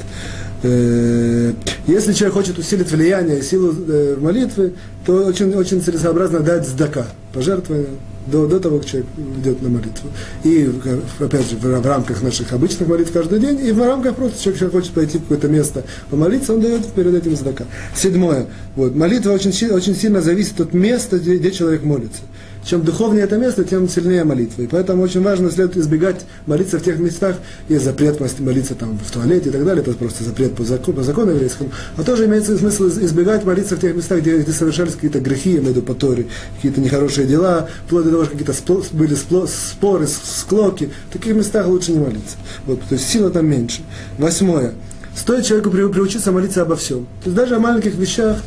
Э, 0.63 1.53
если 1.87 2.13
человек 2.13 2.35
хочет 2.35 2.57
усилить 2.57 2.89
влияние 2.89 3.41
силу 3.41 3.73
э, 3.87 4.15
молитвы, 4.19 4.73
то 5.05 5.25
очень, 5.25 5.53
очень 5.53 5.81
целесообразно 5.81 6.39
дать 6.39 6.65
сдака, 6.65 7.05
пожертвование 7.33 7.89
до, 8.27 8.47
до 8.47 8.59
того, 8.61 8.77
как 8.77 8.87
человек 8.87 9.09
идет 9.41 9.61
на 9.61 9.67
молитву. 9.67 10.09
И, 10.45 10.71
опять 11.19 11.49
же, 11.49 11.57
в, 11.57 11.63
в 11.63 11.85
рамках 11.85 12.21
наших 12.21 12.53
обычных 12.53 12.87
молитв 12.87 13.11
каждый 13.11 13.39
день, 13.39 13.59
и 13.61 13.73
в 13.73 13.85
рамках 13.85 14.15
просто 14.15 14.41
человек, 14.41 14.59
человек 14.59 14.79
хочет 14.79 14.93
пойти 14.93 15.17
в 15.17 15.23
какое-то 15.23 15.49
место 15.49 15.83
помолиться, 16.09 16.53
он 16.53 16.61
дает 16.61 16.85
перед 16.93 17.13
этим 17.13 17.35
сдака. 17.35 17.65
Седьмое. 17.93 18.47
Вот, 18.77 18.95
молитва 18.95 19.31
очень, 19.31 19.51
очень 19.69 19.95
сильно 19.95 20.21
зависит 20.21 20.61
от 20.61 20.73
места, 20.73 21.19
где, 21.19 21.35
где 21.35 21.51
человек 21.51 21.83
молится 21.83 22.21
чем 22.65 22.83
духовнее 22.83 23.23
это 23.23 23.37
место, 23.37 23.63
тем 23.63 23.89
сильнее 23.89 24.23
молитва. 24.23 24.61
И 24.63 24.67
поэтому 24.67 25.03
очень 25.03 25.21
важно 25.21 25.51
следует 25.51 25.77
избегать 25.77 26.25
молиться 26.45 26.79
в 26.79 26.83
тех 26.83 26.99
местах, 26.99 27.35
есть 27.69 27.83
запрет 27.83 28.19
молиться 28.39 28.75
там 28.75 28.97
в 28.97 29.11
туалете 29.11 29.49
и 29.49 29.51
так 29.51 29.65
далее, 29.65 29.83
это 29.83 29.93
просто 29.93 30.23
запрет 30.23 30.55
по 30.55 30.63
закону, 30.63 30.97
по 30.97 31.03
закону 31.03 31.31
еврейскому. 31.31 31.71
А 31.97 32.03
тоже 32.03 32.25
имеется 32.25 32.57
смысл 32.57 32.87
избегать 32.87 33.43
молиться 33.43 33.75
в 33.75 33.79
тех 33.79 33.95
местах, 33.95 34.19
где, 34.19 34.37
где 34.37 34.51
совершались 34.51 34.93
какие-то 34.93 35.19
грехи, 35.19 35.51
я 35.51 35.59
имею 35.59 35.73
в 35.73 35.77
виду 35.77 36.33
какие-то 36.55 36.81
нехорошие 36.81 37.27
дела, 37.27 37.67
вплоть 37.85 38.05
до 38.05 38.11
того, 38.11 38.23
что 38.25 38.37
какие-то 38.37 38.53
были 38.93 39.15
споры, 39.15 40.07
склоки. 40.07 40.89
В 41.09 41.13
таких 41.13 41.35
местах 41.35 41.67
лучше 41.67 41.91
не 41.91 41.99
молиться. 41.99 42.37
Вот, 42.65 42.81
то 42.81 42.95
есть 42.95 43.07
сила 43.07 43.29
там 43.29 43.47
меньше. 43.47 43.81
Восьмое. 44.17 44.73
Стоит 45.15 45.45
человеку 45.45 45.69
приучиться 45.69 46.31
молиться 46.31 46.63
обо 46.63 46.75
всем. 46.75 47.05
То 47.23 47.29
есть 47.29 47.35
даже 47.35 47.55
о 47.55 47.59
маленьких 47.59 47.95
вещах, 47.95 48.37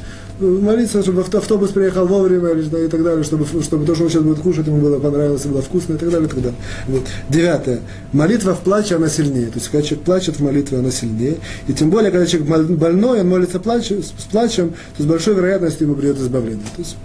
молиться, 0.40 1.02
чтобы 1.02 1.22
автобус 1.22 1.70
приехал 1.70 2.06
вовремя 2.06 2.50
и 2.50 2.88
так 2.88 3.02
далее, 3.02 3.24
чтобы, 3.24 3.46
чтобы 3.62 3.86
то, 3.86 3.94
что 3.94 4.04
он 4.04 4.10
сейчас 4.10 4.22
будет 4.22 4.40
кушать, 4.40 4.66
ему 4.66 4.78
было 4.78 4.98
понравилось, 4.98 5.44
было 5.46 5.62
вкусно 5.62 5.94
и 5.94 5.96
так 5.96 6.10
далее. 6.10 6.26
И 6.26 6.30
так 6.30 6.42
далее. 6.42 6.58
Вот. 6.88 7.02
Девятое. 7.28 7.80
Молитва 8.12 8.54
в 8.54 8.60
плаче, 8.60 8.96
она 8.96 9.08
сильнее. 9.08 9.46
То 9.46 9.54
есть, 9.54 9.68
когда 9.68 9.86
человек 9.86 10.04
плачет 10.04 10.36
в 10.36 10.42
молитве, 10.42 10.78
она 10.78 10.90
сильнее. 10.90 11.36
И 11.68 11.72
тем 11.72 11.90
более, 11.90 12.10
когда 12.10 12.26
человек 12.26 12.68
больной, 12.70 13.20
он 13.20 13.28
молится 13.28 13.60
плач, 13.60 13.90
с 13.90 14.24
плачем, 14.30 14.74
то 14.96 15.02
с 15.02 15.06
большой 15.06 15.34
вероятностью 15.34 15.86
ему 15.86 15.96
придет 15.96 16.18
избавление. 16.18 16.66
То 16.76 16.82
есть, 16.82 16.96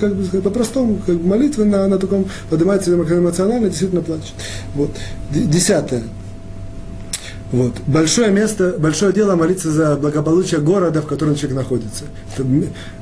как 0.00 0.14
бы 0.14 0.40
по-простому, 0.42 0.98
как 1.06 1.16
бы 1.16 1.26
молитва 1.26 1.64
на, 1.64 1.86
на 1.88 1.98
таком 1.98 2.26
поднимается 2.50 2.92
эмоционально, 2.94 3.68
действительно 3.68 4.02
плачет. 4.02 4.34
Вот. 4.74 4.90
Десятое. 5.30 6.02
Вот. 7.50 7.72
Большое 7.86 8.30
место, 8.30 8.74
большое 8.78 9.12
дело 9.12 9.34
молиться 9.34 9.70
за 9.70 9.96
благополучие 9.96 10.60
города, 10.60 11.00
в 11.00 11.06
котором 11.06 11.34
человек 11.34 11.56
находится. 11.56 12.04
Это, 12.34 12.46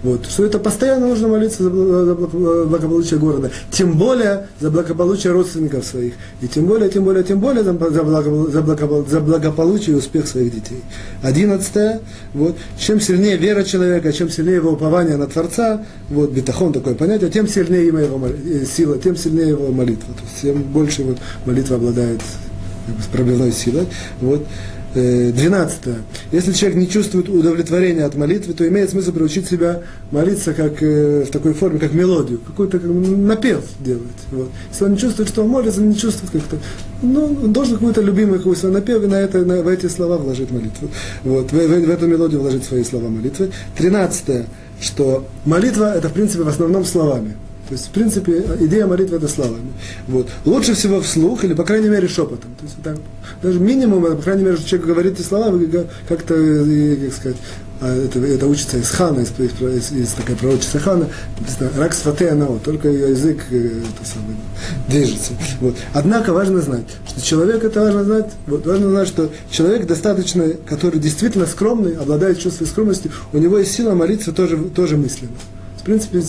вот. 0.04 0.26
Что 0.26 0.44
это 0.44 0.58
постоянно 0.60 1.08
нужно 1.08 1.28
молиться 1.28 1.64
за 1.64 1.70
благополучие 1.70 3.18
города. 3.18 3.50
Тем 3.72 3.98
более 3.98 4.46
за 4.60 4.70
благополучие 4.70 5.32
родственников 5.32 5.84
своих. 5.84 6.14
И 6.40 6.48
тем 6.48 6.66
более, 6.66 6.88
тем 6.88 7.04
более, 7.04 7.24
тем 7.24 7.40
более 7.40 7.64
за, 7.64 7.72
за, 7.72 8.02
благополучие, 8.04 9.10
за 9.10 9.20
благополучие 9.20 9.96
и 9.96 9.98
успех 9.98 10.28
своих 10.28 10.54
детей. 10.54 10.82
Одиннадцатое. 11.22 12.00
Вот. 12.32 12.56
Чем 12.78 13.00
сильнее 13.00 13.36
вера 13.36 13.64
человека, 13.64 14.12
чем 14.12 14.30
сильнее 14.30 14.56
его 14.56 14.70
упование 14.72 15.16
на 15.16 15.26
Творца, 15.26 15.84
вот, 16.08 16.30
бетахон 16.30 16.72
такое 16.72 16.94
понятие, 16.94 17.30
тем 17.30 17.48
сильнее 17.48 17.86
его 17.86 18.28
э, 18.28 18.64
сила, 18.64 18.96
тем 18.98 19.16
сильнее 19.16 19.48
его 19.48 19.72
молитва. 19.72 20.14
То 20.14 20.22
есть, 20.22 20.42
тем 20.42 20.62
больше 20.62 21.02
его 21.02 21.16
молитва 21.44 21.76
обладает 21.76 22.20
пробивной 23.12 23.52
силой. 23.52 23.86
Вот. 24.20 24.46
Э, 24.96 25.30
двенадцатое. 25.30 25.96
Если 26.32 26.52
человек 26.52 26.78
не 26.78 26.88
чувствует 26.88 27.28
удовлетворения 27.28 28.04
от 28.04 28.14
молитвы, 28.14 28.54
то 28.54 28.66
имеет 28.66 28.88
смысл 28.88 29.12
приучить 29.12 29.46
себя 29.46 29.82
молиться 30.10 30.54
как, 30.54 30.82
э, 30.82 31.24
в 31.28 31.30
такой 31.30 31.52
форме, 31.52 31.78
как 31.78 31.92
мелодию, 31.92 32.38
какой-то 32.38 32.78
как, 32.78 32.90
напев 32.90 33.62
делать. 33.78 34.02
Вот. 34.30 34.48
Если 34.70 34.84
он 34.84 34.92
не 34.92 34.98
чувствует, 34.98 35.28
что 35.28 35.42
он 35.42 35.50
молится, 35.50 35.82
не 35.82 35.94
чувствует 35.96 36.32
как-то, 36.32 36.56
ну, 37.02 37.24
он 37.26 37.52
должен 37.52 37.74
какой-то 37.74 38.00
любимый 38.00 38.38
какой 38.38 38.56
свой 38.56 38.72
напев 38.72 39.02
и 39.02 39.06
на, 39.06 39.16
это, 39.16 39.44
на, 39.44 39.60
в 39.60 39.68
эти 39.68 39.86
слова 39.86 40.16
вложить 40.16 40.50
молитву. 40.50 40.88
Вот. 41.24 41.52
В, 41.52 41.54
в, 41.54 41.86
в 41.86 41.90
эту 41.90 42.06
мелодию 42.06 42.40
вложить 42.40 42.64
свои 42.64 42.82
слова 42.82 43.10
молитвы. 43.10 43.50
Тринадцатое, 43.76 44.46
что 44.80 45.26
молитва 45.44 45.94
это 45.94 46.08
в 46.08 46.12
принципе 46.14 46.44
в 46.44 46.48
основном 46.48 46.86
словами. 46.86 47.36
То 47.68 47.72
есть, 47.72 47.86
в 47.86 47.90
принципе, 47.90 48.44
идея 48.60 48.86
молитвы 48.86 49.16
это 49.16 49.28
словами. 49.28 49.72
Вот. 50.06 50.28
Лучше 50.44 50.74
всего 50.74 51.00
вслух, 51.00 51.44
или, 51.44 51.52
по 51.52 51.64
крайней 51.64 51.88
мере, 51.88 52.06
шепотом. 52.06 52.50
То 52.58 52.64
есть, 52.64 52.76
это, 52.80 52.96
даже 53.42 53.58
минимум, 53.58 54.04
по 54.04 54.22
крайней 54.22 54.44
мере, 54.44 54.56
человек 54.56 54.86
говорит 54.86 55.14
эти 55.14 55.26
слова, 55.26 55.52
как-то, 56.08 56.34
как 56.36 57.12
сказать, 57.12 57.36
а 57.80 57.94
это, 57.94 58.20
это 58.20 58.46
учится 58.46 58.78
из 58.78 58.88
Хана, 58.90 59.20
из, 59.20 59.32
из, 59.38 59.92
из 59.92 60.12
такая 60.12 60.36
пророчица 60.36 60.78
Хана, 60.78 61.08
рак 61.76 61.92
сватеянао, 61.92 62.58
только 62.60 62.88
ее 62.88 63.10
язык 63.10 63.40
э, 63.50 63.82
это 63.82 64.08
самое, 64.08 64.36
движется. 64.88 65.32
Вот. 65.60 65.76
Однако 65.92 66.32
важно 66.32 66.62
знать, 66.62 66.86
что 67.06 67.20
человек, 67.20 67.64
это 67.64 67.80
важно 67.82 68.04
знать, 68.04 68.32
вот, 68.46 68.64
важно 68.64 68.88
знать, 68.90 69.08
что 69.08 69.30
человек 69.50 69.86
достаточно, 69.86 70.48
который 70.66 70.98
действительно 70.98 71.44
скромный, 71.46 71.96
обладает 71.96 72.38
чувством 72.38 72.66
скромности, 72.66 73.10
у 73.34 73.38
него 73.38 73.58
есть 73.58 73.72
сила 73.72 73.94
молиться 73.94 74.32
тоже, 74.32 74.56
тоже 74.56 74.96
мысленно 74.96 75.32
принципе, 75.86 76.22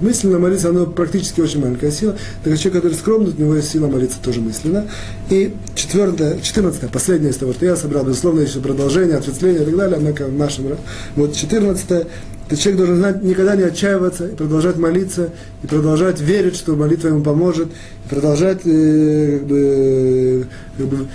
мысленно 0.00 0.38
молиться, 0.38 0.68
оно 0.68 0.86
практически 0.86 1.40
очень 1.40 1.60
маленькая 1.60 1.90
сила. 1.90 2.16
Так 2.44 2.58
человек, 2.58 2.82
который 2.82 2.94
скромный, 2.94 3.32
у 3.32 3.40
него 3.40 3.54
есть 3.56 3.70
сила 3.70 3.86
молиться 3.86 4.18
тоже 4.22 4.40
мысленно. 4.40 4.86
И 5.30 5.54
четвертое, 5.74 6.40
четырнадцатое, 6.40 6.90
последнее 6.90 7.30
из 7.30 7.36
того, 7.36 7.52
что 7.52 7.64
я 7.64 7.76
собрал, 7.76 8.04
безусловно, 8.04 8.40
еще 8.40 8.60
продолжение, 8.60 9.16
ответвление 9.16 9.62
и 9.62 9.66
так 9.66 9.76
далее, 9.76 9.96
однако 9.96 10.26
в 10.26 10.32
нашем... 10.32 10.66
Вот 11.14 11.34
четырнадцатое, 11.34 12.06
то 12.48 12.56
человек 12.56 12.78
должен 12.78 12.96
знать, 12.96 13.22
никогда 13.22 13.56
не 13.56 13.62
отчаиваться, 13.62 14.26
и 14.26 14.34
продолжать 14.34 14.76
молиться, 14.76 15.30
и 15.62 15.66
продолжать 15.66 16.20
верить, 16.20 16.56
что 16.56 16.76
молитва 16.76 17.08
ему 17.08 17.22
поможет, 17.22 17.68
и 17.68 18.08
продолжать 18.08 18.60
э, 18.64 19.38
как 19.38 19.48
бы, 19.48 20.46
как 20.78 20.86
бы, 20.86 21.06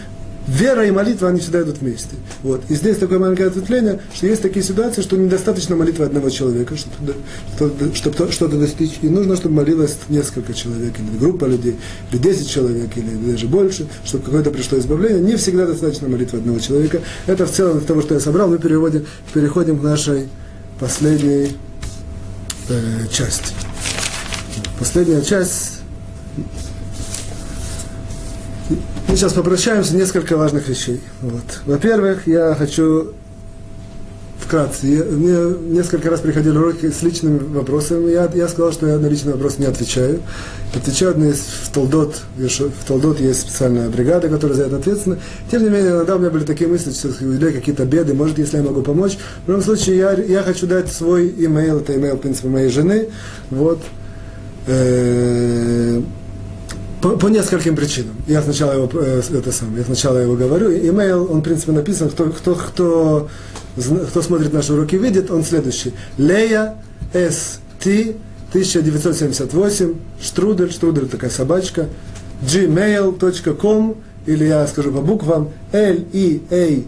вера 0.47 0.85
и 0.85 0.91
молитва, 0.91 1.29
они 1.29 1.39
всегда 1.39 1.61
идут 1.61 1.79
вместе. 1.79 2.15
Вот. 2.43 2.61
И 2.69 2.75
здесь 2.75 2.97
такое 2.97 3.19
маленькое 3.19 3.49
ответвление, 3.49 3.99
что 4.13 4.27
есть 4.27 4.41
такие 4.41 4.63
ситуации, 4.63 5.01
что 5.01 5.17
недостаточно 5.17 5.75
молитвы 5.75 6.05
одного 6.05 6.29
человека, 6.29 6.75
чтобы, 6.75 7.15
что-то 7.95 8.57
достичь. 8.57 8.99
И 9.01 9.09
нужно, 9.09 9.35
чтобы 9.35 9.55
молилось 9.55 9.97
несколько 10.09 10.53
человек, 10.53 10.93
или 10.99 11.17
группа 11.17 11.45
людей, 11.45 11.77
или 12.11 12.19
10 12.19 12.49
человек, 12.49 12.89
или 12.95 13.31
даже 13.31 13.47
больше, 13.47 13.87
чтобы 14.03 14.25
какое-то 14.25 14.51
пришло 14.51 14.77
избавление. 14.77 15.21
Не 15.21 15.35
всегда 15.35 15.65
достаточно 15.65 16.07
молитвы 16.07 16.39
одного 16.39 16.59
человека. 16.59 17.01
Это 17.27 17.45
в 17.45 17.51
целом 17.51 17.77
из 17.77 17.85
того, 17.85 18.01
что 18.01 18.15
я 18.15 18.19
собрал. 18.19 18.49
Мы 18.49 18.57
переводим, 18.57 19.05
переходим 19.33 19.79
к 19.79 19.83
нашей 19.83 20.27
последней 20.79 21.55
э, 22.69 23.07
части. 23.11 23.53
Последняя 24.79 25.21
часть. 25.21 25.81
Мы 29.11 29.17
сейчас 29.17 29.33
попрощаемся, 29.33 29.93
несколько 29.93 30.37
важных 30.37 30.69
вещей. 30.69 31.01
Вот. 31.21 31.43
Во-первых, 31.65 32.27
я 32.27 32.55
хочу 32.55 33.11
вкратце. 34.39 34.85
Мне 34.85 35.53
несколько 35.69 36.09
раз 36.09 36.21
приходили 36.21 36.57
уроки 36.57 36.89
с 36.89 37.01
личными 37.01 37.39
вопросами. 37.39 38.09
Я, 38.09 38.31
я 38.33 38.47
сказал, 38.47 38.71
что 38.71 38.87
я 38.87 38.97
на 38.99 39.07
личный 39.07 39.33
вопрос 39.33 39.57
не 39.57 39.65
отвечаю. 39.65 40.21
Отвечаю 40.73 41.11
одни 41.11 41.33
в 41.33 41.69
Толдот. 41.73 42.21
В 42.37 42.87
Толдот 42.87 43.19
есть 43.19 43.41
специальная 43.41 43.89
бригада, 43.89 44.29
которая 44.29 44.55
за 44.55 44.63
это 44.63 44.77
ответственна. 44.77 45.19
Тем 45.51 45.63
не 45.63 45.69
менее, 45.69 45.91
иногда 45.91 46.15
у 46.15 46.19
меня 46.19 46.29
были 46.29 46.45
такие 46.45 46.69
мысли, 46.69 46.91
что 46.91 47.09
у 47.09 47.31
людей 47.31 47.51
какие-то 47.51 47.83
беды, 47.83 48.13
может, 48.13 48.37
если 48.39 48.55
я 48.55 48.63
могу 48.63 48.81
помочь. 48.81 49.17
В 49.45 49.49
любом 49.49 49.61
случае, 49.61 49.97
я, 49.97 50.13
я 50.13 50.41
хочу 50.41 50.67
дать 50.67 50.89
свой 50.89 51.27
имейл, 51.37 51.79
это 51.79 51.93
имейл, 51.97 52.15
в 52.15 52.21
принципе, 52.21 52.47
моей 52.47 52.69
жены. 52.69 53.09
Вот. 53.49 53.81
По, 57.01 57.17
по 57.17 57.27
нескольким 57.27 57.75
причинам. 57.75 58.15
Я 58.27 58.41
сначала 58.41 58.73
его, 58.73 58.89
э, 58.93 59.21
это 59.33 59.51
сам, 59.51 59.75
я 59.77 59.83
сначала 59.83 60.17
его 60.17 60.35
говорю. 60.35 60.71
Имейл, 60.71 61.31
он, 61.31 61.39
в 61.39 61.43
принципе, 61.43 61.71
написан, 61.71 62.09
кто, 62.09 62.25
кто, 62.29 62.55
кто 62.55 63.29
кто 64.09 64.21
смотрит 64.21 64.53
наши 64.53 64.73
уроки, 64.73 64.95
видит, 64.95 65.31
он 65.31 65.43
следующий. 65.43 65.93
Лея 66.17 66.75
С. 67.13 67.59
Т. 67.79 68.15
1978, 68.49 69.95
штрудель, 70.21 70.71
штрудель 70.71 71.07
такая 71.07 71.29
собачка, 71.29 71.87
gmail.com, 72.41 73.95
или 74.25 74.45
я 74.45 74.67
скажу 74.67 74.91
по 74.91 74.99
буквам, 74.99 75.51
L 75.71 75.99
E 76.11 76.41
A 76.51 76.83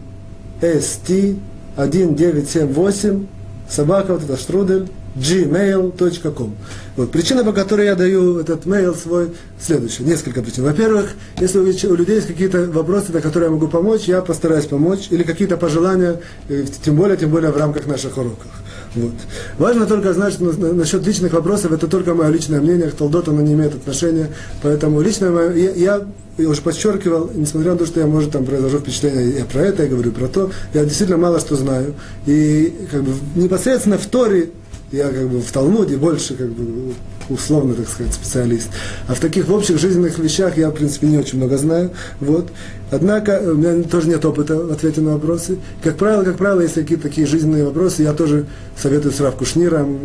S 0.61 0.99
T 1.07 1.37
1978, 1.77 3.27
собака, 3.69 4.13
вот 4.13 4.23
это 4.23 4.35
штрудель, 4.35 4.89
gmail.com. 5.15 6.55
Вот. 6.95 7.11
Причина, 7.11 7.43
по 7.43 7.53
которой 7.53 7.85
я 7.85 7.95
даю 7.95 8.39
этот 8.39 8.65
mail 8.65 8.95
свой, 8.95 9.31
следующая. 9.59 10.03
Несколько 10.03 10.41
причин. 10.41 10.63
Во-первых, 10.63 11.11
если 11.39 11.59
у 11.59 11.95
людей 11.95 12.15
есть 12.15 12.27
какие-то 12.27 12.65
вопросы, 12.65 13.11
на 13.11 13.21
которые 13.21 13.47
я 13.47 13.53
могу 13.53 13.67
помочь, 13.67 14.03
я 14.03 14.21
постараюсь 14.21 14.65
помочь. 14.65 15.07
Или 15.09 15.23
какие-то 15.23 15.57
пожелания, 15.57 16.19
э, 16.49 16.65
тем 16.83 16.95
более, 16.95 17.17
тем 17.17 17.31
более 17.31 17.51
в 17.51 17.57
рамках 17.57 17.87
наших 17.87 18.17
уроков. 18.17 18.47
Вот. 18.95 19.13
Важно 19.57 19.87
только 19.87 20.13
знать, 20.13 20.33
что 20.33 20.45
насчет 20.45 21.05
личных 21.05 21.33
вопросов, 21.33 21.71
это 21.71 21.87
только 21.87 22.13
мое 22.13 22.29
личное 22.29 22.61
мнение, 22.61 22.91
к 22.91 22.93
Толдот 22.93 23.27
оно 23.27 23.41
не 23.41 23.53
имеет 23.53 23.73
отношения. 23.73 24.29
Поэтому 24.61 25.01
личное 25.01 25.31
мое, 25.31 25.53
я, 25.53 26.01
я 26.37 26.47
уже 26.47 26.61
подчеркивал, 26.61 27.31
несмотря 27.33 27.71
на 27.71 27.77
то, 27.77 27.85
что 27.85 27.99
я, 27.99 28.05
может, 28.05 28.31
там 28.31 28.45
произвожу 28.45 28.79
впечатление, 28.79 29.39
я 29.39 29.45
про 29.45 29.61
это, 29.61 29.83
я 29.83 29.89
говорю 29.89 30.11
про 30.11 30.27
то, 30.27 30.51
я 30.73 30.83
действительно 30.83 31.17
мало 31.17 31.39
что 31.39 31.55
знаю. 31.55 31.95
И 32.27 32.73
как 32.91 33.03
бы 33.03 33.13
непосредственно 33.35 33.97
в 33.97 34.05
Торе 34.05 34.51
я 34.93 35.09
как 35.09 35.27
бы 35.27 35.41
в 35.41 35.51
Талмуде 35.51 35.97
больше 35.97 36.35
как 36.35 36.49
бы 36.49 36.93
условно, 37.29 37.73
так 37.73 37.87
сказать, 37.87 38.13
специалист. 38.13 38.69
А 39.07 39.15
в 39.15 39.19
таких 39.19 39.49
общих 39.49 39.79
жизненных 39.79 40.19
вещах 40.19 40.57
я, 40.57 40.69
в 40.69 40.73
принципе, 40.73 41.07
не 41.07 41.17
очень 41.17 41.37
много 41.37 41.57
знаю. 41.57 41.91
Вот. 42.19 42.49
Однако 42.91 43.41
у 43.43 43.55
меня 43.55 43.81
тоже 43.83 44.07
нет 44.07 44.23
опыта 44.23 44.55
в 44.55 44.71
ответе 44.71 45.01
на 45.01 45.13
вопросы. 45.13 45.57
Как 45.81 45.97
правило, 45.97 46.23
как 46.23 46.37
правило, 46.37 46.61
если 46.61 46.81
какие-то 46.81 47.03
такие 47.03 47.25
жизненные 47.25 47.65
вопросы, 47.65 48.03
я 48.03 48.13
тоже 48.13 48.45
советую 48.79 49.13
с 49.13 49.19
Равку 49.19 49.45
Шниром, 49.45 49.99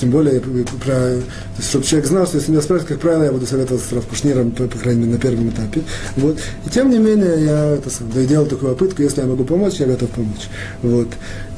тем 0.00 0.10
более, 0.10 0.40
про, 0.40 1.16
чтобы 1.60 1.84
человек 1.84 2.08
знал, 2.08 2.26
что 2.26 2.38
если 2.38 2.52
меня 2.52 2.62
спрашивают, 2.62 2.88
как 2.88 3.00
правило, 3.00 3.24
я 3.24 3.32
буду 3.32 3.46
советоваться 3.46 3.86
с 3.86 3.92
Равку 3.92 4.14
Шниром, 4.14 4.52
по, 4.52 4.64
по 4.64 4.78
крайней 4.78 5.02
мере, 5.02 5.12
на 5.12 5.18
первом 5.18 5.50
этапе. 5.50 5.82
Вот. 6.16 6.38
И 6.64 6.70
тем 6.70 6.90
не 6.90 6.98
менее, 6.98 7.44
я 7.44 7.66
это 7.74 7.90
делал 8.26 8.46
такую 8.46 8.72
попытку, 8.72 9.02
если 9.02 9.20
я 9.20 9.26
могу 9.26 9.44
помочь, 9.44 9.74
я 9.74 9.86
готов 9.86 10.08
помочь. 10.10 10.48
Вот. 10.80 11.08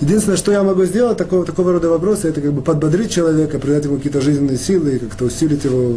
Единственное, 0.00 0.36
что 0.36 0.50
я 0.52 0.62
могу 0.62 0.84
сделать, 0.84 1.16
такого, 1.16 1.44
такого 1.44 1.72
рода 1.72 1.88
вопросы, 1.88 2.28
это 2.28 2.40
как 2.40 2.52
бы 2.52 2.62
подбодрить 2.62 3.12
человека, 3.12 3.58
придать 3.58 3.84
ему 3.84 3.96
какие-то 3.96 4.20
жизненные 4.20 4.58
силы, 4.58 4.98
как-то 4.98 5.24
усилить 5.24 5.64
его 5.64 5.96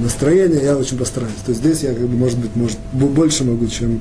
настроение, 0.00 0.62
я 0.62 0.76
очень 0.76 0.96
постараюсь. 0.96 1.34
То 1.44 1.50
есть 1.50 1.60
здесь 1.60 1.82
я, 1.82 1.94
как 1.94 2.06
бы, 2.06 2.16
может 2.16 2.38
быть, 2.38 2.54
может, 2.54 2.78
больше 2.92 3.44
могу, 3.44 3.66
чем... 3.66 4.00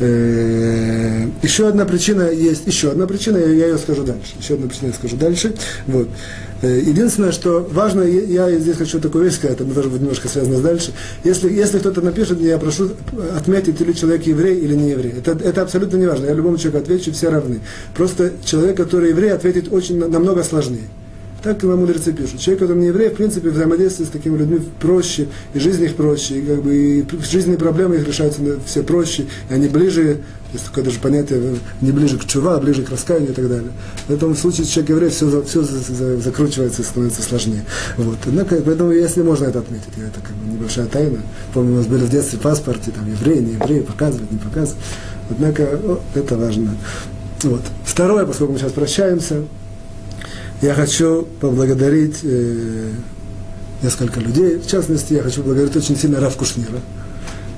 Э, 0.00 1.26
еще 1.42 1.68
одна 1.68 1.84
причина 1.84 2.30
есть, 2.30 2.66
еще 2.66 2.90
одна 2.90 3.06
причина, 3.06 3.36
я, 3.36 3.66
ее 3.66 3.78
скажу 3.78 4.04
дальше. 4.04 4.32
Еще 4.40 4.54
одна 4.54 4.68
причина 4.68 4.88
я 4.88 4.92
скажу 4.94 5.16
дальше. 5.16 5.54
Вот. 5.86 6.08
Э, 6.62 6.78
единственное, 6.78 7.32
что 7.32 7.66
важно, 7.72 8.02
я 8.02 8.50
здесь 8.58 8.76
хочу 8.76 9.00
такую 9.00 9.24
вещь 9.24 9.36
сказать, 9.36 9.60
это 9.60 9.72
тоже 9.72 9.88
будет 9.88 10.02
немножко 10.02 10.28
связано 10.28 10.58
с 10.58 10.60
дальше. 10.60 10.92
Если, 11.24 11.50
если 11.52 11.78
кто-то 11.78 12.02
напишет, 12.02 12.40
я 12.40 12.58
прошу 12.58 12.90
отметить, 13.36 13.80
или 13.80 13.92
человек 13.92 14.26
еврей, 14.26 14.58
или 14.58 14.74
не 14.74 14.90
еврей. 14.90 15.14
Это, 15.18 15.32
это 15.32 15.62
абсолютно 15.62 15.96
не 15.96 16.06
важно. 16.06 16.26
Я 16.26 16.34
любому 16.34 16.58
человеку 16.58 16.84
отвечу, 16.84 17.12
все 17.12 17.30
равны. 17.30 17.60
Просто 17.94 18.32
человек, 18.44 18.76
который 18.76 19.10
еврей, 19.10 19.32
ответить 19.32 19.72
очень 19.72 19.98
намного 19.98 20.42
сложнее. 20.44 20.88
Так 21.42 21.62
нам 21.62 21.80
мудрецы 21.80 22.12
пишут. 22.12 22.40
Человек, 22.40 22.60
который 22.60 22.78
не 22.78 22.88
еврей, 22.88 23.08
в 23.08 23.14
принципе, 23.14 23.48
взаимодействует 23.48 24.10
с 24.10 24.12
такими 24.12 24.36
людьми 24.36 24.60
проще, 24.78 25.28
и 25.54 25.58
жизнь 25.58 25.82
их 25.84 25.96
проще, 25.96 26.40
и, 26.40 26.42
как 26.42 26.62
бы, 26.62 26.74
и 26.74 27.06
жизненные 27.22 27.58
проблемы 27.58 27.96
их 27.96 28.06
решаются 28.06 28.42
все 28.66 28.82
проще, 28.82 29.24
и 29.48 29.54
они 29.54 29.68
ближе, 29.68 30.18
есть 30.52 30.66
такое 30.66 30.84
даже 30.84 30.98
понятие, 30.98 31.56
не 31.80 31.92
ближе 31.92 32.18
к 32.18 32.26
чува, 32.26 32.56
а 32.56 32.60
ближе 32.60 32.82
к 32.82 32.90
раскаянию 32.90 33.30
и 33.30 33.34
так 33.34 33.48
далее. 33.48 33.70
В 34.06 34.12
этом 34.12 34.36
случае 34.36 34.66
человек 34.66 34.90
еврей, 34.90 35.08
все, 35.08 35.42
все 35.42 35.62
закручивается 35.62 36.82
и 36.82 36.84
становится 36.84 37.22
сложнее. 37.22 37.64
Вот. 37.96 38.18
Однако, 38.26 38.56
поэтому, 38.56 38.90
если 38.90 39.22
можно 39.22 39.46
это 39.46 39.60
отметить, 39.60 39.88
это 39.96 40.20
как 40.20 40.36
бы 40.36 40.52
небольшая 40.52 40.86
тайна. 40.86 41.20
Помню, 41.54 41.72
у 41.72 41.76
нас 41.76 41.86
были 41.86 42.04
в 42.04 42.10
детстве 42.10 42.38
паспорте, 42.38 42.90
там, 42.90 43.10
еврей, 43.10 43.40
не 43.40 43.54
еврей, 43.54 43.80
показывать, 43.80 44.30
не 44.30 44.38
показывать. 44.38 44.82
Однако, 45.30 45.62
о, 45.62 46.00
это 46.14 46.36
важно. 46.36 46.76
Вот. 47.44 47.62
Второе, 47.84 48.26
поскольку 48.26 48.52
мы 48.52 48.58
сейчас 48.58 48.72
прощаемся, 48.72 49.44
я 50.62 50.74
хочу 50.74 51.26
поблагодарить 51.40 52.18
э, 52.22 52.90
несколько 53.82 54.20
людей. 54.20 54.58
В 54.58 54.66
частности, 54.66 55.14
я 55.14 55.22
хочу 55.22 55.42
благодарить 55.42 55.76
очень 55.76 55.96
сильно 55.96 56.20
Рав 56.20 56.36
Кушнира, 56.36 56.80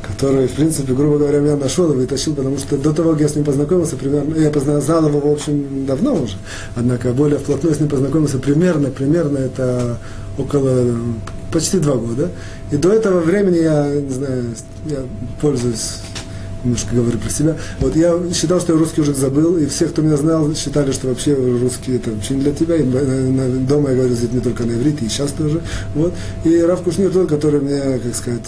который, 0.06 0.46
в 0.46 0.52
принципе, 0.52 0.92
грубо 0.92 1.18
говоря, 1.18 1.40
меня 1.40 1.56
нашел 1.56 1.90
и 1.92 1.96
вытащил, 1.96 2.34
потому 2.34 2.58
что 2.58 2.76
до 2.76 2.92
того, 2.92 3.12
как 3.12 3.22
я 3.22 3.28
с 3.28 3.34
ним 3.34 3.44
познакомился, 3.44 3.96
примерно, 3.96 4.34
я 4.36 4.50
познал 4.50 5.08
его, 5.08 5.20
в 5.20 5.32
общем, 5.32 5.84
давно 5.86 6.14
уже, 6.14 6.36
однако 6.76 7.12
более 7.12 7.38
вплотную 7.38 7.74
с 7.74 7.80
ним 7.80 7.88
познакомился 7.88 8.38
примерно, 8.38 8.90
примерно 8.90 9.38
это 9.38 9.98
около 10.38 10.96
почти 11.52 11.78
два 11.78 11.96
года. 11.96 12.30
И 12.70 12.76
до 12.76 12.92
этого 12.92 13.20
времени 13.20 13.58
я, 13.58 13.94
не 13.94 14.10
знаю, 14.10 14.44
я 14.86 14.98
пользуюсь 15.40 15.96
немножко 16.64 16.94
говорю 16.94 17.18
про 17.18 17.30
себя. 17.30 17.56
Вот 17.80 17.96
я 17.96 18.18
считал, 18.34 18.60
что 18.60 18.72
я 18.72 18.78
русский 18.78 19.00
уже 19.00 19.14
забыл, 19.14 19.56
и 19.56 19.66
все, 19.66 19.86
кто 19.86 20.02
меня 20.02 20.16
знал, 20.16 20.54
считали, 20.54 20.92
что 20.92 21.08
вообще 21.08 21.34
русский 21.34 21.96
это 21.96 22.10
вообще 22.10 22.34
не 22.34 22.42
для 22.42 22.52
тебя. 22.52 22.76
И 22.76 22.82
дома 22.82 23.90
я 23.90 23.96
говорю 23.96 24.14
не 24.32 24.40
только 24.40 24.64
на 24.64 24.72
иврите, 24.72 25.04
и 25.04 25.08
сейчас 25.08 25.32
тоже. 25.32 25.60
Вот. 25.94 26.14
И 26.44 26.60
Рав 26.60 26.82
Кушнир 26.82 27.10
тот, 27.10 27.28
который 27.28 27.60
мне, 27.60 27.98
как 27.98 28.14
сказать, 28.14 28.46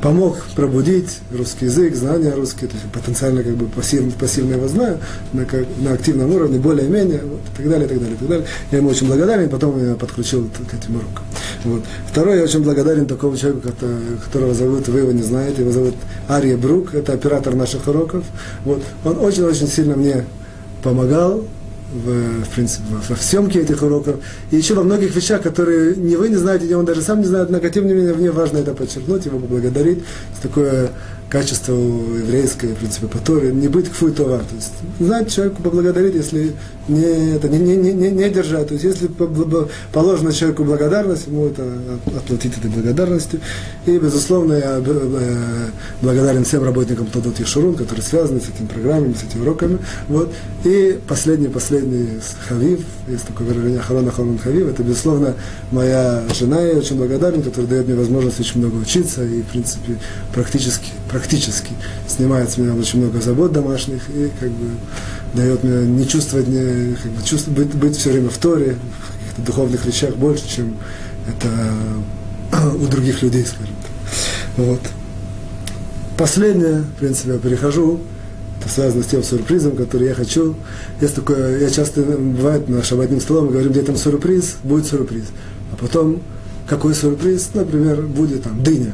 помог 0.00 0.38
пробудить 0.54 1.20
русский 1.32 1.66
язык, 1.66 1.94
знания 1.94 2.32
русские, 2.34 2.68
то 2.68 2.76
есть 2.76 2.90
потенциально 2.92 3.42
как 3.42 3.54
бы 3.56 3.66
пассивно, 3.66 4.12
пассивно 4.12 4.54
его 4.54 4.68
знаю, 4.68 4.98
на, 5.32 5.44
как, 5.44 5.66
на 5.78 5.92
активном 5.92 6.30
уровне, 6.30 6.58
более-менее, 6.58 7.22
вот, 7.24 7.40
и 7.40 7.56
так 7.56 7.68
далее, 7.68 7.86
и 7.86 7.88
так 7.88 7.98
далее, 7.98 8.14
и 8.14 8.18
так 8.18 8.28
далее. 8.28 8.46
Я 8.70 8.78
ему 8.78 8.90
очень 8.90 9.06
благодарен, 9.06 9.48
потом 9.48 9.84
я 9.84 9.94
подключил 9.94 10.48
к 10.48 10.74
этим 10.74 10.96
урокам. 10.96 11.24
Вот. 11.64 11.82
Второй, 12.10 12.36
я 12.38 12.44
очень 12.44 12.62
благодарен 12.62 13.06
такому 13.06 13.36
человеку, 13.36 13.70
которого 14.24 14.54
зовут, 14.54 14.88
вы 14.88 15.00
его 15.00 15.12
не 15.12 15.22
знаете, 15.22 15.62
его 15.62 15.72
зовут 15.72 15.94
Ария 16.28 16.56
Брук, 16.56 16.94
это 16.94 17.14
оператор 17.14 17.54
наших 17.54 17.88
уроков. 17.88 18.24
Вот. 18.64 18.82
Он 19.04 19.18
очень-очень 19.18 19.66
сильно 19.66 19.96
мне 19.96 20.26
помогал, 20.82 21.44
в, 21.94 22.44
в 22.44 22.48
принципе, 22.54 22.84
во 23.08 23.16
съемке 23.16 23.60
этих 23.60 23.82
уроков, 23.82 24.16
и 24.50 24.56
еще 24.56 24.74
во 24.74 24.82
многих 24.82 25.14
вещах, 25.14 25.42
которые 25.42 25.96
не 25.96 26.16
вы 26.16 26.28
не 26.28 26.36
знаете, 26.36 26.66
и 26.66 26.74
он 26.74 26.84
даже 26.84 27.00
сам 27.00 27.20
не 27.20 27.26
знает, 27.26 27.50
но 27.50 27.58
тем 27.60 27.86
не 27.86 27.94
менее 27.94 28.14
мне 28.14 28.30
важно 28.30 28.58
это 28.58 28.74
подчеркнуть, 28.74 29.24
его 29.24 29.38
поблагодарить. 29.38 30.04
Такое 30.42 30.90
качество 31.34 31.72
еврейское, 31.72 32.68
в 32.68 32.76
принципе, 32.76 33.08
по 33.08 33.18
Торе, 33.18 33.50
не 33.50 33.66
быть 33.66 33.88
кфуй 33.90 34.12
товар. 34.12 34.42
То 34.48 34.54
есть 34.54 34.72
знать 35.00 35.34
человеку 35.34 35.62
поблагодарить, 35.62 36.14
если 36.14 36.52
не, 36.86 37.34
это, 37.34 37.48
не, 37.48 37.58
не, 37.58 37.92
не, 37.92 38.10
не 38.12 38.30
держать. 38.30 38.68
То 38.68 38.74
есть 38.74 38.84
если 38.84 39.10
положено 39.92 40.32
человеку 40.32 40.62
благодарность, 40.62 41.26
ему 41.26 41.46
это 41.46 41.64
отплатить 42.16 42.56
этой 42.56 42.70
благодарностью. 42.70 43.40
И, 43.84 43.98
безусловно, 43.98 44.52
я 44.52 44.80
э, 44.86 45.70
благодарен 46.02 46.44
всем 46.44 46.62
работникам 46.62 47.06
Тодот 47.06 47.40
Ешурун, 47.40 47.74
которые 47.74 48.04
связаны 48.04 48.40
с 48.40 48.48
этими 48.48 48.68
программами, 48.68 49.14
с 49.14 49.24
этими 49.24 49.42
уроками. 49.42 49.78
Вот. 50.06 50.32
И 50.62 51.00
последний, 51.08 51.48
последний 51.48 52.10
Хавив, 52.48 52.84
есть 53.08 53.26
такое 53.26 53.48
выражение 53.48 53.80
Харона 53.80 54.12
Харон 54.12 54.38
Хавив, 54.38 54.68
это, 54.68 54.84
безусловно, 54.84 55.34
моя 55.72 56.22
жена, 56.32 56.60
я 56.60 56.76
очень 56.76 56.96
благодарен, 56.96 57.42
которая 57.42 57.66
дает 57.66 57.88
мне 57.88 57.96
возможность 57.96 58.38
очень 58.38 58.60
много 58.60 58.76
учиться 58.76 59.24
и, 59.24 59.42
в 59.42 59.46
принципе, 59.46 59.96
практически, 60.32 60.90
практически 61.10 61.23
снимает 62.08 62.50
с 62.50 62.58
меня 62.58 62.74
очень 62.74 63.00
много 63.00 63.20
забот 63.20 63.52
домашних 63.52 64.08
и 64.10 64.30
как 64.38 64.50
бы 64.50 64.70
дает 65.34 65.64
мне 65.64 65.86
не 65.86 66.08
чувствовать, 66.08 66.48
не, 66.48 66.94
как 66.94 67.12
бы, 67.12 67.22
чувствовать 67.24 67.58
быть, 67.58 67.74
быть 67.74 67.96
все 67.96 68.10
время 68.10 68.28
в 68.28 68.38
Торе, 68.38 68.76
в 68.76 69.12
каких-то 69.12 69.42
духовных 69.42 69.84
вещах 69.84 70.16
больше, 70.16 70.48
чем 70.48 70.76
это 71.28 71.74
у 72.76 72.86
других 72.86 73.22
людей, 73.22 73.44
скажем 73.44 73.74
так. 73.82 74.64
Вот. 74.64 74.80
Последнее, 76.16 76.82
в 76.82 77.00
принципе, 77.00 77.32
я 77.32 77.38
перехожу, 77.38 78.00
это 78.60 78.68
связано 78.72 79.02
с 79.02 79.06
тем 79.06 79.22
сюрпризом, 79.22 79.76
который 79.76 80.08
я 80.08 80.14
хочу. 80.14 80.54
Есть 81.00 81.16
такое, 81.16 81.58
я 81.58 81.70
часто, 81.70 82.02
бывает, 82.02 82.68
на 82.68 82.82
шабатным 82.82 83.20
столом, 83.20 83.46
мы 83.46 83.52
говорим, 83.52 83.72
где 83.72 83.82
там 83.82 83.96
сюрприз, 83.96 84.56
будет 84.62 84.86
сюрприз. 84.86 85.24
А 85.72 85.76
потом, 85.76 86.22
какой 86.68 86.94
сюрприз? 86.94 87.50
Например, 87.54 88.00
будет 88.02 88.44
там 88.44 88.62
дыня. 88.62 88.92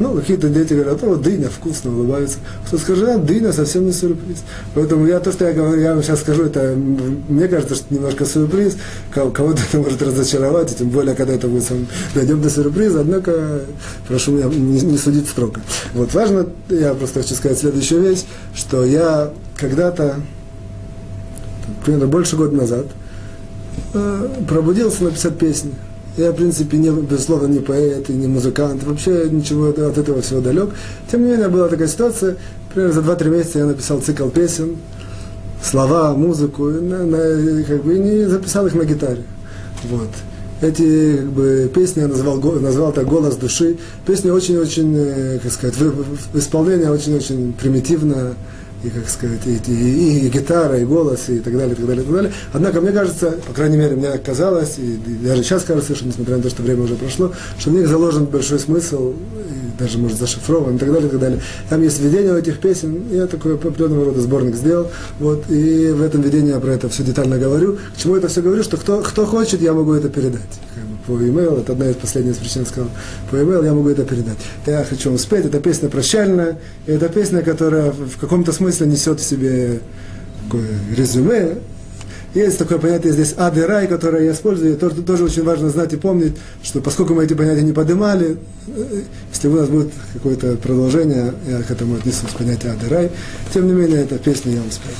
Ну, 0.00 0.14
какие-то 0.14 0.48
дети 0.48 0.72
говорят, 0.72 1.04
о, 1.04 1.14
дыня, 1.16 1.50
вкусно, 1.50 1.94
улыбаются. 1.94 2.38
Кто 2.66 2.78
скажет, 2.78 3.06
а, 3.06 3.18
дыня 3.18 3.52
совсем 3.52 3.84
не 3.84 3.92
сюрприз. 3.92 4.38
Поэтому 4.74 5.06
я 5.06 5.20
то, 5.20 5.30
что 5.30 5.46
я 5.46 5.52
говорю, 5.52 5.78
я 5.78 5.92
вам 5.94 6.02
сейчас 6.02 6.20
скажу, 6.20 6.44
это, 6.44 6.74
мне 6.74 7.48
кажется, 7.48 7.74
что 7.74 7.92
немножко 7.92 8.24
сюрприз, 8.24 8.78
кого-то 9.12 9.60
это 9.68 9.76
может 9.76 10.00
разочаровать, 10.00 10.74
тем 10.74 10.88
более, 10.88 11.14
когда 11.14 11.34
это 11.34 11.48
будет 11.48 11.64
сам, 11.64 11.86
дойдем 12.14 12.40
до 12.40 12.48
сюрприза, 12.48 13.02
однако, 13.02 13.60
прошу 14.08 14.32
меня 14.32 14.46
не, 14.46 14.80
не 14.80 14.96
судить 14.96 15.28
строго. 15.28 15.60
Вот 15.92 16.14
важно, 16.14 16.46
я 16.70 16.94
просто 16.94 17.20
хочу 17.20 17.34
сказать 17.34 17.58
следующую 17.58 18.00
вещь, 18.00 18.24
что 18.54 18.86
я 18.86 19.30
когда-то, 19.58 20.16
примерно 21.84 22.06
больше 22.06 22.36
года 22.36 22.56
назад, 22.56 22.86
э, 23.92 24.28
пробудился 24.48 25.04
написать 25.04 25.36
песни. 25.36 25.74
Я, 26.16 26.32
в 26.32 26.34
принципе, 26.34 26.76
не, 26.76 26.90
безусловно, 26.90 27.46
не 27.46 27.60
поэт 27.60 28.10
и 28.10 28.12
не 28.12 28.26
музыкант, 28.26 28.82
вообще 28.82 29.28
ничего 29.30 29.68
от 29.68 29.78
этого 29.78 30.20
всего 30.22 30.40
далек. 30.40 30.70
Тем 31.10 31.24
не 31.24 31.32
менее, 31.32 31.48
была 31.48 31.68
такая 31.68 31.88
ситуация, 31.88 32.36
примерно 32.74 32.94
за 32.94 33.00
2-3 33.00 33.28
месяца 33.30 33.58
я 33.60 33.66
написал 33.66 34.00
цикл 34.00 34.28
песен, 34.28 34.76
слова, 35.62 36.14
музыку, 36.14 36.64
на, 36.64 37.04
на, 37.04 37.62
как 37.62 37.84
бы, 37.84 37.96
и 37.96 37.98
не 37.98 38.24
записал 38.24 38.66
их 38.66 38.74
на 38.74 38.84
гитаре. 38.84 39.22
Вот. 39.84 40.08
Эти 40.60 41.16
как 41.16 41.30
бы, 41.30 41.70
песни 41.74 42.00
я 42.00 42.08
назвал, 42.08 42.36
назвал 42.36 42.92
так 42.92 43.06
«Голос 43.06 43.36
души». 43.36 43.78
Песни 44.06 44.30
очень-очень, 44.30 44.94
э, 44.94 45.38
как 45.42 45.52
сказать, 45.52 45.76
в, 45.76 46.04
в, 46.34 46.38
исполнении 46.38 46.84
очень-очень 46.86 47.54
примитивно, 47.54 48.34
и, 48.82 48.88
как 48.88 49.08
сказать, 49.08 49.40
и, 49.46 49.60
и, 49.70 50.26
и, 50.26 50.28
гитара, 50.28 50.78
и 50.78 50.84
голос, 50.84 51.28
и 51.28 51.38
так 51.38 51.56
далее, 51.56 51.72
и 51.72 51.76
так 51.76 51.86
далее, 51.86 52.02
и 52.02 52.06
так 52.06 52.14
далее. 52.14 52.32
Однако 52.52 52.80
мне 52.80 52.92
кажется, 52.92 53.32
по 53.46 53.52
крайней 53.52 53.76
мере, 53.76 53.96
мне 53.96 54.10
казалось, 54.18 54.78
и, 54.78 54.94
и 54.94 55.26
даже 55.26 55.42
сейчас 55.42 55.64
кажется, 55.64 55.94
что 55.94 56.06
несмотря 56.06 56.36
на 56.36 56.42
то, 56.42 56.50
что 56.50 56.62
время 56.62 56.84
уже 56.84 56.94
прошло, 56.94 57.32
что 57.58 57.70
в 57.70 57.74
них 57.74 57.88
заложен 57.88 58.24
большой 58.26 58.58
смысл, 58.58 59.12
и 59.12 59.78
даже, 59.78 59.98
может, 59.98 60.18
зашифрован, 60.18 60.76
и 60.76 60.78
так 60.78 60.92
далее, 60.92 61.08
и 61.08 61.10
так 61.10 61.20
далее. 61.20 61.40
Там 61.68 61.82
есть 61.82 62.00
введение 62.00 62.38
этих 62.38 62.58
песен, 62.58 63.02
я 63.10 63.26
такой 63.26 63.54
определенного 63.54 64.06
рода 64.06 64.20
сборник 64.20 64.56
сделал, 64.56 64.90
вот, 65.18 65.44
и 65.50 65.90
в 65.90 66.02
этом 66.02 66.22
видении 66.22 66.50
я 66.50 66.60
про 66.60 66.72
это 66.72 66.88
все 66.88 67.02
детально 67.02 67.38
говорю. 67.38 67.78
К 67.94 68.00
чему 68.00 68.16
это 68.16 68.28
все 68.28 68.40
говорю, 68.40 68.62
что 68.62 68.76
кто, 68.76 69.02
кто 69.02 69.26
хочет, 69.26 69.60
я 69.60 69.72
могу 69.72 69.92
это 69.92 70.08
передать 70.08 70.40
по 71.16 71.22
e-mail, 71.22 71.60
это 71.60 71.72
одна 71.72 71.90
из 71.90 71.96
последних 71.96 72.36
причин, 72.36 72.64
сказал, 72.66 72.90
по 73.30 73.36
e-mail 73.36 73.64
я 73.64 73.72
могу 73.72 73.88
это 73.88 74.04
передать. 74.04 74.38
Я 74.66 74.84
хочу 74.84 75.10
вам 75.10 75.18
спеть, 75.18 75.46
это 75.46 75.60
песня 75.60 75.88
прощальная, 75.88 76.58
и 76.86 76.92
это 76.92 77.08
песня, 77.08 77.42
которая 77.42 77.90
в 77.90 78.18
каком-то 78.20 78.52
смысле 78.52 78.86
несет 78.86 79.20
в 79.20 79.24
себе 79.24 79.80
такое 80.44 80.68
резюме. 80.96 81.58
Есть 82.32 82.58
такое 82.58 82.78
понятие 82.78 83.12
здесь 83.12 83.34
ад 83.36 83.58
и 83.58 83.60
рай, 83.60 83.88
которое 83.88 84.26
я 84.26 84.32
использую, 84.32 84.76
тоже, 84.76 85.02
тоже 85.02 85.24
очень 85.24 85.42
важно 85.42 85.68
знать 85.68 85.92
и 85.92 85.96
помнить, 85.96 86.36
что 86.62 86.80
поскольку 86.80 87.12
мы 87.14 87.24
эти 87.24 87.34
понятия 87.34 87.62
не 87.62 87.72
поднимали, 87.72 88.36
если 89.32 89.48
у 89.48 89.56
нас 89.56 89.68
будет 89.68 89.90
какое-то 90.12 90.54
продолжение, 90.56 91.34
я 91.48 91.60
к 91.62 91.70
этому 91.72 91.96
отнесусь, 91.96 92.30
понятие 92.38 92.72
ад 92.72 92.78
и 92.86 92.88
рай, 92.88 93.10
тем 93.52 93.66
не 93.66 93.72
менее, 93.72 94.02
эта 94.02 94.16
песня 94.18 94.52
я 94.52 94.60
вам 94.60 94.70
спел. 94.70 94.92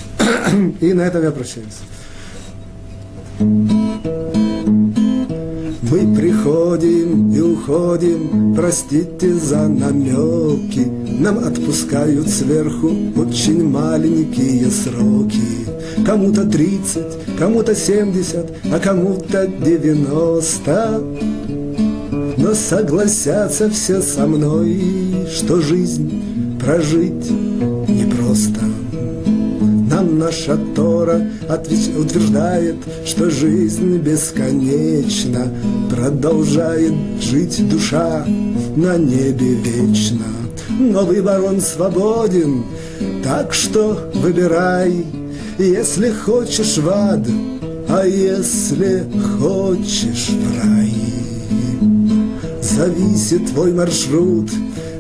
И 0.88 0.92
на 0.92 1.02
этом 1.02 1.22
я 1.22 1.30
прощаюсь. 1.30 1.78
Мы 5.90 6.14
приходим 6.14 7.32
и 7.32 7.40
уходим, 7.40 8.54
простите 8.54 9.34
за 9.34 9.66
намеки, 9.66 10.86
Нам 11.18 11.38
отпускают 11.38 12.28
сверху 12.28 12.90
очень 13.16 13.68
маленькие 13.68 14.70
сроки. 14.70 15.66
Кому-то 16.06 16.46
тридцать, 16.46 17.18
кому-то 17.36 17.74
семьдесят, 17.74 18.52
а 18.72 18.78
кому-то 18.78 19.48
девяносто. 19.48 21.02
Но 22.36 22.54
согласятся 22.54 23.68
все 23.68 24.00
со 24.00 24.28
мной, 24.28 24.80
что 25.28 25.60
жизнь 25.60 26.58
прожить 26.60 27.30
непросто. 27.88 28.60
Нам 28.60 29.09
наша 30.10 30.58
Тора 30.74 31.26
утверждает, 31.98 32.76
что 33.04 33.30
жизнь 33.30 33.98
бесконечна, 33.98 35.52
Продолжает 35.90 36.94
жить 37.20 37.68
душа 37.68 38.24
на 38.76 38.96
небе 38.96 39.54
вечно. 39.54 40.26
Но 40.78 41.04
выбор 41.04 41.42
он 41.42 41.60
свободен, 41.60 42.64
так 43.22 43.52
что 43.52 44.10
выбирай, 44.14 45.04
Если 45.58 46.10
хочешь 46.10 46.78
в 46.78 46.88
ад, 46.88 47.26
а 47.88 48.06
если 48.06 49.04
хочешь 49.38 50.30
в 50.30 50.58
рай. 50.58 50.94
Зависит 52.62 53.50
твой 53.50 53.72
маршрут 53.72 54.48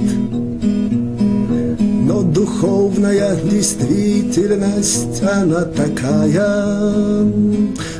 духовная 2.32 3.36
действительность, 3.36 5.22
она 5.22 5.62
такая. 5.62 7.24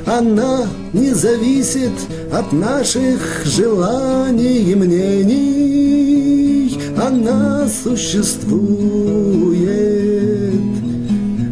Она 0.07 0.67
не 0.93 1.15
зависит 1.15 1.93
от 2.33 2.53
наших 2.53 3.45
желаний 3.45 4.71
и 4.71 4.75
мнений. 4.75 6.79
Она 7.01 7.69
существует 7.69 8.37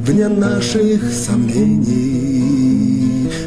вне 0.07 0.29
наших 0.29 1.03
сомнений. 1.13 2.25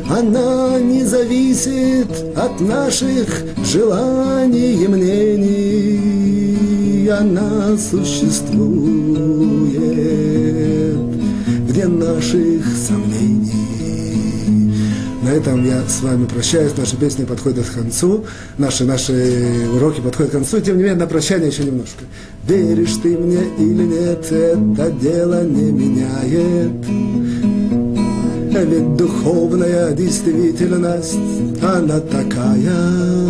она 0.10 0.80
не 0.80 1.04
зависит 1.04 2.08
от 2.36 2.60
наших 2.62 3.28
желаний 3.64 4.84
и 4.84 4.88
мнений. 4.88 6.17
Она 7.10 7.78
существует 7.78 8.98
вне 11.68 11.88
наших 11.88 12.66
сомнений. 12.76 13.68
На 15.24 15.30
этом 15.30 15.66
я 15.66 15.82
с 15.88 16.02
вами 16.02 16.26
прощаюсь. 16.26 16.74
Наша 16.78 16.98
песня 16.98 17.26
подходит 17.26 17.66
к 17.66 17.74
концу. 17.74 18.26
Наши, 18.58 18.84
наши 18.84 19.68
уроки 19.74 20.02
подходят 20.02 20.32
к 20.32 20.36
концу. 20.36 20.60
Тем 20.60 20.78
не 20.78 20.84
менее, 20.84 21.00
на 21.00 21.08
прощание 21.08 21.48
еще 21.50 21.64
немножко. 21.64 22.04
Веришь 22.46 22.96
ты 23.02 23.18
мне 23.18 23.42
или 23.58 23.84
нет, 23.84 24.30
это 24.32 24.92
дело 24.92 25.46
не 25.46 25.72
меняет. 25.72 27.27
Ведь 28.64 28.96
духовная 28.96 29.92
действительность, 29.92 31.20
она 31.62 32.00
такая. 32.00 33.28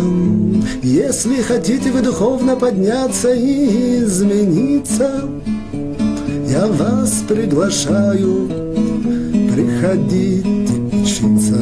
Если 0.82 1.42
хотите 1.42 1.90
вы 1.90 2.00
духовно 2.00 2.56
подняться 2.56 3.32
и 3.34 4.04
измениться, 4.04 5.24
я 6.48 6.66
вас 6.66 7.22
приглашаю 7.28 8.48
приходить 9.52 10.70
учиться. 10.92 11.60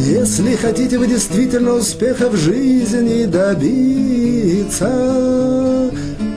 Если 0.00 0.56
хотите 0.56 0.98
вы 0.98 1.06
действительно 1.06 1.74
успеха 1.74 2.28
в 2.28 2.36
жизни 2.36 3.24
добиться, 3.24 4.90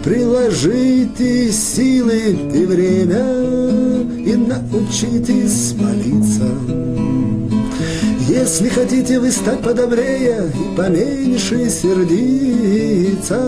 приложите 0.03 1.51
силы 1.51 2.37
и 2.53 2.65
время 2.65 3.23
и 4.17 4.35
научитесь 4.35 5.73
молиться. 5.79 6.49
Если 8.27 8.69
хотите 8.69 9.19
вы 9.19 9.31
стать 9.31 9.61
подобрее 9.61 10.51
и 10.53 10.77
поменьше 10.77 11.69
сердиться, 11.69 13.39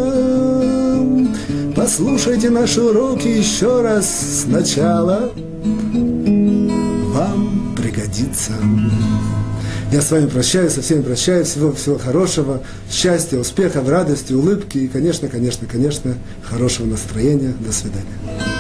послушайте 1.76 2.50
наши 2.50 2.82
уроки 2.82 3.28
еще 3.28 3.82
раз 3.82 4.44
сначала. 4.44 5.32
Вам 7.14 7.76
пригодится. 7.76 8.54
Я 9.92 10.02
с 10.02 10.12
вами 10.12 10.28
прощаюсь, 10.28 10.74
со 10.74 10.82
всеми 10.82 11.02
прощаюсь. 11.02 11.48
Всего, 11.48 11.72
всего 11.72 11.98
хорошего, 11.98 12.64
счастья, 12.92 13.38
успеха, 13.38 13.82
радости, 13.82 14.34
улыбки 14.34 14.80
и, 14.80 14.88
конечно, 14.88 15.28
конечно, 15.28 15.68
конечно, 15.68 16.16
хорошего 16.44 16.88
настроения. 16.88 17.54
До 17.60 17.72
свидания. 17.72 18.55